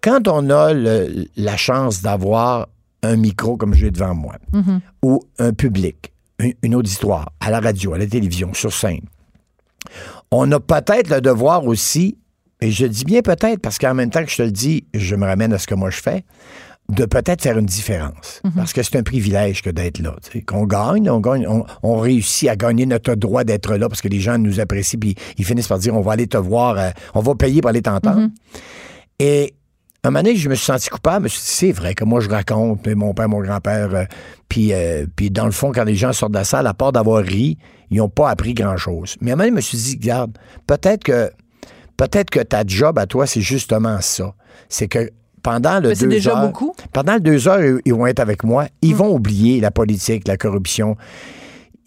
Quand 0.01 0.27
on 0.27 0.49
a 0.49 0.73
le- 0.73 1.25
la 1.37 1.55
chance 1.55 2.01
d'avoir 2.01 2.67
un 3.03 3.15
micro 3.15 3.57
comme 3.57 3.73
j'ai 3.73 3.91
devant 3.91 4.13
moi, 4.15 4.35
ou 5.03 5.19
un 5.39 5.53
public, 5.53 6.13
un- 6.39 6.51
une 6.63 6.75
auditoire, 6.75 7.31
à 7.39 7.49
la 7.51 7.59
radio, 7.59 7.93
à 7.93 7.97
la 7.97 8.05
télévision, 8.07 8.53
sur 8.53 8.71
scène, 8.73 9.01
on 10.31 10.51
a 10.51 10.59
peut-être 10.59 11.09
le 11.09 11.21
devoir 11.21 11.65
aussi, 11.65 12.17
et 12.61 12.71
je 12.71 12.85
dis 12.85 13.03
bien 13.05 13.21
peut-être 13.21 13.59
parce 13.59 13.77
qu'en 13.77 13.93
même 13.93 14.09
temps 14.11 14.23
que 14.23 14.29
je 14.29 14.37
te 14.37 14.43
le 14.43 14.51
dis, 14.51 14.85
je 14.93 15.15
me 15.15 15.25
ramène 15.25 15.51
à 15.53 15.57
ce 15.57 15.67
que 15.67 15.75
moi 15.75 15.89
je 15.89 15.99
fais, 16.01 16.23
de 16.89 17.05
peut-être 17.05 17.41
faire 17.41 17.57
une 17.57 17.65
différence. 17.65 18.41
Parce 18.55 18.73
que 18.73 18.83
c'est 18.83 18.97
un 18.97 19.03
privilège 19.03 19.61
que 19.61 19.69
d'être 19.69 19.99
là. 19.99 20.15
Qu'on 20.45 20.65
gagne, 20.65 21.09
on 21.09 21.19
gagne, 21.21 21.47
on, 21.47 21.65
on 21.83 21.97
réussit 21.99 22.49
à 22.49 22.55
gagner 22.57 22.85
notre 22.85 23.15
droit 23.15 23.43
d'être 23.45 23.75
là 23.77 23.87
parce 23.87 24.01
que 24.01 24.09
les 24.09 24.19
gens 24.19 24.37
nous 24.37 24.59
apprécient 24.59 24.99
puis 24.99 25.15
ils 25.37 25.45
finissent 25.45 25.69
par 25.69 25.79
dire 25.79 25.95
on 25.95 26.01
va 26.01 26.11
aller 26.13 26.27
te 26.27 26.37
voir, 26.37 26.77
euh, 26.77 26.89
on 27.15 27.21
va 27.21 27.33
payer 27.35 27.61
pour 27.61 27.69
aller 27.69 27.81
t'entendre. 27.81 28.27
Et 29.19 29.53
un 30.03 30.09
moment 30.09 30.23
donné, 30.23 30.35
je 30.35 30.49
me 30.49 30.55
suis 30.55 30.65
senti 30.65 30.89
coupable. 30.89 31.19
Je 31.19 31.23
me 31.25 31.29
suis 31.29 31.41
dit, 31.41 31.47
c'est 31.47 31.71
vrai 31.71 31.93
que 31.93 32.03
moi, 32.03 32.21
je 32.21 32.29
raconte, 32.29 32.85
mais 32.87 32.95
mon 32.95 33.13
père, 33.13 33.29
mon 33.29 33.39
grand-père, 33.41 33.93
euh, 33.93 34.05
puis, 34.49 34.73
euh, 34.73 35.05
puis 35.15 35.29
dans 35.29 35.45
le 35.45 35.51
fond, 35.51 35.71
quand 35.71 35.83
les 35.83 35.93
gens 35.95 36.11
sortent 36.11 36.31
de 36.31 36.37
la 36.39 36.43
salle, 36.43 36.65
à 36.65 36.73
part 36.73 36.91
d'avoir 36.91 37.23
ri, 37.23 37.57
ils 37.91 37.97
n'ont 37.97 38.09
pas 38.09 38.29
appris 38.31 38.53
grand-chose. 38.55 39.15
Mais 39.21 39.31
à 39.31 39.33
un 39.33 39.37
moment 39.37 39.49
donné, 39.49 39.51
je 39.51 39.55
me 39.57 39.61
suis 39.61 39.77
dit, 39.77 39.99
regarde, 40.01 40.31
peut-être 40.65 41.03
que, 41.03 41.29
peut-être 41.97 42.31
que 42.31 42.39
ta 42.39 42.63
job 42.65 42.97
à 42.97 43.05
toi, 43.05 43.27
c'est 43.27 43.41
justement 43.41 44.01
ça. 44.01 44.33
C'est 44.69 44.87
que 44.87 45.11
pendant 45.43 45.79
le 45.79 45.89
Mais 45.89 45.95
deux 45.95 46.07
déjà 46.07 46.31
heures, 46.31 46.47
beaucoup. 46.47 46.73
pendant 46.93 47.13
le 47.13 47.19
deux 47.19 47.47
heures, 47.47 47.61
ils- 47.63 47.81
ils 47.85 47.93
vont 47.93 48.07
être 48.07 48.19
avec 48.19 48.43
moi. 48.43 48.65
Ils 48.81 48.95
vont 48.95 49.13
oublier 49.13 49.59
la 49.59 49.69
politique, 49.69 50.27
la 50.27 50.37
corruption. 50.37 50.97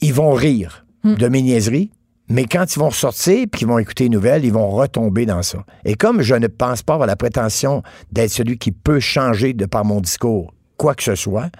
Ils 0.00 0.14
vont 0.14 0.32
rire 0.32 0.86
de 1.04 1.28
mes 1.28 1.42
niaiseries. 1.42 1.90
Mais 2.34 2.46
quand 2.46 2.74
ils 2.74 2.80
vont 2.80 2.90
sortir 2.90 3.46
puis 3.48 3.60
qu'ils 3.60 3.68
vont 3.68 3.78
écouter 3.78 4.04
les 4.04 4.10
nouvelles, 4.10 4.44
ils 4.44 4.52
vont 4.52 4.68
retomber 4.68 5.24
dans 5.24 5.44
ça. 5.44 5.64
Et 5.84 5.94
comme 5.94 6.20
je 6.20 6.34
ne 6.34 6.48
pense 6.48 6.82
pas 6.82 6.94
avoir 6.94 7.06
la 7.06 7.14
prétention 7.14 7.84
d'être 8.10 8.30
celui 8.30 8.58
qui 8.58 8.72
peut 8.72 8.98
changer 8.98 9.52
de 9.52 9.66
par 9.66 9.84
mon 9.84 10.00
discours 10.00 10.52
quoi 10.76 10.96
que 10.96 11.04
ce 11.04 11.14
soit, 11.14 11.50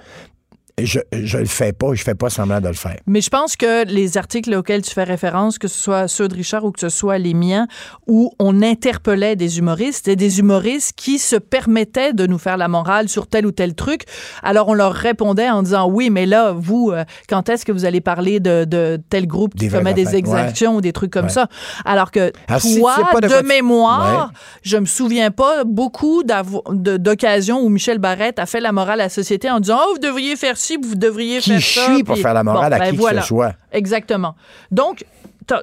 je, 0.82 0.98
je 1.12 1.38
le 1.38 1.44
fais 1.46 1.72
pas, 1.72 1.94
je 1.94 2.02
fais 2.02 2.16
pas 2.16 2.30
semblant 2.30 2.60
de 2.60 2.66
le 2.66 2.74
faire. 2.74 2.96
Mais 3.06 3.20
je 3.20 3.30
pense 3.30 3.54
que 3.54 3.84
les 3.86 4.18
articles 4.18 4.52
auxquels 4.54 4.82
tu 4.82 4.90
fais 4.92 5.04
référence, 5.04 5.58
que 5.58 5.68
ce 5.68 5.78
soit 5.78 6.08
ceux 6.08 6.26
de 6.26 6.34
Richard 6.34 6.64
ou 6.64 6.72
que 6.72 6.80
ce 6.80 6.88
soit 6.88 7.18
les 7.18 7.32
miens, 7.34 7.68
où 8.08 8.32
on 8.40 8.60
interpellait 8.60 9.36
des 9.36 9.58
humoristes, 9.58 9.98
c'était 10.04 10.16
des 10.16 10.40
humoristes 10.40 10.94
qui 10.96 11.18
se 11.20 11.36
permettaient 11.36 12.12
de 12.12 12.26
nous 12.26 12.38
faire 12.38 12.56
la 12.56 12.66
morale 12.66 13.08
sur 13.08 13.28
tel 13.28 13.46
ou 13.46 13.52
tel 13.52 13.74
truc. 13.74 14.02
Alors 14.42 14.66
on 14.68 14.74
leur 14.74 14.92
répondait 14.92 15.48
en 15.48 15.62
disant 15.62 15.88
oui, 15.88 16.10
mais 16.10 16.26
là, 16.26 16.52
vous, 16.52 16.90
euh, 16.92 17.04
quand 17.28 17.48
est-ce 17.48 17.64
que 17.64 17.70
vous 17.72 17.84
allez 17.84 18.00
parler 18.00 18.40
de, 18.40 18.64
de 18.64 19.00
tel 19.10 19.28
groupe 19.28 19.54
qui 19.54 19.68
Des 19.68 19.76
commet 19.76 19.94
des 19.94 20.16
exactions 20.16 20.74
ou 20.76 20.80
des 20.80 20.92
trucs 20.92 21.12
comme 21.12 21.26
Ouais. 21.26 21.30
ça? 21.30 21.46
Alors 21.84 22.10
que 22.10 22.32
Alors, 22.48 22.60
si 22.60 22.80
toi, 22.80 22.94
tu 22.96 23.04
sais 23.04 23.12
pas 23.12 23.20
de 23.42 23.46
mémoire, 23.46 24.28
Ouais. 24.30 24.36
je 24.62 24.76
me 24.76 24.86
souviens 24.86 25.30
pas 25.30 25.62
beaucoup 25.64 26.22
d'occasions 26.24 27.60
où 27.60 27.68
Michel 27.68 27.98
Barrette 27.98 28.38
a 28.38 28.46
fait 28.46 28.60
la 28.60 28.72
morale 28.72 29.00
à 29.00 29.04
la 29.04 29.08
société 29.08 29.50
en 29.50 29.60
disant 29.60 29.78
oh 29.86 29.92
vous 29.94 29.98
devriez 30.00 30.36
faire 30.36 30.56
ci, 30.64 30.76
vous 30.82 30.94
devriez 30.94 31.38
Qui 31.40 31.50
faire 31.50 31.60
je 31.60 31.66
suis 31.94 32.02
pour 32.04 32.14
puis- 32.14 32.22
faire 32.22 32.34
la 32.34 32.42
morale 32.44 32.72
à 32.72 32.78
ben 32.78 32.90
qui 32.90 32.96
voilà. 32.96 33.18
que 33.20 33.22
ce 33.24 33.28
soit? 33.28 33.54
Exactement. 33.72 34.34
Donc, 34.70 35.04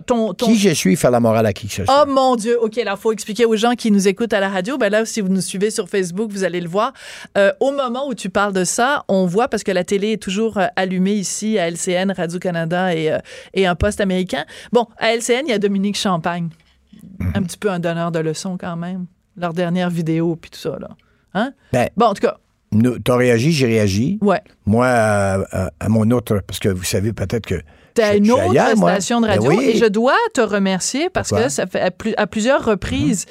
ton, 0.06 0.34
ton... 0.36 0.46
Qui 0.46 0.58
je 0.60 0.70
suis, 0.70 0.96
faire 0.96 1.10
la 1.10 1.20
morale 1.20 1.46
à 1.48 1.54
qui 1.54 1.68
que 1.68 1.74
ce 1.74 1.86
soit? 1.86 2.04
Oh 2.08 2.10
mon 2.10 2.36
Dieu, 2.36 2.56
OK, 2.62 2.76
là, 2.76 2.96
faut 2.96 3.12
expliquer 3.12 3.46
aux 3.46 3.56
gens 3.56 3.74
qui 3.74 3.90
nous 3.90 4.08
écoutent 4.08 4.32
à 4.34 4.40
la 4.40 4.48
radio. 4.50 4.78
Ben 4.78 4.90
là, 4.92 5.06
si 5.06 5.22
vous 5.22 5.30
nous 5.30 5.42
suivez 5.42 5.72
sur 5.72 5.90
Facebook, 5.90 6.32
vous 6.32 6.44
allez 6.44 6.62
le 6.62 6.70
voir. 6.70 6.94
Euh, 7.36 7.52
au 7.60 7.72
moment 7.72 8.08
où 8.08 8.14
tu 8.14 8.30
parles 8.30 8.54
de 8.54 8.64
ça, 8.64 9.04
on 9.08 9.26
voit, 9.26 9.48
parce 9.48 9.64
que 9.64 9.72
la 9.72 9.84
télé 9.84 10.12
est 10.12 10.22
toujours 10.22 10.60
euh, 10.60 10.68
allumée 10.76 11.14
ici 11.14 11.58
à 11.58 11.68
LCN, 11.72 12.12
Radio-Canada 12.16 12.94
et, 12.96 13.12
euh, 13.12 13.18
et 13.56 13.66
un 13.66 13.74
poste 13.74 14.00
américain. 14.02 14.46
Bon, 14.72 14.86
à 15.00 15.16
LCN, 15.16 15.46
il 15.48 15.50
y 15.50 15.54
a 15.54 15.58
Dominique 15.58 15.98
Champagne. 15.98 16.50
Mhm. 17.20 17.32
Un 17.36 17.42
petit 17.42 17.58
peu 17.58 17.72
un 17.72 17.80
donneur 17.80 18.12
de 18.12 18.20
leçons 18.20 18.58
quand 18.60 18.76
même. 18.76 19.08
Leur 19.36 19.54
dernière 19.54 19.90
vidéo, 19.90 20.36
puis 20.40 20.52
tout 20.52 20.60
ça, 20.60 20.78
là. 20.80 20.90
Hein? 21.34 21.54
Ben, 21.74 21.90
Bon, 21.98 22.06
en 22.08 22.14
tout 22.14 22.22
cas, 22.22 22.38
t'as 23.04 23.16
réagi, 23.16 23.52
j'ai 23.52 23.66
réagi. 23.66 24.20
ouais. 24.22 24.42
Moi, 24.72 24.88
à, 24.88 25.34
à- 25.52 25.70
à 25.80 25.90
mon 25.90 26.10
autre, 26.12 26.40
parce 26.48 26.60
que 26.60 26.70
vous 26.70 26.84
savez 26.86 27.12
peut-être 27.14 27.46
que. 27.46 27.56
T'as 27.94 28.16
une 28.16 28.32
autre 28.32 28.52
ailleurs, 28.52 28.78
station 28.78 29.20
de 29.20 29.28
Ben 29.28 29.34
radio 29.34 29.50
oui. 29.50 29.72
et 29.74 29.78
je 29.78 29.84
dois 29.86 30.16
te 30.34 30.40
remercier 30.40 31.10
parce 31.10 31.28
Pourquoi? 31.28 31.48
que 31.48 31.52
ça 31.52 31.68
fait 31.68 31.82
à, 31.82 31.92
plus- 31.92 32.14
à 32.16 32.26
plusieurs 32.26 32.64
reprises, 32.64 33.26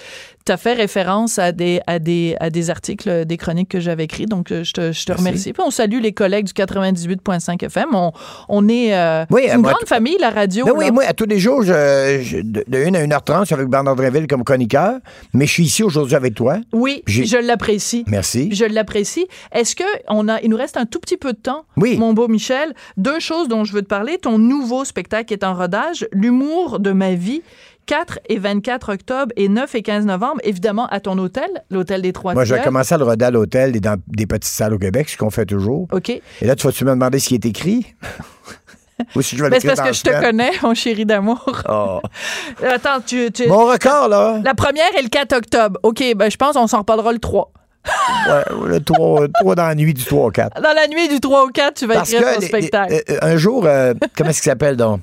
tu 0.45 0.53
as 0.53 0.59
fait 0.59 0.75
référence 0.75 1.39
à 1.39 1.53
des, 1.53 1.81
à, 1.87 1.99
des, 1.99 2.37
à 2.41 2.51
des 2.51 2.69
articles, 2.69 3.25
des 3.25 3.37
chroniques 3.39 3.71
que 3.71 3.81
j'avais 3.81 4.05
écrits. 4.05 4.27
Donc, 4.27 4.53
euh, 4.53 4.63
je 4.63 4.73
te, 4.73 4.93
je 4.93 5.05
te 5.07 5.13
Merci. 5.13 5.25
remercie. 5.25 5.53
Puis 5.55 5.63
on 5.67 5.71
salue 5.71 6.01
les 6.03 6.13
collègues 6.13 6.45
du 6.45 6.53
98.5 6.53 7.65
FM. 7.65 7.89
On, 7.95 8.13
on 8.51 8.69
est 8.69 8.95
euh, 8.95 9.25
Oui, 9.31 9.47
une 9.51 9.63
grande 9.63 9.77
tout- 9.81 9.87
famille, 9.87 10.17
la 10.21 10.29
radio. 10.29 10.67
Ben 10.67 10.73
oui, 10.77 10.91
moi, 10.91 11.05
à 11.05 11.15
tous 11.15 11.25
les 11.25 11.39
jours, 11.39 11.63
je, 11.63 12.21
je- 12.23 12.37
de, 12.43 12.63
de 12.69 12.79
1 12.85 12.95
à 12.97 13.07
1h30, 13.19 13.41
je 13.41 13.45
suis 13.47 13.55
avec 13.55 13.69
Bernard 13.69 13.97
Dréville 13.97 14.27
comme 14.27 14.45
chroniqueur, 14.45 14.99
mais 15.33 15.47
je 15.47 15.53
suis 15.53 15.65
ici 15.65 15.83
aujourd'hui 15.83 16.17
avec 16.17 16.35
toi. 16.35 16.59
Oui, 16.75 17.03
je 17.07 17.39
l'apprécie. 17.39 18.05
Merci. 18.09 18.51
Je 18.55 18.67
l'apprécie. 18.67 19.27
Est-ce 19.53 19.75
que 19.75 19.85
on 20.09 20.29
a, 20.29 20.39
il 20.43 20.51
nous 20.51 20.59
reste 20.59 20.77
un 20.77 20.85
tout 20.85 21.01
petit 21.01 21.17
peu 21.17 21.30
de 21.33 21.39
temps, 21.39 21.65
Oui. 21.77 21.97
mon 21.99 22.13
beau 22.13 22.29
Michel. 22.29 22.75
Deux 22.97 23.21
choses 23.21 23.49
dont 23.49 23.65
je 23.65 23.73
veux 23.73 23.83
te 23.83 23.87
parler. 23.89 24.19
Ton 24.19 24.39
nouveau 24.39 24.85
spectacle 24.85 25.33
est 25.33 25.45
en 25.45 25.55
rodage, 25.55 26.07
L'humour 26.13 26.81
de 26.81 26.93
ma 26.93 27.15
vie. 27.15 27.43
4 27.87 28.21
et 28.29 28.39
24 28.39 28.93
octobre 28.93 29.33
et 29.37 29.49
9 29.49 29.75
et 29.75 29.83
15 29.83 30.07
novembre, 30.07 30.41
évidemment 30.45 30.87
à 30.89 31.01
ton 31.01 31.19
hôtel, 31.19 31.49
l'hôtel 31.71 32.03
des 32.03 32.13
Trois 32.13 32.35
Moi, 32.35 32.45
j'ai 32.45 32.55
Tilleuls. 32.55 32.65
commencé 32.65 32.95
à 32.95 32.99
le 32.99 33.05
roder 33.05 33.25
à 33.25 33.31
l'hôtel 33.33 33.75
et 33.75 33.81
dans 33.81 34.01
des 34.07 34.27
petites 34.27 34.45
salles 34.45 34.75
au 34.75 34.79
Québec, 34.79 35.09
ce 35.09 35.17
qu'on 35.17 35.31
fait 35.31 35.45
toujours. 35.47 35.89
OK. 35.91 36.09
Et 36.11 36.23
là, 36.43 36.55
tu 36.55 36.67
vas-tu 36.69 36.85
me 36.85 36.91
demander 36.91 37.19
ce 37.19 37.29
qui 37.29 37.35
est 37.35 37.45
écrit? 37.47 37.87
Ou 39.17 39.23
si 39.23 39.37
je 39.37 39.43
vais 39.43 39.51
Ben, 39.51 39.59
c'est 39.61 39.67
parce 39.75 39.81
que 39.81 39.93
je 39.95 40.03
te 40.03 40.21
connais, 40.21 40.51
mon 40.63 40.75
chéri 40.75 41.05
d'amour. 41.07 41.45
Oh. 41.69 42.01
Attends, 42.65 43.01
tu, 43.05 43.33
tu- 43.33 43.49
Mon 43.49 43.65
record, 43.67 44.09
là. 44.09 44.41
La 44.45 44.55
première 44.55 44.95
est 44.97 45.03
le 45.03 45.09
4 45.09 45.33
octobre. 45.33 45.81
OK, 45.83 46.05
ben 46.17 46.31
je 46.31 46.37
pense 46.37 46.55
qu'on 46.55 46.67
s'en 46.67 46.79
reparlera 46.81 47.11
le 47.13 47.19
3. 47.19 47.51
Ouais, 47.87 48.69
le 48.69 48.81
3, 48.81 49.29
dans 49.55 49.67
la 49.67 49.75
nuit 49.75 49.95
du 49.95 50.05
3 50.05 50.27
au 50.27 50.31
4. 50.31 50.61
Dans 50.61 50.73
la 50.75 50.87
nuit 50.89 51.09
du 51.09 51.19
3 51.21 51.45
au 51.45 51.49
4, 51.49 51.75
tu 51.75 51.87
vas 51.87 51.95
Parce 51.95 52.13
écrire 52.13 52.35
ton 52.35 52.41
spectacle. 52.41 52.93
les- 53.09 53.15
euh, 53.15 53.19
un 53.23 53.37
jour, 53.37 53.65
euh, 53.67 53.95
comment 54.17 54.31
est-ce 54.31 54.43
qu'il 54.43 54.51
s'appelle 54.51 54.77
donc? 54.77 55.01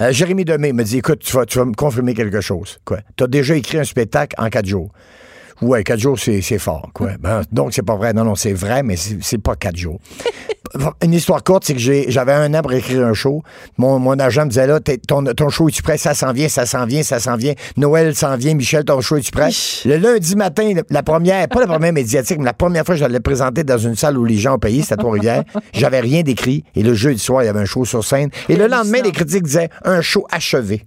Euh, 0.00 0.12
Jérémy 0.12 0.44
Demé 0.44 0.72
me 0.72 0.82
dit 0.84 0.98
écoute, 0.98 1.20
tu 1.20 1.36
vas, 1.36 1.44
tu 1.46 1.58
vas 1.58 1.64
me 1.64 1.74
confirmer 1.74 2.14
quelque 2.14 2.40
chose. 2.40 2.78
Quoi? 2.84 2.98
Tu 3.16 3.24
as 3.24 3.26
déjà 3.26 3.54
écrit 3.54 3.78
un 3.78 3.84
spectacle 3.84 4.34
en 4.38 4.48
quatre 4.48 4.66
jours. 4.66 4.90
Ouais, 5.60 5.82
quatre 5.82 5.98
jours, 5.98 6.18
c'est 6.18 6.58
fort. 6.58 6.90
Quoi. 6.94 7.12
Ben, 7.18 7.42
donc, 7.50 7.74
c'est 7.74 7.82
pas 7.82 7.96
vrai. 7.96 8.12
Non, 8.12 8.24
non, 8.24 8.34
c'est 8.34 8.52
vrai, 8.52 8.82
mais 8.82 8.96
c'est 8.96 9.38
pas 9.38 9.56
quatre 9.56 9.76
jours. 9.76 9.98
Une 11.02 11.14
histoire 11.14 11.42
courte, 11.42 11.64
c'est 11.64 11.74
que 11.74 11.80
j'avais 11.80 12.32
un 12.32 12.52
an 12.54 12.62
pour 12.62 12.72
écrire 12.72 13.04
un 13.06 13.14
show. 13.14 13.42
Mon, 13.78 13.98
mon 13.98 14.18
agent 14.18 14.44
me 14.44 14.50
disait 14.50 14.66
là, 14.66 14.78
ton, 14.80 15.24
ton 15.24 15.48
show, 15.48 15.68
es-tu 15.68 15.82
prêt? 15.82 15.96
Ça 15.96 16.14
s'en 16.14 16.32
vient, 16.32 16.48
ça 16.48 16.66
s'en 16.66 16.84
vient, 16.84 17.02
ça 17.02 17.18
s'en 17.18 17.36
vient. 17.36 17.54
Noël 17.76 18.14
s'en 18.14 18.36
vient. 18.36 18.54
Michel, 18.54 18.84
ton 18.84 19.00
show, 19.00 19.16
es-tu 19.16 19.30
prêt? 19.30 19.48
Le 19.84 19.96
lundi 19.96 20.36
matin, 20.36 20.74
la 20.90 21.02
première, 21.02 21.48
pas 21.48 21.60
la 21.60 21.66
première 21.66 21.92
médiatique, 21.92 22.38
mais 22.38 22.44
la 22.44 22.52
première 22.52 22.84
fois 22.84 22.94
que 22.94 23.00
je 23.00 23.06
l'ai 23.06 23.20
présenté 23.20 23.64
dans 23.64 23.78
une 23.78 23.96
salle 23.96 24.18
où 24.18 24.24
les 24.24 24.36
gens 24.36 24.56
ont 24.56 24.58
payé, 24.58 24.82
c'était 24.82 24.94
à 24.94 24.96
Trois-Rivières. 24.98 25.44
J'avais 25.72 26.00
rien 26.00 26.22
d'écrit. 26.22 26.64
Et 26.76 26.82
le 26.82 26.94
jeudi 26.94 27.18
soir, 27.18 27.42
il 27.42 27.46
y 27.46 27.48
avait 27.48 27.60
un 27.60 27.64
show 27.64 27.84
sur 27.84 28.04
scène. 28.04 28.30
Et 28.48 28.56
le 28.56 28.66
lendemain, 28.66 29.00
les 29.02 29.12
critiques 29.12 29.44
disaient 29.44 29.70
un 29.84 30.02
show 30.02 30.26
achevé. 30.30 30.86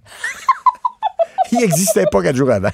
il 1.51 1.59
n'existait 1.59 2.05
pas 2.11 2.21
quatre 2.21 2.35
jours 2.35 2.51
avant. 2.51 2.69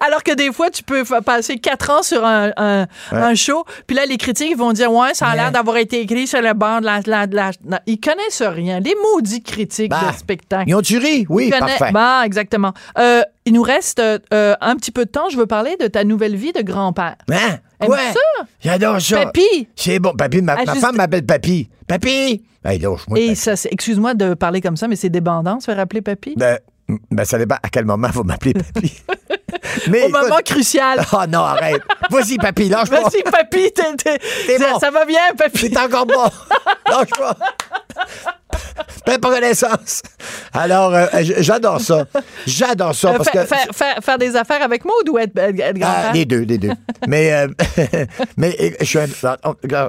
Alors 0.00 0.22
que 0.22 0.34
des 0.34 0.52
fois, 0.52 0.70
tu 0.70 0.82
peux 0.82 1.04
passer 1.24 1.58
quatre 1.58 1.90
ans 1.90 2.02
sur 2.02 2.24
un, 2.24 2.50
un, 2.56 2.86
un 3.12 3.34
show, 3.34 3.64
puis 3.86 3.96
là, 3.96 4.06
les 4.06 4.16
critiques 4.16 4.56
vont 4.56 4.72
dire 4.72 4.92
Ouais, 4.92 5.14
ça 5.14 5.26
a 5.28 5.36
l'air 5.36 5.52
d'avoir 5.52 5.76
été 5.76 6.00
écrit 6.00 6.26
sur 6.26 6.40
le 6.40 6.52
bord 6.54 6.80
de 6.80 6.86
la. 6.86 7.00
la- 7.26 7.80
Ils 7.86 8.00
connaissent 8.00 8.42
rien. 8.42 8.80
Les 8.80 8.94
maudits 9.14 9.42
critiques 9.42 9.90
Bah, 9.90 10.10
de 10.12 10.16
spectacle. 10.16 10.68
Ils 10.68 10.74
ont-tu 10.74 10.98
ri? 10.98 11.26
Oui, 11.28 11.46
Ils 11.46 11.50
connaissent- 11.58 11.78
parfait. 11.78 11.92
Bah, 11.92 12.22
exactement. 12.24 12.72
Euh, 12.98 13.22
il 13.46 13.52
nous 13.54 13.62
reste 13.62 14.00
euh, 14.00 14.54
un 14.60 14.76
petit 14.76 14.90
peu 14.90 15.04
de 15.04 15.10
temps. 15.10 15.28
Je 15.30 15.36
veux 15.36 15.46
parler 15.46 15.76
de 15.80 15.86
ta 15.86 16.04
nouvelle 16.04 16.36
vie 16.36 16.52
de 16.52 16.60
grand-père. 16.62 17.16
Hein? 17.32 17.58
Ouais. 17.86 17.96
ça? 18.12 18.44
J'adore 18.60 19.00
ça. 19.00 19.24
Papy! 19.26 19.68
C'est 19.76 19.98
bon. 19.98 20.12
Papy, 20.12 20.42
ma, 20.42 20.56
ma 20.64 20.74
femme 20.74 20.96
m'appelle 20.96 21.24
Papy. 21.24 21.68
Papy! 21.86 22.42
Hey, 22.64 22.78
lâche-moi, 22.80 23.18
Et 23.18 23.26
Papy. 23.28 23.36
ça, 23.36 23.52
excuse-moi 23.70 24.14
de 24.14 24.34
parler 24.34 24.60
comme 24.60 24.76
ça, 24.76 24.88
mais 24.88 24.96
c'est 24.96 25.08
débandant, 25.08 25.60
se 25.60 25.66
faire 25.66 25.78
appeler 25.78 26.02
papy? 26.02 26.34
Ben, 26.36 26.58
ben, 27.10 27.24
ça 27.24 27.38
dépend 27.38 27.54
à 27.62 27.68
quel 27.70 27.84
moment 27.84 28.08
vous 28.12 28.24
m'appelez 28.24 28.52
Papy. 28.52 28.92
Mais 29.88 30.02
Au 30.04 30.08
écoute- 30.08 30.22
moment 30.22 30.40
crucial. 30.44 31.00
Ah 31.12 31.26
non, 31.26 31.40
arrête. 31.40 31.82
Vas-y, 32.10 32.36
Papy, 32.36 32.68
lâche 32.68 32.90
pas. 32.90 33.00
Merci, 33.00 33.22
papy. 33.22 33.70
ça, 34.58 34.72
bon. 34.72 34.78
ça 34.80 34.90
va 34.90 35.04
bien, 35.04 35.18
papy? 35.36 35.58
C'est 35.58 35.78
encore 35.78 36.06
bon. 36.06 36.24
lâche 36.88 37.10
pas. 37.18 37.36
Plein 39.04 39.18
pas 39.18 39.30
connaissance. 39.30 40.02
Alors, 40.52 40.94
euh, 40.94 41.06
j'adore 41.38 41.80
ça. 41.80 42.04
J'adore 42.46 42.94
ça 42.94 43.10
Euh, 43.10 43.16
parce 43.16 43.30
faire, 43.30 43.42
que. 43.42 43.48
faire- 43.48 43.66
faire- 43.74 43.98
faire 44.02 44.18
des 44.18 44.36
affaires 44.36 44.62
avec 44.62 44.84
moi 44.84 44.94
ou 45.10 45.18
être, 45.18 45.36
être- 45.38 45.60
être 45.60 45.78
grand-père? 45.78 46.04
Ah, 46.10 46.12
les 46.12 46.24
deux, 46.24 46.40
les 46.40 46.58
deux. 46.58 46.70
mais 47.06 47.32
euh, 47.32 47.48
mais 48.36 48.56
euh, 48.60 48.70
je 48.80 48.84
suis 48.84 48.98
un- 48.98 49.88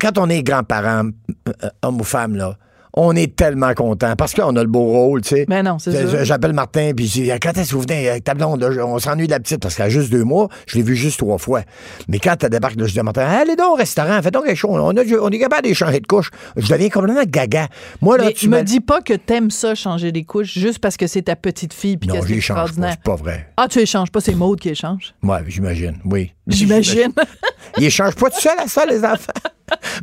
quand 0.00 0.18
on 0.18 0.28
est 0.28 0.42
grand-parent, 0.42 1.08
euh, 1.48 1.68
homme 1.82 2.00
ou 2.00 2.04
femme, 2.04 2.36
là, 2.36 2.56
on 2.94 3.14
est 3.16 3.34
tellement 3.36 3.72
content 3.74 4.14
parce 4.16 4.34
qu'on 4.34 4.54
a 4.56 4.62
le 4.62 4.68
beau 4.68 4.84
rôle, 4.84 5.22
tu 5.22 5.28
sais. 5.30 5.46
Mais 5.48 5.62
non, 5.62 5.78
c'est 5.78 5.92
Je- 5.92 6.06
sûr. 6.08 6.24
J'appelle 6.24 6.52
Martin, 6.52 6.92
puis 6.96 7.06
je 7.06 7.12
dis 7.22 7.30
Quand 7.40 7.56
est-ce 7.56 7.70
que 7.70 7.74
vous 7.76 7.82
venez? 7.82 8.08
Avec 8.08 8.24
ta 8.24 8.34
blonde? 8.34 8.62
On 8.82 8.98
s'ennuie 8.98 9.26
de 9.26 9.32
la 9.32 9.40
petite 9.40 9.60
parce 9.60 9.74
qu'elle 9.74 9.86
a 9.86 9.90
juste 9.90 10.10
deux 10.10 10.24
mois. 10.24 10.48
Je 10.66 10.76
l'ai 10.76 10.82
vue 10.82 10.96
juste 10.96 11.18
trois 11.18 11.38
fois. 11.38 11.62
Mais 12.08 12.18
quand 12.18 12.42
elle 12.42 12.50
débarque, 12.50 12.76
là, 12.76 12.86
je 12.86 12.92
dis 12.92 13.00
à 13.00 13.02
Martin 13.02 13.22
Allez 13.22 13.56
donc 13.56 13.72
au 13.72 13.76
restaurant, 13.76 14.20
fais 14.22 14.30
donc 14.30 14.46
quelque 14.46 14.56
chose. 14.56 14.70
On, 14.72 14.96
a, 14.96 15.02
on 15.22 15.28
est 15.30 15.38
capable 15.38 15.62
d'échanger 15.62 16.00
de 16.00 16.06
couches. 16.06 16.30
Je 16.56 16.68
deviens 16.72 16.88
complètement 16.88 17.22
gaga. 17.26 17.68
Moi, 18.00 18.18
là, 18.18 18.24
Mais 18.26 18.32
tu 18.32 18.48
me 18.48 18.62
dis 18.62 18.80
pas 18.80 19.00
que 19.00 19.14
t'aimes 19.14 19.50
ça, 19.50 19.74
changer 19.74 20.12
des 20.12 20.24
couches, 20.24 20.58
juste 20.58 20.78
parce 20.78 20.96
que 20.96 21.06
c'est 21.06 21.22
ta 21.22 21.36
petite 21.36 21.72
fille 21.72 21.96
puis 21.96 22.08
Non, 22.08 22.16
j'échange 22.26 22.74
pas. 22.74 22.90
C'est 22.90 23.02
pas 23.02 23.16
vrai. 23.16 23.48
Ah, 23.56 23.66
tu 23.68 23.78
échanges 23.80 24.10
pas, 24.10 24.20
c'est 24.20 24.34
Maude 24.34 24.58
qui 24.60 24.70
échange. 24.70 25.14
Ouais, 25.22 25.38
j'imagine, 25.48 25.96
oui. 26.04 26.32
J'imagine. 26.50 27.12
Ils 27.78 27.84
échangent 27.84 28.16
pas 28.16 28.30
tout 28.30 28.40
seul 28.40 28.58
à 28.58 28.66
ça, 28.66 28.84
les 28.86 29.04
enfants. 29.04 29.32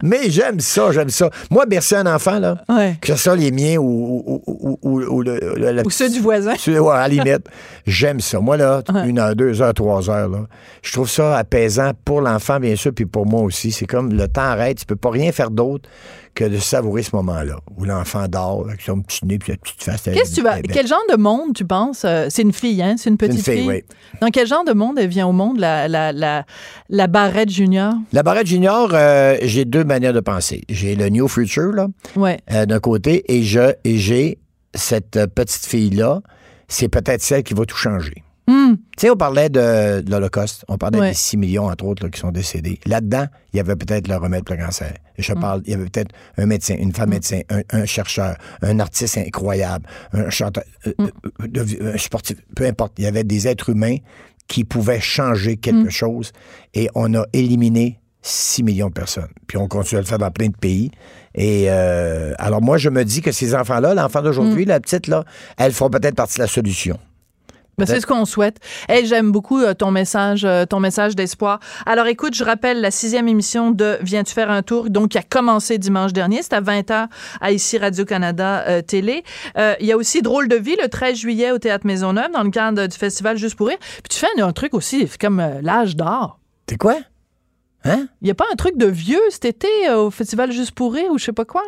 Mais 0.02 0.30
j'aime 0.30 0.62
ça, 0.62 0.92
j'aime 0.94 1.10
ça. 1.10 1.30
Moi, 1.52 1.66
bercer 1.66 1.96
un 1.96 2.06
enfant, 2.06 2.40
là, 2.40 2.64
Ouais. 2.70 2.96
que 3.02 3.08
ce 3.08 3.16
soit 3.18 3.36
les 3.36 3.52
miens 3.52 3.76
ou, 3.78 4.42
ou, 4.48 4.80
ou, 4.82 5.02
ou- 5.02 5.22
le, 5.22 5.84
ceux 5.90 6.10
du 6.10 6.22
voisin. 6.22 6.54
ceux- 6.58 6.80
ouais, 6.80 6.94
à 6.96 7.00
la 7.00 7.08
limite, 7.10 7.48
j'aime 7.86 8.22
ça. 8.22 8.40
Moi, 8.40 8.56
là, 8.56 8.82
une 9.06 9.20
heure, 9.20 9.36
deux 9.36 9.62
heures, 9.62 9.74
trois 9.74 10.10
heures, 10.10 10.30
là, 10.30 10.46
je 10.82 10.94
trouve 10.94 11.10
ça 11.10 11.38
apaisant 11.38 11.92
pour 12.06 12.22
l'enfant, 12.22 12.62
bien 12.62 12.78
sûr, 12.78 12.94
puis 12.96 13.06
pour 13.06 13.26
moi 13.26 13.42
aussi. 13.42 13.72
C'est 13.74 13.86
comme 13.88 14.14
le 14.14 14.30
temps 14.30 14.42
arrête, 14.42 14.78
tu 14.80 14.86
peux 14.86 14.96
pas 14.96 15.10
rien 15.10 15.34
faire 15.34 15.52
d'autre 15.52 15.90
que 16.38 16.44
de 16.46 16.58
savourer 16.60 17.02
ce 17.02 17.16
moment-là, 17.16 17.58
où 17.76 17.84
l'enfant 17.84 18.28
dort, 18.28 18.66
avec 18.68 18.82
son 18.82 19.02
petit 19.02 19.26
nez, 19.26 19.40
puis 19.40 19.54
la 19.54 19.58
petite 19.58 19.84
face. 19.84 20.04
Qu'est-ce 20.04 20.30
que 20.30 20.36
tu 20.36 20.42
vas. 20.44 20.62
Quel 20.62 20.86
genre 20.86 21.02
de 21.12 21.18
monde 21.18 21.56
tu 21.56 21.66
penses? 21.66 22.04
euh, 22.06 22.28
c'est 22.30 22.44
une 22.44 22.54
fille, 22.54 22.82
hein? 22.84 22.94
C'est 22.98 23.10
une 23.10 23.18
petite 23.18 23.44
fille, 23.44 23.68
oui. 23.68 23.84
Dans 24.22 24.28
quel 24.30 24.46
genre 24.46 24.64
de 24.64 24.74
monde 24.74 25.00
elle 25.00 25.08
vient 25.10 25.26
au 25.28 25.32
monde, 25.32 25.58
la, 25.60 25.88
la, 25.88 26.12
la, 26.12 26.46
la 26.90 27.08
barrette 27.08 27.50
junior? 27.50 27.94
La 28.14 28.22
barrette 28.22 28.46
junior, 28.46 28.90
euh, 28.94 29.38
j'ai 29.42 29.66
deux 29.66 29.84
manières 29.84 30.14
de 30.14 30.20
penser. 30.20 30.62
J'ai 30.70 30.96
le 30.96 31.10
New 31.10 31.28
Future, 31.28 31.72
là, 31.74 31.88
Ouais. 32.16 32.38
euh, 32.52 32.68
d'un 32.68 32.80
côté, 32.80 33.24
et 33.36 33.42
je 33.42 33.74
et 33.84 33.98
j'ai 33.98 34.38
cette 34.76 35.20
petite 35.34 35.66
fille-là, 35.66 36.22
c'est 36.68 36.88
peut-être 36.90 37.22
celle 37.24 37.42
qui 37.42 37.56
va 37.56 37.66
tout 37.66 37.78
changer. 37.78 38.24
Hmm. 38.48 38.76
Tu 38.96 39.02
sais, 39.02 39.10
on 39.10 39.16
parlait 39.18 39.50
de, 39.50 40.02
de 40.02 40.10
l'Holocauste, 40.10 40.64
on 40.70 40.78
parlait 40.78 41.00
Ouais. 41.00 41.10
des 41.10 41.16
6 41.16 41.36
millions, 41.38 41.66
entre 41.66 41.84
autres, 41.86 42.04
là, 42.04 42.10
qui 42.10 42.20
sont 42.20 42.32
décédés. 42.32 42.80
Là-dedans, 42.86 43.26
il 43.54 43.58
y 43.58 43.60
avait 43.60 43.76
peut-être 43.76 44.08
le 44.08 44.16
remède 44.16 44.46
pour 44.46 44.56
le 44.56 44.64
cancer. 44.64 44.94
Et 45.18 45.22
Hmm. 45.22 45.24
je 45.24 45.34
parle, 45.34 45.62
il 45.66 45.72
y 45.72 45.74
avait 45.74 45.86
peut-être 45.90 46.14
un 46.38 46.46
médecin, 46.46 46.76
une 46.80 46.94
femme 46.94 47.10
médecin, 47.10 47.42
un, 47.50 47.62
un 47.72 47.86
chercheur, 47.86 48.38
un 48.62 48.80
artiste 48.80 49.18
incroyable, 49.18 49.86
un 50.14 50.30
chanteur, 50.30 50.64
euh, 50.88 50.94
Hmm. 50.98 51.08
euh, 51.58 51.94
un 51.94 51.98
sportif, 51.98 52.38
peu 52.56 52.66
importe. 52.66 52.94
Il 52.98 53.04
y 53.04 53.08
avait 53.08 53.24
des 53.26 53.48
êtres 53.48 53.70
humains 53.70 53.98
qui 54.48 54.64
pouvaient 54.64 55.02
changer 55.02 55.58
quelque 55.58 55.88
Hmm. 55.88 55.92
chose 55.92 56.32
et 56.74 56.90
on 56.96 57.14
a 57.16 57.26
éliminé 57.34 58.00
6 58.22 58.64
millions 58.64 58.88
de 58.88 58.94
personnes. 58.94 59.28
Puis 59.48 59.58
on 59.58 59.68
continue 59.68 59.98
à 60.00 60.02
le 60.02 60.08
faire 60.08 60.18
dans 60.20 60.32
plein 60.32 60.48
de 60.48 60.56
pays. 60.58 60.92
Et 61.36 61.66
euh, 61.68 62.34
alors 62.40 62.62
moi, 62.62 62.78
je 62.78 62.90
me 62.90 63.04
dis 63.04 63.22
que 63.22 63.32
ces 63.32 63.54
enfants-là, 63.56 63.94
l'enfant 63.94 64.22
d'aujourd'hui, 64.22 64.66
Hmm. 64.66 64.70
la 64.70 64.80
petite, 64.80 65.08
là, 65.08 65.26
elles 65.58 65.74
feront 65.74 65.90
peut-être 65.90 66.16
partie 66.16 66.38
de 66.38 66.44
la 66.44 66.48
solution. 66.48 66.98
Ben, 67.80 67.86
c'est 67.86 68.00
ce 68.00 68.08
qu'on 68.08 68.26
souhaite. 68.26 68.58
Hey, 68.90 69.06
j'aime 69.06 69.32
beaucoup 69.32 69.62
euh, 69.62 69.76
ton 69.76 69.92
message, 69.92 70.44
euh, 70.46 70.66
ton 70.66 70.80
message 70.80 71.16
d'espoir. 71.16 71.60
Alors, 71.86 72.08
écoute, 72.08 72.34
je 72.34 72.44
rappelle 72.44 72.82
la 72.82 72.90
sixième 72.90 73.28
émission 73.28 73.70
de 73.70 74.00
Viens-tu 74.02 74.34
faire 74.34 74.50
un 74.50 74.64
tour, 74.64 74.90
donc 74.90 75.10
qui 75.10 75.20
a 75.20 75.22
commencé 75.22 75.78
dimanche 75.78 76.12
dernier. 76.12 76.42
C'est 76.42 76.54
à 76.54 76.62
20h 76.62 77.08
à 77.40 77.52
ici 77.52 77.78
Radio-Canada 77.78 78.64
euh, 78.68 78.82
Télé. 78.82 79.24
Il 79.56 79.86
y 79.86 79.92
a 79.92 79.98
aussi 79.98 80.24
Drôle 80.24 80.48
de 80.48 80.56
vie 80.56 80.76
le 80.82 80.88
13 80.90 81.18
juillet 81.20 81.52
au 81.52 81.60
Théâtre 81.60 81.86
Maisonneuve 81.86 82.32
dans 82.32 82.42
le 82.42 82.50
cadre 82.50 82.88
du 82.88 82.98
festival 82.98 83.38
Juste 83.38 83.56
pour 83.56 83.68
rire. 83.68 83.78
Puis 83.80 84.10
tu 84.10 84.18
fais 84.18 84.42
un, 84.42 84.48
un 84.48 84.54
truc 84.54 84.74
aussi, 84.74 85.08
comme 85.22 85.38
l'âge 85.62 85.96
d'or. 85.96 86.40
C'est 86.68 86.78
quoi? 86.78 86.96
Hein? 87.84 88.08
Il 88.22 88.26
n'y 88.26 88.32
a 88.32 88.36
pas 88.36 88.46
un 88.52 88.56
truc 88.56 88.76
de 88.78 88.88
vieux 88.88 89.22
cet 89.30 89.46
été 89.46 89.68
au 89.96 90.10
festival 90.10 90.52
Juste 90.52 90.72
pour 90.72 90.96
rire 90.96 91.12
ou 91.12 91.20
je 91.20 91.26
sais 91.26 91.32
pas 91.32 91.46
quoi? 91.46 91.62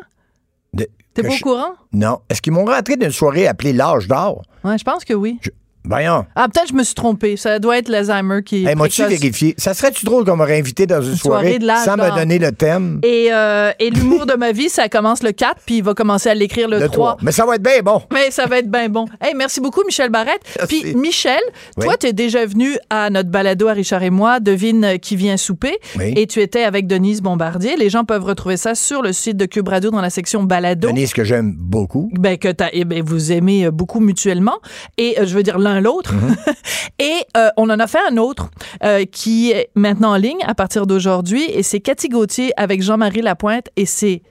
T'es 0.76 0.88
pas 1.22 1.30
au 1.30 1.38
courant? 1.43 1.74
Non. 1.93 2.20
Est-ce 2.30 2.41
qu'ils 2.41 2.53
m'ont 2.53 2.66
rentré 2.66 2.95
d'une 2.95 3.12
soirée 3.12 3.45
appelée 3.45 3.74
l'âge 3.74 4.07
d'or? 4.07 4.41
Ouais, 4.64 4.78
je 4.80 4.84
pense 4.84 5.05
que 5.05 5.14
oui. 5.14 5.39
Voyons. 5.86 6.26
Ah, 6.36 6.48
peut-être 6.50 6.66
que 6.66 6.72
je 6.72 6.76
me 6.76 6.84
suis 6.84 6.94
trompée. 6.94 7.38
Ça 7.38 7.58
doit 7.58 7.78
être 7.78 7.88
l'Alzheimer 7.90 8.44
qui 8.44 8.66
Hey, 8.66 8.76
M'as-tu 8.76 9.04
vérifié? 9.06 9.56
Ça 9.58 9.74
serait-tu 9.74 10.06
drôle 10.06 10.26
qu'on 10.26 10.36
m'aurait 10.36 10.60
invité 10.60 10.86
dans 10.86 11.02
une, 11.02 11.12
Une 11.12 11.16
soirée 11.18 11.58
soirée, 11.58 11.60
de 11.60 11.86
sans 11.86 11.96
me 11.98 12.16
donner 12.18 12.38
le 12.38 12.52
thème? 12.52 13.00
Et, 13.04 13.30
euh, 13.32 13.72
et 13.80 13.90
l'humour 13.90 14.26
de 14.26 14.34
ma 14.34 14.52
vie, 14.52 14.70
ça 14.70 14.90
commence 14.90 15.24
le 15.24 15.32
4, 15.32 15.62
puis 15.66 15.78
il 15.78 15.84
va 15.84 15.94
commencer 15.94 16.30
à 16.30 16.34
l'écrire 16.34 16.68
le, 16.68 16.80
Le 16.80 16.90
3. 16.90 17.16
3. 17.16 17.18
Mais 17.22 17.32
ça 17.32 17.46
va 17.46 17.56
être 17.56 17.64
bien 17.64 17.82
bon. 17.82 18.02
Mais 18.14 18.30
ça 18.30 18.46
va 18.46 18.60
être 18.60 18.70
bien 18.70 18.90
bon. 18.90 19.06
Hey, 19.22 19.34
merci 19.36 19.62
beaucoup, 19.62 19.82
Michel 19.86 20.10
Barrette. 20.10 20.42
Merci. 20.58 20.82
Puis, 20.82 20.96
Michel, 20.96 21.40
Oui. 21.78 21.86
toi, 21.86 21.96
tu 21.98 22.08
es 22.08 22.14
déjà 22.14 22.46
venu 22.46 22.78
à 22.90 23.10
notre 23.10 23.30
balado 23.30 23.68
à 23.68 23.74
Richard 23.74 24.04
et 24.04 24.10
moi, 24.10 24.40
Devine 24.40 25.00
qui 25.02 25.16
vient 25.16 25.38
souper. 25.38 25.78
Oui. 25.98 26.14
Et 26.18 26.28
tu 26.28 26.42
étais 26.42 26.64
avec 26.64 26.88
Denise 26.88 27.22
Bombardier. 27.22 27.78
Les 27.78 27.90
gens 27.90 28.04
peuvent 28.04 28.26
retrouver 28.26 28.58
ça 28.58 28.76
sur 28.76 29.02
le 29.02 29.14
site 29.14 29.38
de 29.38 29.46
Cube 29.46 29.68
Radio 29.70 29.92
dans 29.92 30.02
la 30.02 30.10
section 30.10 30.44
balado. 30.44 30.90
Denise, 30.90 31.14
que 31.14 31.24
j'aime 31.24 31.54
beaucoup. 31.58 32.12
Ben, 32.14 32.38
que 32.38 32.50
eh 32.74 32.86
ben, 32.86 33.02
vous 33.04 33.32
aimez 33.32 33.66
euh, 33.66 33.72
beaucoup 33.72 34.00
mutuellement. 34.00 34.58
Et 34.98 35.18
euh, 35.20 35.26
je 35.26 35.34
veux 35.36 35.44
dire 35.44 35.58
l'un 35.58 35.79
l'autre. 35.82 36.14
Mm-hmm. 36.14 36.56
et 37.00 37.16
euh, 37.38 37.50
on 37.58 37.70
en 37.70 37.80
a 37.80 37.88
fait 37.88 38.00
un 38.10 38.18
autre 38.18 38.50
euh, 38.84 39.06
qui 39.06 39.52
est 39.52 39.70
maintenant 39.76 40.12
en 40.12 40.18
ligne 40.18 40.44
à 40.46 40.56
partir 40.56 40.86
d'aujourd'hui. 40.88 41.44
Et 41.52 41.64
c'est 41.64 41.80
Cathy 41.80 42.10
Gauthier 42.10 42.52
avec 42.58 42.82
Jean-Marie 42.82 43.22
Lapointe. 43.22 43.70
Et 43.76 43.86
c'est 43.86 44.22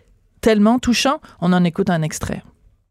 tellement 0.40 0.78
touchant. 0.78 1.20
On 1.40 1.52
en 1.52 1.64
écoute 1.64 1.90
un 1.90 2.02
extrait. 2.02 2.42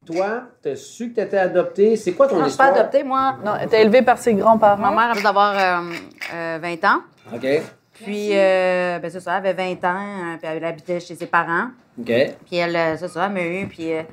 Toi, 0.05 0.43
t'as 0.61 0.75
su 0.75 1.09
que 1.09 1.15
t'étais 1.15 1.37
adopté. 1.37 1.97
C'est 1.97 2.13
quoi 2.13 2.27
ton 2.27 2.37
Non, 2.37 2.45
je 2.45 2.49
suis 2.49 2.57
pas 2.57 2.67
histoire? 2.67 2.79
adoptée, 2.81 3.03
moi. 3.03 3.35
Non, 3.43 3.53
elle 3.59 3.67
était 3.67 3.81
élevée 3.81 4.01
par 4.01 4.17
ses 4.17 4.33
grands-parents. 4.33 4.77
Ma 4.81 4.91
mère 4.91 5.11
avait 5.11 5.21
d'avoir 5.21 5.53
euh, 5.53 5.91
euh, 6.33 6.59
20 6.61 6.83
ans. 6.85 7.01
OK. 7.33 7.45
Puis, 7.93 8.29
euh, 8.31 8.99
ben, 8.99 9.09
c'est 9.11 9.19
ça, 9.19 9.37
elle 9.39 9.47
avait 9.47 9.75
20 9.75 9.83
ans, 9.85 9.97
euh, 9.97 10.37
puis 10.37 10.47
elle 10.49 10.63
habitait 10.63 10.99
chez 10.99 11.15
ses 11.15 11.25
parents. 11.25 11.69
OK. 11.99 12.05
Puis 12.45 12.55
elle, 12.55 12.75
euh, 12.75 12.95
c'est 12.97 13.07
ça, 13.07 13.25
elle 13.25 13.33
m'a 13.33 13.43
eu, 13.43 13.67
puis... 13.67 13.91
Euh, 13.93 14.03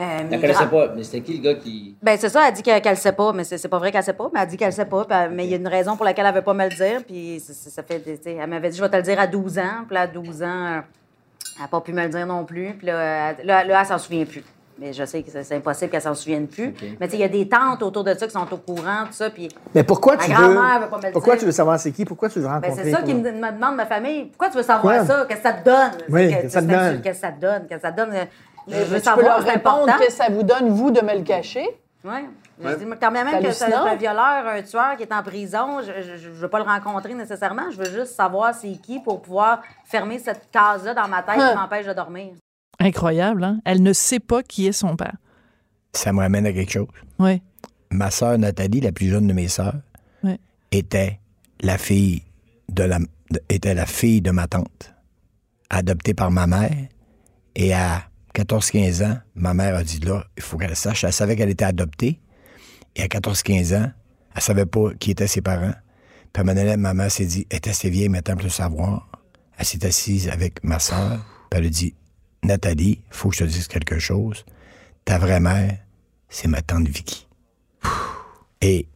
euh, 0.00 0.18
Elle 0.30 0.40
connaissait 0.40 0.52
grands- 0.66 0.66
pas, 0.86 0.92
mais 0.96 1.02
c'était 1.02 1.20
qui 1.20 1.36
le 1.38 1.42
gars 1.42 1.54
qui. 1.58 1.96
Ben, 2.02 2.16
c'est 2.18 2.28
ça, 2.28 2.46
elle 2.48 2.54
dit 2.54 2.62
qu'elle 2.62 2.82
le 2.84 2.94
sait 2.96 3.12
pas, 3.12 3.32
mais 3.32 3.44
c'est 3.44 3.68
pas 3.68 3.78
vrai 3.78 3.92
qu'elle 3.92 4.02
sait 4.02 4.12
pas, 4.12 4.30
mais 4.32 4.40
elle 4.40 4.48
dit 4.48 4.56
qu'elle 4.56 4.68
le 4.68 4.74
sait 4.74 4.84
pas, 4.86 5.06
elle- 5.10 5.30
mais 5.30 5.44
il 5.44 5.50
y 5.50 5.54
a 5.54 5.56
une 5.56 5.68
raison 5.68 5.96
pour 5.96 6.04
laquelle 6.04 6.26
elle 6.26 6.34
veut 6.34 6.42
pas 6.42 6.54
me 6.54 6.64
le 6.68 6.74
dire, 6.74 7.02
puis 7.06 7.40
ça, 7.40 7.82
fait, 7.82 8.02
elle 8.26 8.48
m'avait 8.48 8.70
dit, 8.70 8.76
je 8.78 8.82
vais 8.82 8.90
te 8.90 8.96
le 8.96 9.02
dire 9.02 9.18
à 9.20 9.26
12 9.26 9.58
ans, 9.58 9.84
puis 9.86 9.94
là, 9.94 10.02
à 10.02 10.06
12 10.06 10.42
ans, 10.42 10.46
euh, 10.46 10.80
Elle 11.56 11.62
n'a 11.62 11.68
pas 11.68 11.80
pu 11.82 11.92
me 11.92 12.02
le 12.02 12.08
dire 12.08 12.26
non 12.26 12.44
plus. 12.46 12.72
Puis 12.78 12.86
là, 12.86 13.34
elle- 13.38 13.46
là, 13.46 13.62
là, 13.64 13.80
elle 13.80 13.86
s'en 13.86 13.98
souvient 13.98 14.24
plus. 14.24 14.42
Mais 14.78 14.92
je 14.94 15.04
sais 15.04 15.22
que 15.22 15.30
c'est 15.30 15.54
impossible 15.54 15.90
qu'elle 15.90 16.00
s'en 16.00 16.14
souvienne 16.14 16.46
plus. 16.48 16.72
Mais 16.98 17.06
tu 17.06 17.10
sais, 17.12 17.16
il 17.18 17.20
y 17.20 17.24
a 17.24 17.28
des 17.28 17.46
tantes 17.46 17.82
autour 17.82 18.02
de 18.04 18.14
ça 18.14 18.26
qui 18.26 18.32
sont 18.32 18.46
au 18.50 18.56
courant, 18.56 19.04
tout 19.06 19.12
ça. 19.12 19.28
Puis 19.28 19.48
Mais 19.74 19.84
pourquoi 19.84 20.16
Ma 20.16 20.24
tu 20.24 20.30
grand-mère 20.30 20.78
veux. 20.78 20.84
veut 20.84 20.90
pas 20.90 20.96
me 20.98 21.02
le 21.08 21.12
Pourquoi 21.12 21.34
dire. 21.34 21.40
tu 21.40 21.46
veux 21.46 21.52
savoir 21.52 21.78
c'est 21.78 21.92
qui? 21.92 22.06
Pourquoi 22.06 22.30
tu 22.30 22.38
veux 22.40 22.46
Ben, 22.48 22.54
rencontrer? 22.54 22.84
c'est 22.84 22.90
ça 22.90 23.02
qui 23.02 23.12
me, 23.12 23.20
me 23.32 23.52
demande 23.52 23.76
ma 23.76 23.84
famille. 23.84 24.24
Pourquoi 24.26 24.48
tu 24.48 24.56
veux 24.56 24.62
savoir 24.62 25.04
ça? 25.04 25.26
Qu'est-ce 25.28 25.40
que 25.40 25.46
ça 25.48 25.52
te 25.52 25.64
donne? 25.64 25.90
Oui, 26.08 26.22
C'est 26.22 26.30
qu'est-ce 26.30 26.42
que 26.44 26.48
ça 26.52 26.62
te 26.62 26.66
c'est- 26.66 26.72
donne? 26.72 27.02
Qu'est-ce 27.02 27.20
que 27.20 27.26
ça 27.26 27.32
te 27.32 27.40
donne? 27.40 27.66
Qu'est-ce 27.68 27.74
que 27.82 27.86
ça 27.86 27.92
te 27.92 27.96
donne? 27.98 28.14
Je 28.68 28.72
Mais 28.74 28.78
veux 28.80 28.84
tu 28.86 28.90
peux 28.94 29.00
savoir, 29.00 29.38
leur 29.40 29.46
répondre 29.52 29.82
important. 29.88 30.04
que 30.04 30.12
ça 30.12 30.28
vous 30.30 30.42
donne, 30.42 30.68
vous, 30.70 30.90
de 30.90 31.00
me 31.00 31.14
le 31.16 31.22
cacher. 31.22 31.66
Oui. 32.04 32.12
Je 32.62 32.74
dis, 32.76 32.84
quand 33.00 33.10
même, 33.10 33.26
même 33.30 33.42
que 33.42 33.50
c'est 33.52 33.72
un 33.72 33.94
violeur, 33.96 34.46
un 34.46 34.62
tueur 34.62 34.96
qui 34.96 35.02
est 35.02 35.12
en 35.12 35.22
prison, 35.22 35.80
je 35.82 36.28
ne 36.28 36.32
veux 36.34 36.48
pas 36.48 36.58
le 36.58 36.64
rencontrer 36.64 37.14
nécessairement. 37.14 37.70
Je 37.72 37.76
veux 37.76 37.90
juste 37.90 38.14
savoir 38.14 38.54
c'est 38.54 38.72
qui 38.80 39.00
pour 39.00 39.20
pouvoir 39.22 39.62
fermer 39.84 40.18
cette 40.20 40.48
case-là 40.52 40.94
dans 40.94 41.08
ma 41.08 41.22
tête 41.22 41.36
Hein. 41.38 41.50
qui 41.52 41.56
m'empêche 41.58 41.86
de 41.86 41.92
dormir. 41.92 42.34
Incroyable, 42.78 43.42
hein? 43.44 43.58
Elle 43.64 43.82
ne 43.82 43.92
sait 43.92 44.20
pas 44.20 44.42
qui 44.42 44.66
est 44.66 44.72
son 44.72 44.96
père. 44.96 45.14
Ça 45.92 46.12
me 46.12 46.20
ramène 46.20 46.46
à 46.46 46.52
quelque 46.52 46.70
chose. 46.72 46.86
Oui. 47.18 47.42
Ma 47.90 48.10
sœur 48.10 48.38
Nathalie, 48.38 48.80
la 48.80 48.92
plus 48.92 49.08
jeune 49.08 49.26
de 49.26 49.32
mes 49.32 49.48
sœurs, 49.48 49.74
Ouais. 50.22 50.38
était 50.70 51.18
la 51.62 51.78
fille 51.78 52.22
de 52.68 52.84
la 52.84 52.98
de- 52.98 53.40
était 53.48 53.74
la 53.74 53.86
fille 53.86 54.20
de 54.22 54.30
ma 54.30 54.46
tante, 54.46 54.92
adoptée 55.70 56.14
par 56.14 56.30
ma 56.30 56.46
mère. 56.46 56.70
Et 57.56 57.74
à 57.74 58.02
14-15 58.34 59.04
ans, 59.04 59.18
ma 59.34 59.54
mère 59.54 59.76
a 59.76 59.84
dit 59.84 60.00
là, 60.00 60.24
il 60.36 60.42
faut 60.42 60.56
qu'elle 60.56 60.70
le 60.70 60.74
sache. 60.74 61.04
Elle 61.04 61.12
savait 61.12 61.36
qu'elle 61.36 61.50
était 61.50 61.64
adoptée. 61.64 62.20
Et 62.96 63.02
à 63.02 63.06
14-15 63.06 63.76
ans, 63.76 63.90
elle 64.34 64.42
savait 64.42 64.66
pas 64.66 64.94
qui 64.98 65.10
étaient 65.10 65.26
ses 65.26 65.42
parents. 65.42 65.74
Puis 66.32 66.40
à 66.48 66.76
ma 66.76 66.94
mère 66.94 67.10
s'est 67.10 67.26
dit, 67.26 67.46
elle 67.50 67.58
était 67.58 67.70
assez 67.70 67.90
vieille 67.90 68.08
maintenant 68.08 68.34
pour 68.34 68.44
le 68.44 68.50
savoir. 68.50 69.08
Elle 69.58 69.66
s'est 69.66 69.84
assise 69.84 70.28
avec 70.28 70.64
ma 70.64 70.78
sœur. 70.78 71.24
Puis 71.50 71.60
elle 71.60 71.66
a 71.66 71.70
dit, 71.70 71.94
Nathalie, 72.42 73.00
faut 73.10 73.28
que 73.28 73.36
je 73.36 73.44
te 73.44 73.48
dise 73.50 73.68
quelque 73.68 73.98
chose. 73.98 74.44
Ta 75.04 75.18
vraie 75.18 75.40
mère, 75.40 75.78
c'est 76.28 76.48
ma 76.48 76.62
tante 76.62 76.88
Vicky. 76.88 77.28
Et 78.60 78.86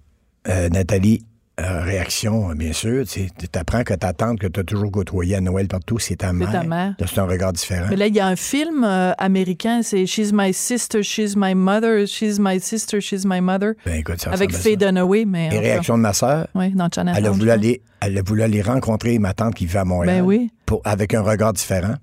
euh, 0.48 0.68
Nathalie, 0.70 1.24
euh, 1.58 1.82
réaction, 1.82 2.50
bien 2.54 2.72
sûr, 2.74 3.06
tu 3.06 3.28
apprends 3.54 3.82
que 3.82 3.94
ta 3.94 4.12
tante 4.12 4.38
que 4.38 4.46
tu 4.46 4.60
as 4.60 4.64
toujours 4.64 4.90
côtoyée 4.90 5.36
à 5.36 5.40
Noël 5.40 5.68
partout, 5.68 5.98
c'est 5.98 6.16
ta 6.16 6.32
mère. 6.34 6.52
ta 6.52 6.62
mère. 6.64 6.94
Là, 6.98 7.06
c'est 7.06 7.18
un 7.18 7.24
regard 7.26 7.52
différent. 7.54 7.86
Mais 7.88 7.96
là, 7.96 8.06
il 8.08 8.14
y 8.14 8.20
a 8.20 8.26
un 8.26 8.36
film 8.36 8.84
euh, 8.84 9.12
américain, 9.16 9.80
c'est 9.82 10.04
She's 10.04 10.32
My 10.34 10.52
Sister, 10.52 11.02
She's 11.02 11.34
My 11.34 11.54
Mother, 11.54 12.06
She's 12.06 12.38
My 12.38 12.60
Sister, 12.60 13.00
She's 13.00 13.24
My 13.24 13.40
Mother. 13.40 13.72
Ben, 13.86 13.94
écoute, 14.00 14.20
ça 14.20 14.32
avec 14.32 14.52
Faye. 14.52 14.76
Dunaway, 14.76 15.24
mais. 15.24 15.48
Et 15.50 15.58
réaction 15.58 15.96
de 15.96 16.02
ma 16.02 16.12
sœur, 16.12 16.46
Oui, 16.54 16.70
dans 16.74 16.88
Chinatown. 16.94 17.14
elle 17.16 17.26
a, 17.26 17.30
voulu 17.30 17.50
aller, 17.50 17.80
elle 18.00 18.18
a 18.18 18.22
voulu 18.22 18.42
aller 18.42 18.60
rencontrer 18.60 19.18
ma 19.18 19.32
tante 19.32 19.54
qui 19.54 19.64
vit 19.64 19.78
à 19.78 19.84
Montréal. 19.86 20.16
Ben 20.20 20.24
oui. 20.26 20.50
pour- 20.66 20.82
avec 20.84 21.14
un 21.14 21.22
regard 21.22 21.54
différent. 21.54 21.94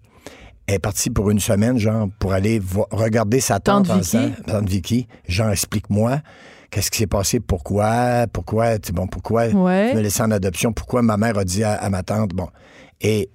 Elle 0.66 0.76
est 0.76 0.80
partie 0.80 1.10
pour 1.10 1.30
une 1.30 1.42
semaine, 1.42 1.78
genre, 1.78 2.08
pour 2.20 2.32
aller 2.34 2.62
regarder 2.90 3.42
sa 3.42 3.60
tante, 3.60 3.86
Tante 3.88 4.02
Vicky. 4.02 4.32
Tante 4.48 4.70
Vicky. 4.70 5.08
Genre, 5.28 5.50
explique-moi, 5.50 6.22
qu'est-ce 6.74 6.90
qui 6.90 6.98
s'est 6.98 7.08
passé, 7.08 7.40
pourquoi, 7.40 8.26
pourquoi, 8.34 8.80
tu- 8.80 8.92
bon, 8.94 9.06
pourquoi 9.08 9.46
Ouais. 9.48 9.92
tu 9.92 9.96
me 9.98 10.02
laissé 10.02 10.24
en 10.24 10.32
adoption, 10.32 10.74
pourquoi 10.74 11.02
ma 11.04 11.18
mère 11.18 11.38
a 11.38 11.44
dit 11.46 11.64
à, 11.64 11.74
à 11.74 11.90
ma 11.90 12.02
tante, 12.02 12.32
bon. 12.32 12.48
Et 13.00 13.30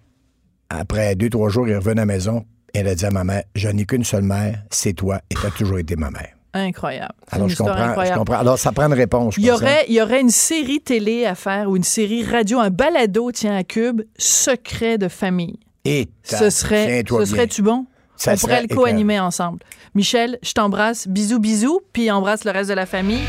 après 0.71 1.15
deux, 1.15 1.31
trois 1.31 1.49
jours, 1.49 1.69
il 1.69 1.77
revenait 1.77 2.03
à 2.03 2.07
la 2.07 2.07
maison, 2.07 2.45
elle 2.75 2.89
a 2.89 2.95
dit 2.95 3.07
à 3.07 3.11
ma 3.11 3.23
mère, 3.25 3.45
je 3.55 3.69
n'ai 3.69 3.85
qu'une 3.87 4.05
seule 4.05 4.25
mère, 4.25 4.63
c'est 4.71 4.93
toi, 4.93 5.21
et 5.31 5.35
tu 5.35 5.47
as 5.47 5.51
toujours 5.51 5.79
été 5.79 5.95
ma 5.97 6.11
mère. 6.11 6.31
Incroyable. 6.55 7.15
Alors, 7.31 7.49
je 7.49 7.57
comprends, 7.57 7.77
je 7.77 7.83
incroyable. 7.83 8.19
comprends. 8.19 8.39
Alors, 8.39 8.59
ça 8.59 8.73
prend 8.73 8.87
une 8.87 8.95
réponse. 8.95 9.37
Il 9.37 9.45
y, 9.45 9.51
aurait, 9.51 9.85
il 9.89 9.95
y 9.95 10.01
aurait 10.03 10.21
une 10.21 10.31
série 10.31 10.81
télé 10.81 11.27
à 11.27 11.35
faire 11.35 11.71
ou 11.71 11.77
une 11.77 11.83
série 11.85 12.25
radio, 12.25 12.59
un 12.59 12.71
balado, 12.71 13.31
tiens, 13.33 13.55
à 13.57 13.63
Cube, 13.65 14.03
Secret 14.17 14.99
de 14.99 15.09
famille. 15.09 15.59
Et 15.85 16.09
Ce 16.25 16.51
serait, 16.51 17.05
ce 17.09 17.25
serait-tu 17.27 17.63
bon? 17.63 17.87
Ça 18.19 18.35
On 18.35 18.37
pourrait 18.37 18.63
le 18.69 18.75
co-animer 18.75 19.21
ensemble. 19.21 19.61
Michel, 19.95 20.39
je 20.43 20.53
t'embrasse. 20.53 21.09
Bisous, 21.09 21.39
bisous. 21.39 21.81
Puis 21.93 22.11
embrasse 22.11 22.45
le 22.45 22.51
reste 22.51 22.69
de 22.69 22.75
la 22.75 22.85
famille. 22.87 23.23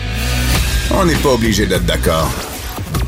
On 0.91 1.05
n'est 1.05 1.15
pas 1.15 1.29
obligé 1.29 1.65
d'être 1.67 1.85
d'accord. 1.85 2.29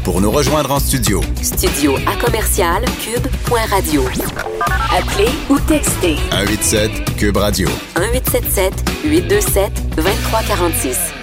Pour 0.03 0.21
nous 0.21 0.31
rejoindre 0.31 0.71
en 0.71 0.79
studio, 0.79 1.21
Studio 1.41 1.95
à 2.07 2.15
commercial 2.23 2.83
cube.radio. 3.03 4.03
Appelez 4.91 5.29
ou 5.49 5.59
textez 5.59 6.17
187 6.31 7.15
Cube 7.17 7.37
Radio. 7.37 7.67
1877 7.97 8.73
827 9.03 9.95
2346. 9.95 11.20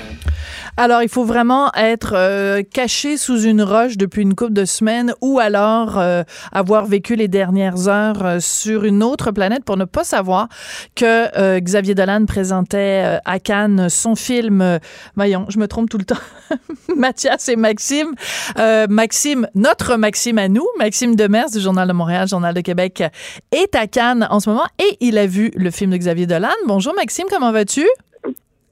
Alors, 0.81 1.03
il 1.03 1.09
faut 1.09 1.25
vraiment 1.25 1.73
être 1.75 2.13
euh, 2.15 2.63
caché 2.63 3.17
sous 3.17 3.43
une 3.43 3.63
roche 3.63 3.97
depuis 3.97 4.23
une 4.23 4.37
couple 4.37 4.53
de 4.53 4.65
semaines 4.65 5.13
ou 5.21 5.41
alors 5.41 5.99
euh, 5.99 6.23
avoir 6.53 6.87
vécu 6.87 7.17
les 7.17 7.27
dernières 7.27 7.89
heures 7.89 8.25
euh, 8.25 8.39
sur 8.39 8.85
une 8.85 9.03
autre 9.03 9.33
planète 9.33 9.65
pour 9.65 9.77
ne 9.77 9.85
pas 9.85 10.05
savoir 10.05 10.47
que 10.95 11.37
euh, 11.37 11.59
Xavier 11.59 11.97
Dolan 11.97 12.27
présentait 12.27 13.03
euh, 13.05 13.19
à 13.25 13.41
Cannes 13.41 13.89
son 13.89 14.15
film, 14.15 14.63
euh, 14.63 14.79
voyons, 15.17 15.47
je 15.49 15.59
me 15.59 15.67
trompe 15.67 15.91
tout 15.91 15.99
le 15.99 16.05
temps, 16.05 16.15
Mathias 16.97 17.49
et 17.49 17.57
Maxime. 17.57 18.15
Maxime, 18.89 19.49
notre 19.57 19.97
Maxime 19.97 20.39
à 20.39 20.47
nous, 20.47 20.67
Maxime 20.79 21.17
Demers 21.17 21.51
du 21.51 21.59
Journal 21.59 21.89
de 21.89 21.93
Montréal, 21.93 22.29
Journal 22.29 22.55
de 22.55 22.61
Québec, 22.61 23.03
est 23.51 23.75
à 23.75 23.89
Cannes 23.89 24.29
en 24.31 24.39
ce 24.39 24.49
moment 24.49 24.67
et 24.79 24.97
il 25.01 25.19
a 25.19 25.27
vu 25.27 25.51
le 25.57 25.73
film 25.73 25.91
de 25.91 25.97
Xavier 25.97 26.29
Dolan. 26.29 26.55
Bonjour 26.69 26.95
Maxime, 26.95 27.27
comment 27.29 27.51
vas-tu? 27.51 27.85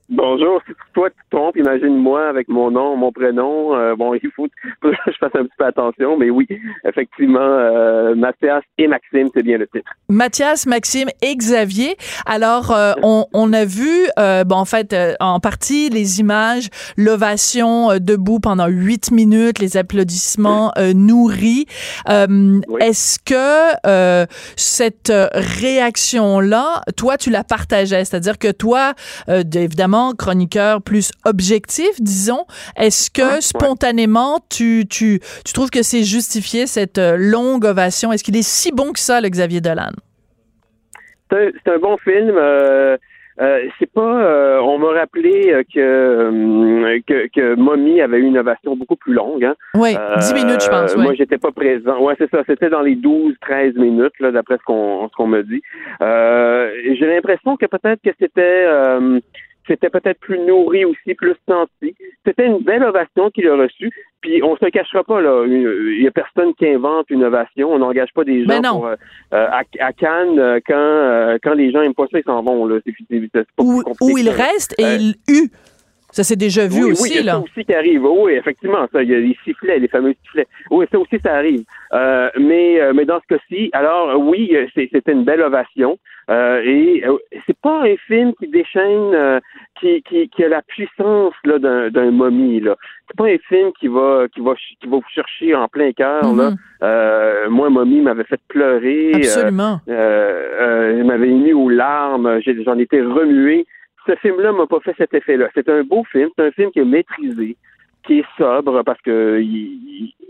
Bonjour, 0.09 0.61
si 0.69 0.73
toi 0.95 1.11
tu 1.11 1.17
trompes, 1.33 1.57
imagine-moi 1.57 2.29
avec 2.29 2.47
mon 2.47 2.71
nom, 2.71 2.97
mon 2.97 3.11
prénom. 3.11 3.75
Euh, 3.75 3.97
bon, 3.97 4.15
il 4.15 4.31
faut 4.37 4.47
que 4.81 4.91
je 5.07 5.13
fasse 5.19 5.33
un 5.35 5.43
petit 5.43 5.57
peu 5.59 5.65
attention, 5.65 6.17
mais 6.17 6.31
oui, 6.31 6.47
effectivement, 6.89 7.41
euh, 7.41 8.15
Mathias 8.15 8.63
et 8.79 8.87
Maxime, 8.87 9.29
c'est 9.35 9.43
bien 9.43 9.59
le 9.59 9.67
titre. 9.67 9.91
Mathias, 10.09 10.67
Maxime 10.67 11.09
et 11.23 11.35
Xavier. 11.35 11.97
Alors, 12.25 12.71
euh, 12.71 12.93
on, 13.03 13.27
on 13.33 13.53
a 13.53 13.65
vu, 13.65 13.91
euh, 14.21 14.45
bon, 14.45 14.55
en 14.57 14.65
fait, 14.65 14.93
euh, 14.93 15.15
en 15.19 15.41
partie, 15.41 15.91
les 15.91 16.21
images, 16.21 16.69
l'ovation 16.97 17.91
euh, 17.91 17.99
debout 17.99 18.39
pendant 18.39 18.69
huit 18.69 19.11
minutes, 19.11 19.59
les 19.59 19.77
applaudissements 19.77 20.71
euh, 20.79 20.93
nourris. 20.95 21.67
Euh, 22.09 22.61
Est-ce 22.79 23.19
que 23.19 23.75
euh, 23.89 24.25
cette 24.55 25.13
réaction-là, 25.35 26.83
toi, 26.97 27.17
tu 27.19 27.31
la 27.31 27.43
partageais? 27.43 28.05
C'est-à-dire 28.05 28.39
que 28.39 28.53
toi, 28.53 28.93
euh, 29.29 29.43
d- 29.43 29.67
évidemment, 29.97 30.13
chroniqueur 30.15 30.83
plus 30.83 31.11
objectif, 31.25 32.01
disons, 32.01 32.45
est-ce 32.77 33.11
que 33.11 33.41
spontanément, 33.41 34.41
tu, 34.51 34.85
tu, 34.89 35.21
tu 35.45 35.53
trouves 35.53 35.71
que 35.71 35.83
c'est 35.83 36.03
justifié 36.03 36.67
cette 36.67 36.99
euh, 36.99 37.17
longue 37.19 37.65
ovation? 37.65 38.13
Est-ce 38.13 38.25
qu'il 38.25 38.37
est 38.37 38.47
si 38.47 38.73
bon 38.73 38.93
que 38.93 38.99
ça, 38.99 39.21
le 39.21 39.29
Xavier 39.29 39.61
Dolan? 39.61 39.93
C'est 41.31 41.69
un, 41.69 41.79
bon 41.79 41.97
film. 41.99 42.35
Euh, 42.37 42.97
euh, 43.39 43.65
c'est 43.79 43.93
pas. 43.93 44.01
euh, 44.01 44.61
on 44.61 44.79
m'a 44.79 44.93
rappelé 44.93 45.53
euh, 45.53 45.63
que, 45.75 47.01
que 47.07 47.29
que 47.29 47.55
Mommy 47.55 48.01
avait 48.01 48.19
eu 48.19 48.23
une 48.23 48.39
ovation 48.39 48.77
beaucoup 48.77 48.97
plus 48.97 49.13
longue. 49.13 49.45
Hein. 49.45 49.55
Oui, 49.75 49.95
10 50.21 50.35
minutes, 50.35 50.63
je 50.65 50.71
pense. 50.71 50.95
Ouais. 50.95 51.03
Moi, 51.03 51.15
j'étais 51.15 51.37
pas 51.37 51.53
présent. 51.53 52.01
Ouais, 52.01 52.15
c'est 52.17 52.31
ça. 52.31 52.43
C'était 52.47 52.71
dans 52.71 52.81
les 52.81 52.97
12-13 52.97 53.79
minutes, 53.79 54.15
là, 54.21 54.31
d'après 54.31 54.57
ce 54.57 54.63
qu'on 54.65 55.09
ce 55.09 55.17
qu'on 55.17 55.27
me 55.27 55.43
dit. 55.43 55.61
J'ai 56.01 57.07
l'impression 57.07 57.57
que 57.57 57.67
peut-être 57.67 58.01
que 58.03 58.11
c'était 58.19 58.67
c'était 59.67 59.91
peut-être 59.91 60.19
plus 60.21 60.39
nourri 60.39 60.85
aussi, 60.85 61.14
plus 61.14 61.35
senti. 61.49 61.95
C'était 62.25 62.47
une 62.47 62.59
belle 62.62 62.83
ovation 62.85 63.31
qu'il 63.31 63.49
a 63.49 63.57
reçue. 63.57 63.91
Puis 64.21 64.43
on 64.43 64.57
se 64.57 64.67
cachera 64.71 65.05
pas 65.05 65.21
là. 65.21 65.45
Il 65.47 66.03
y 66.03 66.07
a 66.07 66.11
personne 66.11 66.53
qui 66.55 66.67
invente 66.67 67.11
une 67.11 67.23
ovation. 67.25 67.73
On 67.73 67.79
n'engage 67.79 68.11
pas 68.14 68.25
des 68.25 68.43
gens 68.43 68.49
Ben 68.49 68.61
non. 68.62 68.73
pour 68.75 68.87
euh, 68.87 68.97
euh, 69.35 69.47
à, 69.51 69.62
à 69.81 69.93
Cannes 69.93 70.39
euh, 70.39 70.59
quand 70.67 70.75
euh, 70.77 71.39
quand 71.43 71.55
les 71.55 71.71
gens 71.71 71.83
aiment 71.83 71.95
pas 71.95 72.07
ça, 72.11 72.19
ils 72.19 72.25
s'en 72.25 72.43
vont 72.43 72.67
là. 72.67 72.79
C'est 72.85 72.93
c'est- 73.09 73.21
c'est 73.21 73.31
pas 73.33 73.43
plus 73.59 73.64
Où, 73.67 73.83
compliqué 73.83 74.12
où 74.12 74.19
il 74.19 74.27
que 74.27 74.33
ça. 74.33 74.43
reste 74.45 74.75
et 74.79 74.85
Euh, 74.85 74.97
il 74.99 75.14
eut. 75.29 75.51
Ça 76.17 76.23
s'est 76.25 76.35
déjà 76.37 76.67
vu 76.67 76.83
oui, 76.83 76.93
aussi, 76.93 77.03
oui, 77.03 77.09
il 77.12 77.17
y 77.17 77.19
a 77.19 77.25
là. 77.25 77.33
ça 77.33 77.39
aussi 77.41 77.62
qui 77.67 77.75
arrive. 77.75 78.07
Oui, 78.07 78.33
effectivement, 78.33 78.89
ça, 78.91 79.03
il 79.03 79.11
y 79.11 79.14
a 79.14 79.19
les 79.19 79.37
sifflets, 79.45 79.79
les 79.79 79.89
fameux 79.89 80.14
sifflets. 80.25 80.47
Oui, 80.71 80.87
ça 80.91 80.99
aussi, 80.99 81.19
ça 81.23 81.35
arrive. 81.35 81.62
Euh, 81.93 82.31
mais, 82.41 82.81
euh, 82.81 82.95
mais 82.95 83.05
dans 83.05 83.21
ce 83.21 83.35
cas-ci, 83.35 83.69
alors 83.75 84.19
oui, 84.19 84.49
euh, 84.55 84.64
c'est- 84.75 84.89
c'était 84.91 85.12
une 85.12 85.25
belle 85.25 85.43
ovation. 85.43 85.99
Euh, 86.31 86.61
et 86.64 87.05
euh, 87.07 87.19
c'est 87.47 87.57
pas 87.59 87.83
un 87.85 87.97
film 88.09 88.33
qui 88.39 88.49
déchaîne, 88.49 89.14
euh, 89.14 89.39
qui, 89.79 90.03
qui, 90.09 90.29
qui 90.31 90.43
a 90.43 90.49
la 90.49 90.62
puissance 90.62 91.35
là 91.45 91.59
d'un, 91.91 92.11
momie. 92.11 92.61
Là, 92.61 92.77
c'est 93.07 93.17
pas 93.17 93.27
un 93.27 93.37
film 93.49 93.71
qui 93.79 93.87
va, 93.89 94.27
qui 94.35 94.41
va, 94.41 94.55
qui 94.81 94.89
va 94.89 94.97
vous 94.97 95.03
chercher 95.14 95.55
en 95.55 95.69
plein 95.69 95.93
cœur. 95.93 96.23
là. 96.35 96.51
Mhm. 96.51 96.57
Euh, 96.83 97.51
moi, 97.51 97.69
momie 97.69 98.01
m'avait 98.01 98.25
fait 98.25 98.41
pleurer. 98.49 99.12
Absolument. 99.17 99.81
euh, 99.89 100.97
euh, 100.99 101.05
m'avait 101.05 101.29
mis 101.29 101.53
aux 101.53 101.69
larmes, 101.69 102.41
j'en 102.64 102.79
étais 102.79 103.03
remué. 103.03 103.67
Ce 104.07 104.15
film-là 104.17 104.53
m'a 104.53 104.67
pas 104.67 104.81
fait 104.81 104.95
cet 104.97 105.15
effet-là. 105.15 105.49
C'est 105.55 105.69
un 105.69 105.83
beau 105.83 106.05
film, 106.05 106.31
c'est 106.37 106.47
un 106.47 106.51
film 106.53 106.71
qui 106.71 106.81
est 106.81 106.85
maîtrisé, 106.85 107.57
qui 108.07 108.21
est 108.21 108.25
sobre 108.39 108.83
parce 108.85 109.01
que 109.03 109.43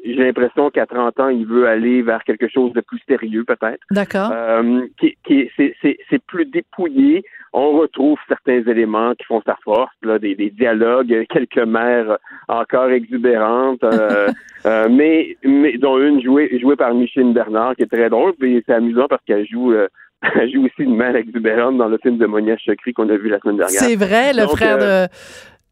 j'ai 0.05 0.15
l'impression 0.15 0.71
qu'à 0.71 0.87
30 0.87 1.21
ans, 1.21 1.29
il 1.29 1.47
veut 1.47 1.67
aller 1.67 2.03
vers 2.03 2.23
quelque 2.25 2.49
chose 2.49 2.73
de 2.73 2.81
plus 2.81 3.01
sérieux 3.09 3.45
peut-être. 3.45 3.81
D'accord. 3.91 4.31
Euh, 4.33 4.87
qui, 4.99 5.17
qui 5.25 5.51
c'est, 5.57 6.25
plus 6.27 6.47
dépouillé. 6.47 7.25
On 7.53 7.73
retrouve 7.73 8.19
certains 8.29 8.63
éléments 8.63 9.15
qui 9.15 9.25
font 9.25 9.43
sa 9.45 9.57
force, 9.65 9.95
là, 10.03 10.19
des, 10.19 10.35
des 10.35 10.51
dialogues, 10.51 11.27
quelques 11.29 11.59
mères 11.59 12.19
encore 12.49 12.91
exubérantes, 12.91 13.83
euh, 13.85 14.29
euh, 14.67 14.89
mais, 14.91 15.37
mais 15.45 15.77
dont 15.79 15.99
une 15.99 16.23
jouée, 16.23 16.59
jouée 16.59 16.77
par 16.77 16.95
Micheline 16.95 17.33
Bernard, 17.33 17.77
qui 17.77 17.83
est 17.83 17.93
très 17.93 18.11
drôle, 18.11 18.35
puis 18.39 18.63
c'est 18.67 18.75
amusant 18.75 19.07
parce 19.09 19.25
qu'elle 19.25 19.47
joue 19.47 19.73
euh, 19.73 19.89
joue 20.53 20.65
aussi 20.65 20.83
une 20.83 20.97
mère 20.97 21.15
exubérante 21.17 21.77
dans 21.77 21.89
le 21.89 21.99
film 21.99 22.19
de 22.19 22.27
Monia 22.27 22.57
Chokri 22.59 22.93
qu'on 22.93 23.09
a 23.09 23.17
vu 23.17 23.29
la 23.29 23.39
semaine 23.41 23.57
dernière. 23.59 23.81
C'est 23.81 23.97
vrai, 23.97 24.33
le 24.33 24.43
Donc, 24.43 24.57
frère 24.57 24.79
euh, 24.81 25.07
de. 25.07 25.13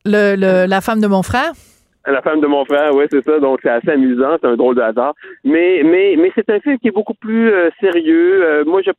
Le, 0.06 0.36
le- 0.36 0.66
la 0.68 0.80
femme 0.80 1.00
de 1.00 1.06
mon 1.06 1.22
frère? 1.22 1.52
La 2.06 2.20
femme 2.20 2.40
de 2.42 2.46
mon 2.46 2.66
frère, 2.66 2.94
oui, 2.94 3.04
c'est 3.10 3.24
ça. 3.24 3.38
Donc 3.40 3.60
c'est 3.62 3.70
assez 3.70 3.88
amusant, 3.90 4.36
c'est 4.40 4.46
un 4.46 4.56
drôle 4.56 4.76
de 4.76 4.82
hasard. 4.82 5.14
Mais 5.44 5.80
mais 5.84 6.16
mais 6.18 6.30
c'est 6.34 6.50
un 6.50 6.60
film 6.60 6.78
qui 6.78 6.88
est 6.88 6.90
beaucoup 6.90 7.14
plus 7.14 7.50
euh, 7.50 7.70
sérieux. 7.80 8.44
Euh, 8.44 8.64
moi 8.66 8.82
je 8.84 8.90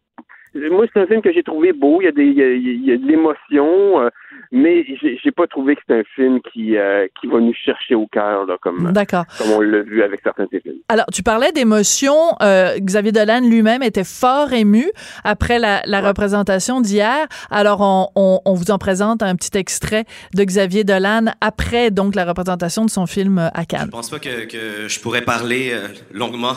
moi 0.72 0.86
c'est 0.94 1.00
un 1.02 1.08
film 1.08 1.22
que 1.22 1.32
j'ai 1.32 1.44
trouvé 1.44 1.74
beau. 1.74 2.02
Il 2.02 2.06
y 2.06 2.08
a 2.08 2.12
des 2.12 2.26
il 2.26 2.38
y 2.38 2.44
a, 2.44 2.52
il 2.54 2.86
y 2.86 2.92
a 2.92 2.98
de 2.98 3.06
l'émotion, 3.06 4.02
euh, 4.02 4.10
mais 4.52 4.86
j'ai 5.02 5.32
pas 5.32 5.48
trouvé 5.48 5.76
que 5.76 5.82
c'est 5.88 6.00
un 6.00 6.04
film 6.16 6.40
qui 6.42 6.78
euh, 6.78 7.08
qui 7.20 7.28
va 7.28 7.40
nous 7.40 7.54
chercher 7.54 7.96
au 7.96 8.08
cœur 8.08 8.46
là, 8.46 8.58
comme 8.62 8.92
D'accord. 8.94 9.26
comme 9.38 9.52
on 9.52 9.62
l'a 9.62 9.82
vu 9.82 10.02
avec 10.02 10.22
certains 10.24 10.44
de 10.46 10.50
ses 10.52 10.62
films. 10.62 10.80
Alors, 10.90 11.06
tu 11.14 11.24
parlais 11.24 11.52
d'émotion. 11.52 12.14
Euh, 12.42 12.78
Xavier 12.80 13.12
Dolan 13.12 13.42
lui-même 13.42 13.84
était 13.84 14.04
fort 14.04 14.54
ému 14.54 14.86
après 15.24 15.60
la, 15.60 15.82
la 15.86 16.02
représentation 16.02 16.82
d'hier. 16.82 17.28
Alors, 17.50 17.82
on, 17.82 18.08
on, 18.16 18.40
on 18.46 18.54
vous 18.54 18.72
en 18.72 18.78
présente 18.78 19.24
un 19.24 19.36
petit 19.36 19.58
extrait 19.58 20.06
de 20.34 20.44
Xavier 20.44 20.84
Dolan 20.84 21.26
après 21.42 21.92
donc 21.92 22.16
la 22.16 22.26
représentation 22.26 22.86
de 22.86 22.90
son 22.90 23.06
film 23.08 23.40
euh, 23.40 23.48
à 23.54 23.66
Cannes. 23.66 23.88
Je 23.88 23.92
pense 23.92 24.10
pas 24.10 24.20
que, 24.20 24.46
que 24.46 24.88
je 24.88 25.00
pourrais 25.00 25.22
parler 25.22 25.72
euh, 25.74 25.88
longuement 26.14 26.54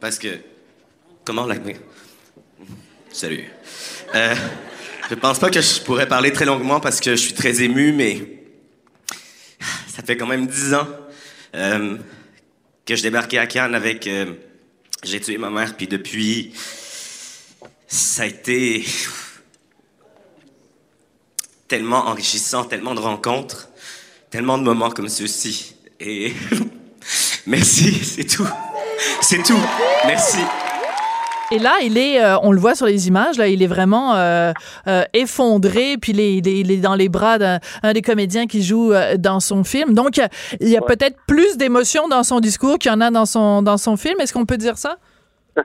parce 0.00 0.18
que. 0.18 0.28
Comment 1.24 1.46
la. 1.46 1.54
Salut. 3.12 3.44
Euh, 4.14 4.34
je 5.10 5.14
pense 5.14 5.38
pas 5.38 5.50
que 5.50 5.60
je 5.60 5.80
pourrais 5.82 6.08
parler 6.08 6.32
très 6.32 6.44
longuement 6.44 6.80
parce 6.80 7.00
que 7.00 7.10
je 7.10 7.20
suis 7.20 7.34
très 7.34 7.62
ému, 7.62 7.92
mais. 7.92 8.38
Ça 9.94 10.02
fait 10.02 10.16
quand 10.16 10.26
même 10.26 10.46
dix 10.46 10.72
ans 10.74 10.88
euh, 11.54 11.98
que 12.86 12.96
je 12.96 13.02
débarquais 13.02 13.38
à 13.38 13.46
Cannes 13.46 13.74
avec. 13.74 14.06
euh, 14.06 14.32
J'ai 15.02 15.20
tué 15.20 15.36
ma 15.38 15.50
mère, 15.50 15.76
puis 15.76 15.86
depuis. 15.86 16.52
Ça 17.86 18.22
a 18.22 18.26
été. 18.26 18.84
Tellement 21.68 22.06
enrichissant, 22.08 22.64
tellement 22.64 22.94
de 22.94 23.00
rencontres, 23.00 23.68
tellement 24.30 24.58
de 24.58 24.64
moments 24.64 24.90
comme 24.90 25.08
ceux-ci. 25.08 25.76
Et. 26.00 26.32
Merci, 27.46 27.92
c'est 28.04 28.24
tout. 28.24 28.48
C'est 29.20 29.42
tout. 29.42 29.60
Merci. 30.06 30.38
Et 31.52 31.58
là, 31.58 31.72
il 31.82 31.98
est, 31.98 32.22
euh, 32.24 32.36
on 32.42 32.52
le 32.52 32.58
voit 32.58 32.74
sur 32.74 32.86
les 32.86 33.08
images, 33.08 33.36
là, 33.38 33.46
il 33.48 33.62
est 33.62 33.66
vraiment 33.66 34.14
euh, 34.14 34.52
euh, 34.86 35.02
effondré, 35.14 35.96
puis 36.00 36.12
il 36.12 36.20
est, 36.20 36.34
il 36.36 36.48
est- 36.48 36.58
il 36.60 36.70
est 36.70 36.76
dans 36.78 36.94
les 36.94 37.08
bras 37.08 37.38
d'un 37.38 37.58
un 37.82 37.92
des 37.92 38.02
comédiens 38.02 38.46
qui 38.46 38.62
joue 38.62 38.92
dans 39.18 39.40
son 39.40 39.62
film. 39.64 39.94
Donc, 39.94 40.18
il 40.60 40.68
y 40.68 40.76
a 40.76 40.80
peut-être 40.80 41.16
plus 41.26 41.56
d'émotion 41.56 42.08
dans 42.08 42.22
son 42.22 42.40
discours 42.40 42.78
qu'il 42.78 42.90
y 42.90 42.94
en 42.94 43.00
a 43.00 43.10
dans 43.10 43.26
son, 43.26 43.62
dans 43.62 43.76
son 43.76 43.96
film. 43.96 44.20
Est-ce 44.20 44.32
qu'on 44.32 44.46
peut 44.46 44.56
dire 44.56 44.78
ça? 44.78 44.96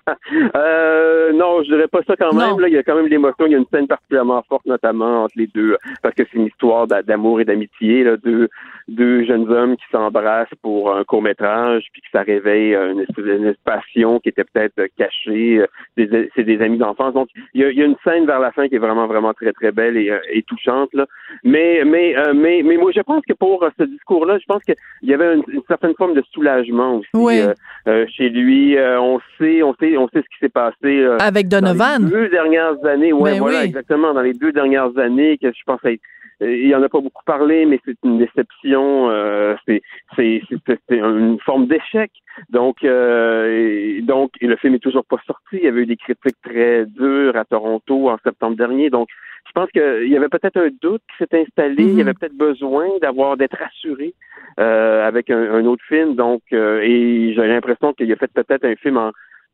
Euh, 0.55 1.31
non, 1.33 1.63
je 1.63 1.69
dirais 1.73 1.87
pas 1.87 1.99
ça 2.05 2.15
quand 2.17 2.33
même. 2.33 2.59
Là, 2.59 2.67
il 2.67 2.73
y 2.73 2.77
a 2.77 2.83
quand 2.83 2.95
même 2.95 3.07
l'émotion. 3.07 3.45
Il 3.45 3.51
y 3.53 3.55
a 3.55 3.57
une 3.57 3.65
scène 3.71 3.87
particulièrement 3.87 4.43
forte, 4.47 4.65
notamment 4.65 5.23
entre 5.23 5.33
les 5.37 5.47
deux, 5.47 5.77
parce 6.01 6.13
que 6.15 6.23
c'est 6.29 6.37
une 6.37 6.47
histoire 6.47 6.87
d'a- 6.87 7.03
d'amour 7.03 7.39
et 7.39 7.45
d'amitié. 7.45 8.03
Deux, 8.23 8.49
deux 8.87 9.25
jeunes 9.25 9.51
hommes 9.51 9.75
qui 9.75 9.83
s'embrassent 9.91 10.53
pour 10.61 10.93
un 10.95 11.03
court 11.03 11.21
métrage, 11.21 11.83
puis 11.91 12.01
que 12.01 12.07
ça 12.11 12.21
réveille 12.21 12.73
une, 12.73 13.05
une 13.17 13.55
passion 13.65 14.19
qui 14.19 14.29
était 14.29 14.45
peut-être 14.45 14.81
cachée. 14.97 15.59
Euh, 15.59 16.27
C'est 16.35 16.43
des 16.43 16.61
amis 16.61 16.77
d'enfance. 16.77 17.13
Donc, 17.13 17.27
il 17.53 17.61
y, 17.61 17.63
a, 17.65 17.71
y 17.71 17.81
a 17.81 17.85
une 17.85 17.97
scène 18.03 18.25
vers 18.25 18.39
la 18.39 18.51
fin 18.51 18.67
qui 18.69 18.75
est 18.75 18.79
vraiment, 18.79 19.07
vraiment 19.07 19.33
très, 19.33 19.51
très 19.51 19.71
belle 19.71 19.97
et, 19.97 20.09
euh, 20.09 20.19
et 20.31 20.41
touchante. 20.43 20.89
Là. 20.93 21.05
Mais, 21.43 21.83
mais, 21.85 22.15
euh, 22.17 22.33
mais, 22.33 22.61
mais 22.63 22.77
moi, 22.77 22.91
je 22.95 23.01
pense 23.01 23.23
que 23.27 23.33
pour 23.33 23.67
ce 23.77 23.83
discours-là, 23.83 24.37
je 24.39 24.45
pense 24.45 24.63
qu'il 24.63 24.75
y 25.03 25.13
avait 25.13 25.35
une, 25.35 25.43
une 25.49 25.61
certaine 25.67 25.93
forme 25.95 26.13
de 26.13 26.23
soulagement 26.31 26.97
aussi. 26.97 27.09
Oui. 27.13 27.39
euh, 27.41 27.53
euh, 27.87 28.05
chez 28.07 28.29
lui. 28.29 28.77
Euh, 28.77 28.99
on 29.01 29.19
sait, 29.37 29.63
on 29.63 29.73
sait, 29.75 29.97
on 29.97 30.07
sait 30.09 30.19
ce 30.21 30.29
qui 30.29 30.37
s'est 30.39 30.49
passé 30.49 31.05
Avec 31.19 31.47
dans 31.49 31.59
Donovan. 31.61 32.05
les 32.05 32.09
deux 32.11 32.29
dernières 32.29 32.85
années. 32.85 33.11
Ouais, 33.13 33.33
Ben 33.33 33.39
voilà, 33.39 33.59
oui. 33.59 33.65
exactement. 33.65 34.13
Dans 34.13 34.21
les 34.21 34.33
deux 34.33 34.51
dernières 34.51 34.97
années, 34.97 35.37
que 35.37 35.47
je 35.49 35.63
pense 35.65 35.83
être 35.83 36.01
il 36.41 36.67
y 36.67 36.75
en 36.75 36.83
a 36.83 36.89
pas 36.89 37.01
beaucoup 37.01 37.23
parlé, 37.25 37.65
mais 37.65 37.79
c'est 37.83 37.97
une 38.03 38.19
déception. 38.19 39.09
euh, 39.09 39.55
c'est 39.65 39.81
c'est 40.15 40.41
c'est 40.67 40.79
c'est 40.87 40.99
une 40.99 41.39
forme 41.39 41.67
d'échec. 41.67 42.11
Donc 42.49 42.83
euh, 42.83 43.97
et, 43.97 44.01
donc 44.01 44.31
et 44.41 44.47
le 44.47 44.55
film 44.55 44.75
est 44.75 44.79
toujours 44.79 45.05
pas 45.05 45.17
sorti. 45.25 45.57
Il 45.57 45.63
y 45.63 45.67
avait 45.67 45.81
eu 45.81 45.85
des 45.87 45.97
critiques 45.97 46.41
très 46.43 46.85
dures 46.85 47.35
à 47.35 47.45
Toronto 47.45 48.09
en 48.09 48.17
septembre 48.23 48.55
dernier. 48.55 48.89
Donc 48.89 49.07
je 49.47 49.51
pense 49.53 49.69
qu'il 49.71 50.09
y 50.09 50.17
avait 50.17 50.29
peut-être 50.29 50.57
un 50.57 50.69
doute 50.81 51.01
qui 51.09 51.23
s'est 51.23 51.41
installé. 51.41 51.83
Il 51.83 51.97
y 51.97 52.01
avait 52.01 52.13
peut-être 52.13 52.37
besoin 52.37 52.87
d'avoir 53.01 53.37
d'être 53.37 53.57
rassuré 53.57 54.13
euh, 54.59 55.07
avec 55.07 55.29
un, 55.29 55.53
un 55.55 55.65
autre 55.65 55.83
film. 55.87 56.15
Donc 56.15 56.41
euh, 56.53 56.81
et 56.81 57.33
j'ai 57.33 57.47
l'impression 57.47 57.93
qu'il 57.93 58.11
a 58.11 58.15
fait 58.15 58.31
peut-être 58.31 58.65
un 58.65 58.75
film 58.75 58.97
en 58.97 59.11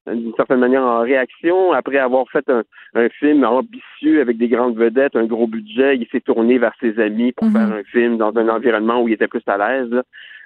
d'une 0.08 0.34
certaine 0.36 0.60
manière 0.60 0.84
en 0.84 1.02
réaction 1.02 1.72
après 1.72 1.98
avoir 1.98 2.30
fait 2.30 2.48
un, 2.50 2.64
un 2.96 3.10
film 3.10 3.44
ambitieux 3.44 4.22
avec 4.22 4.38
des 4.38 4.50
grandes 4.50 4.78
vedettes, 4.78 5.16
un 5.16 5.26
gros 5.26 5.48
budget, 5.48 5.98
il 5.98 6.08
s'est 6.12 6.22
tourné 6.22 6.58
vers 6.58 6.74
ses 6.80 7.00
amis 7.00 7.32
pour 7.32 7.50
faire 7.52 7.72
un 7.72 7.84
film 7.84 8.18
dans 8.18 8.36
un 8.36 8.50
environnement 8.50 9.02
où 9.02 9.08
il 9.08 9.14
était 9.14 9.28
plus 9.28 9.44
à 9.48 9.58
l'aise. 9.58 10.02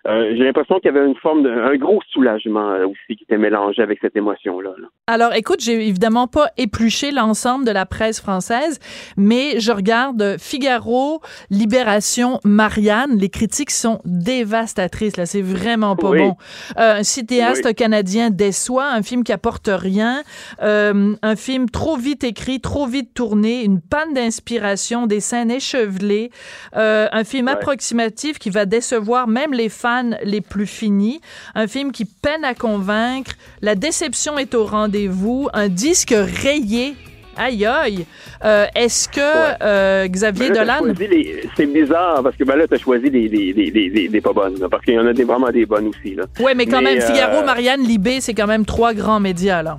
Euh, 0.08 0.34
J'ai 0.38 0.43
l'impression 0.45 0.80
qu'il 0.80 0.91
y 0.93 0.97
avait 0.97 1.05
une 1.05 1.16
forme 1.18 1.43
de 1.43 1.49
un 1.49 1.76
gros 1.76 1.99
soulagement 2.14 2.72
euh, 2.72 2.86
aussi 2.88 3.18
qui 3.18 3.24
était 3.24 3.38
mélangé 3.38 3.82
avec 3.82 3.99
cette 4.01 4.16
émotion-là. 4.16 4.72
là. 4.80 4.88
Alors, 5.08 5.34
écoute, 5.34 5.60
j'ai 5.62 5.88
évidemment 5.88 6.28
pas 6.28 6.47
épluché 6.58 7.12
l'ensemble 7.12 7.66
de 7.66 7.72
la 7.72 7.86
presse 7.86 8.22
française, 8.22 8.80
mais 9.18 9.60
je 9.60 9.72
regarde 9.72 10.38
Figaro, 10.39 11.22
Libération, 11.49 12.39
Marianne. 12.45 13.18
Les 13.18 13.30
critiques 13.30 13.72
sont 13.72 13.99
dévastatrices. 14.05 15.18
Là, 15.18 15.26
c'est 15.26 15.41
vraiment 15.41 15.95
pas 15.95 16.10
Oui. 16.12 16.20
bon. 16.20 16.36
Euh, 16.78 16.99
un 16.99 17.03
cinéaste 17.03 17.66
Oui. 17.66 17.76
canadien 17.76 18.30
déçoit, 18.30 18.88
un 18.91 19.01
film 19.01 19.24
qui 19.24 19.34
apporte 19.34 19.70
rien, 19.72 20.22
euh, 20.62 21.16
un 21.22 21.36
film 21.36 21.70
trop 21.70 21.97
vite 21.97 22.24
écrit, 22.24 22.62
trop 22.62 22.86
vite 22.86 23.14
tourné, 23.14 23.64
une 23.64 23.82
panne 23.82 24.14
d'inspiration, 24.14 25.05
des 25.08 25.20
scènes 25.20 25.51
échevelées, 25.51 26.32
un 26.74 27.24
film 27.24 27.47
approximatif 27.47 28.39
qui 28.39 28.49
va 28.49 28.66
décevoir 28.66 29.28
même 29.28 29.53
les 29.53 29.70
fans 29.70 29.97
les 30.24 30.41
plus 30.41 30.68
finis, 30.68 31.22
un 31.56 31.68
film 31.68 31.91
qui 31.91 32.06
peine 32.06 32.43
à 32.43 32.54
convaincre, 32.54 33.32
la 33.62 33.76
déception 33.76 34.38
est 34.38 34.56
au 34.56 34.66
rendez-vous, 34.66 35.50
un 35.54 35.68
disque 35.70 36.14
rayé. 36.16 36.95
Aïe 37.39 37.66
aïe. 37.68 38.06
Euh, 38.43 38.66
Est-ce 38.74 39.08
que 39.08 39.64
euh, 39.64 40.08
Xavier 40.08 40.50
Ben 40.50 40.58
Dolan 40.58 40.80
les- 40.98 41.43
C'est 41.56 41.68
bizarre 41.68 42.24
parce 42.24 42.36
que 42.36 42.43
ben 42.43 42.56
là, 42.56 42.68
tu 42.68 42.74
as 42.74 42.80
choisi 42.80 43.12
les, 43.12 43.28
les, 43.28 44.22
pas 44.22 44.34
bonnes, 44.34 44.60
là, 44.60 44.68
parce 44.70 44.84
qu'il 44.84 44.95
y 44.95 45.00
en 45.00 45.06
a 45.06 45.14
des, 45.14 45.24
vraiment 45.24 45.50
des 45.52 45.66
bonnes 45.68 45.88
aussi. 45.88 46.16
Ouais, 46.39 46.56
mais 46.56 46.66
quand 46.66 46.82
même 46.82 46.98
euh, 46.98 47.06
Figaro, 47.06 47.43
Marianne, 47.45 47.82
Libé, 47.84 48.22
c'est 48.22 48.34
quand 48.34 48.48
même 48.48 48.66
trois 48.66 48.95
grands 48.95 49.20
médias 49.20 49.62
là. 49.62 49.78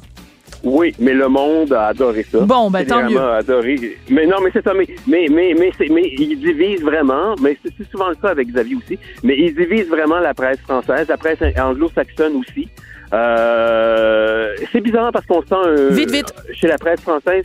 Oui, 0.64 0.94
mais 0.98 1.14
le 1.14 1.28
monde 1.28 1.72
a 1.72 1.86
adoré 1.88 2.24
ça. 2.30 2.38
Bon, 2.40 2.70
ben, 2.70 2.84
tant 2.84 3.08
mieux. 3.08 3.18
adoré. 3.20 3.96
Mais 4.10 4.26
non, 4.26 4.36
mais 4.42 4.50
c'est 4.52 4.64
ça. 4.64 4.74
Mais 4.74 4.86
mais 5.06 5.26
mais 5.30 5.54
mais, 5.58 5.70
mais 5.90 6.12
ils 6.18 6.36
divisent 6.38 6.82
vraiment. 6.82 7.34
Mais 7.40 7.56
c'est 7.62 7.88
souvent 7.90 8.08
le 8.08 8.16
cas 8.16 8.28
avec 8.30 8.48
Xavier 8.48 8.76
aussi. 8.76 8.98
Mais 9.22 9.36
ils 9.38 9.54
divisent 9.54 9.88
vraiment 9.88 10.18
la 10.18 10.34
presse 10.34 10.58
française, 10.60 11.06
la 11.08 11.16
presse 11.16 11.38
anglo-saxonne 11.58 12.36
aussi. 12.36 12.68
Euh, 13.12 14.54
c'est 14.72 14.80
bizarre 14.80 15.10
parce 15.12 15.24
qu'on 15.26 15.42
sent 15.42 15.54
un, 15.54 15.88
Vite, 15.90 16.10
vite. 16.10 16.34
chez 16.52 16.66
la 16.66 16.76
presse 16.78 17.00
française. 17.00 17.44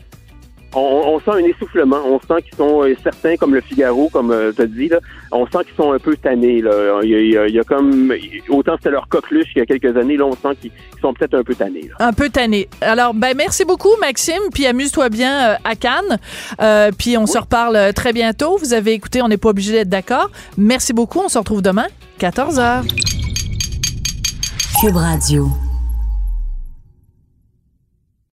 On, 0.75 0.79
on 1.15 1.19
sent 1.19 1.31
un 1.43 1.45
essoufflement. 1.45 1.99
On 2.05 2.19
sent 2.19 2.41
qu'ils 2.43 2.55
sont 2.57 2.83
euh, 2.83 2.95
certains, 3.03 3.35
comme 3.37 3.53
le 3.53 3.61
Figaro, 3.61 4.09
comme 4.09 4.33
tu 4.55 4.61
as 4.61 4.65
dit, 4.65 4.87
là, 4.89 4.99
on 5.31 5.45
sent 5.45 5.59
qu'ils 5.65 5.75
sont 5.75 5.91
un 5.91 5.99
peu 5.99 6.15
tannés. 6.17 6.61
Là. 6.61 6.71
Il, 7.03 7.09
y 7.09 7.15
a, 7.15 7.19
il 7.19 7.29
y 7.31 7.37
a- 7.37 7.47
il 7.47 7.53
y 7.55 7.59
a 7.59 7.63
comme 7.63 8.11
autant 8.49 8.73
c'était 8.77 8.89
leur 8.91 9.07
coqueluche 9.07 9.47
il 9.55 9.59
y 9.59 9.61
a 9.61 9.65
quelques 9.65 9.95
années, 9.97 10.17
là, 10.17 10.25
on 10.25 10.33
sent 10.33 10.55
qu'ils 10.61 10.71
sont 11.01 11.13
peut-être 11.13 11.35
un 11.35 11.43
peu 11.43 11.53
tannés. 11.55 11.89
là. 11.99 12.07
Un 12.07 12.13
peu 12.13 12.29
tanné. 12.29 12.67
Alors, 12.81 13.13
ben 13.13 13.33
merci 13.37 13.65
beaucoup, 13.65 13.95
Maxime, 14.01 14.41
puis 14.53 14.65
amuse-toi 14.65 15.09
bien 15.09 15.51
euh, 15.51 15.55
à 15.63 15.75
Cannes. 15.75 16.17
Euh, 16.61 16.91
puis 16.97 17.17
on 17.17 17.25
se 17.27 17.37
reparle 17.37 17.75
euh, 17.75 17.91
très 17.91 18.13
bientôt. 18.13 18.57
Vous 18.57 18.73
avez 18.73 18.93
écouté, 18.93 19.21
on 19.21 19.27
n'est 19.27 19.37
pas 19.37 19.49
obligé 19.49 19.71
d'être 19.73 19.89
d'accord. 19.89 20.29
Merci 20.57 20.93
beaucoup. 20.93 21.19
On 21.19 21.29
se 21.29 21.37
retrouve 21.37 21.61
demain, 21.61 21.85
14h. 22.19 22.83
Cube 24.81 24.95
Radio. 24.95 25.47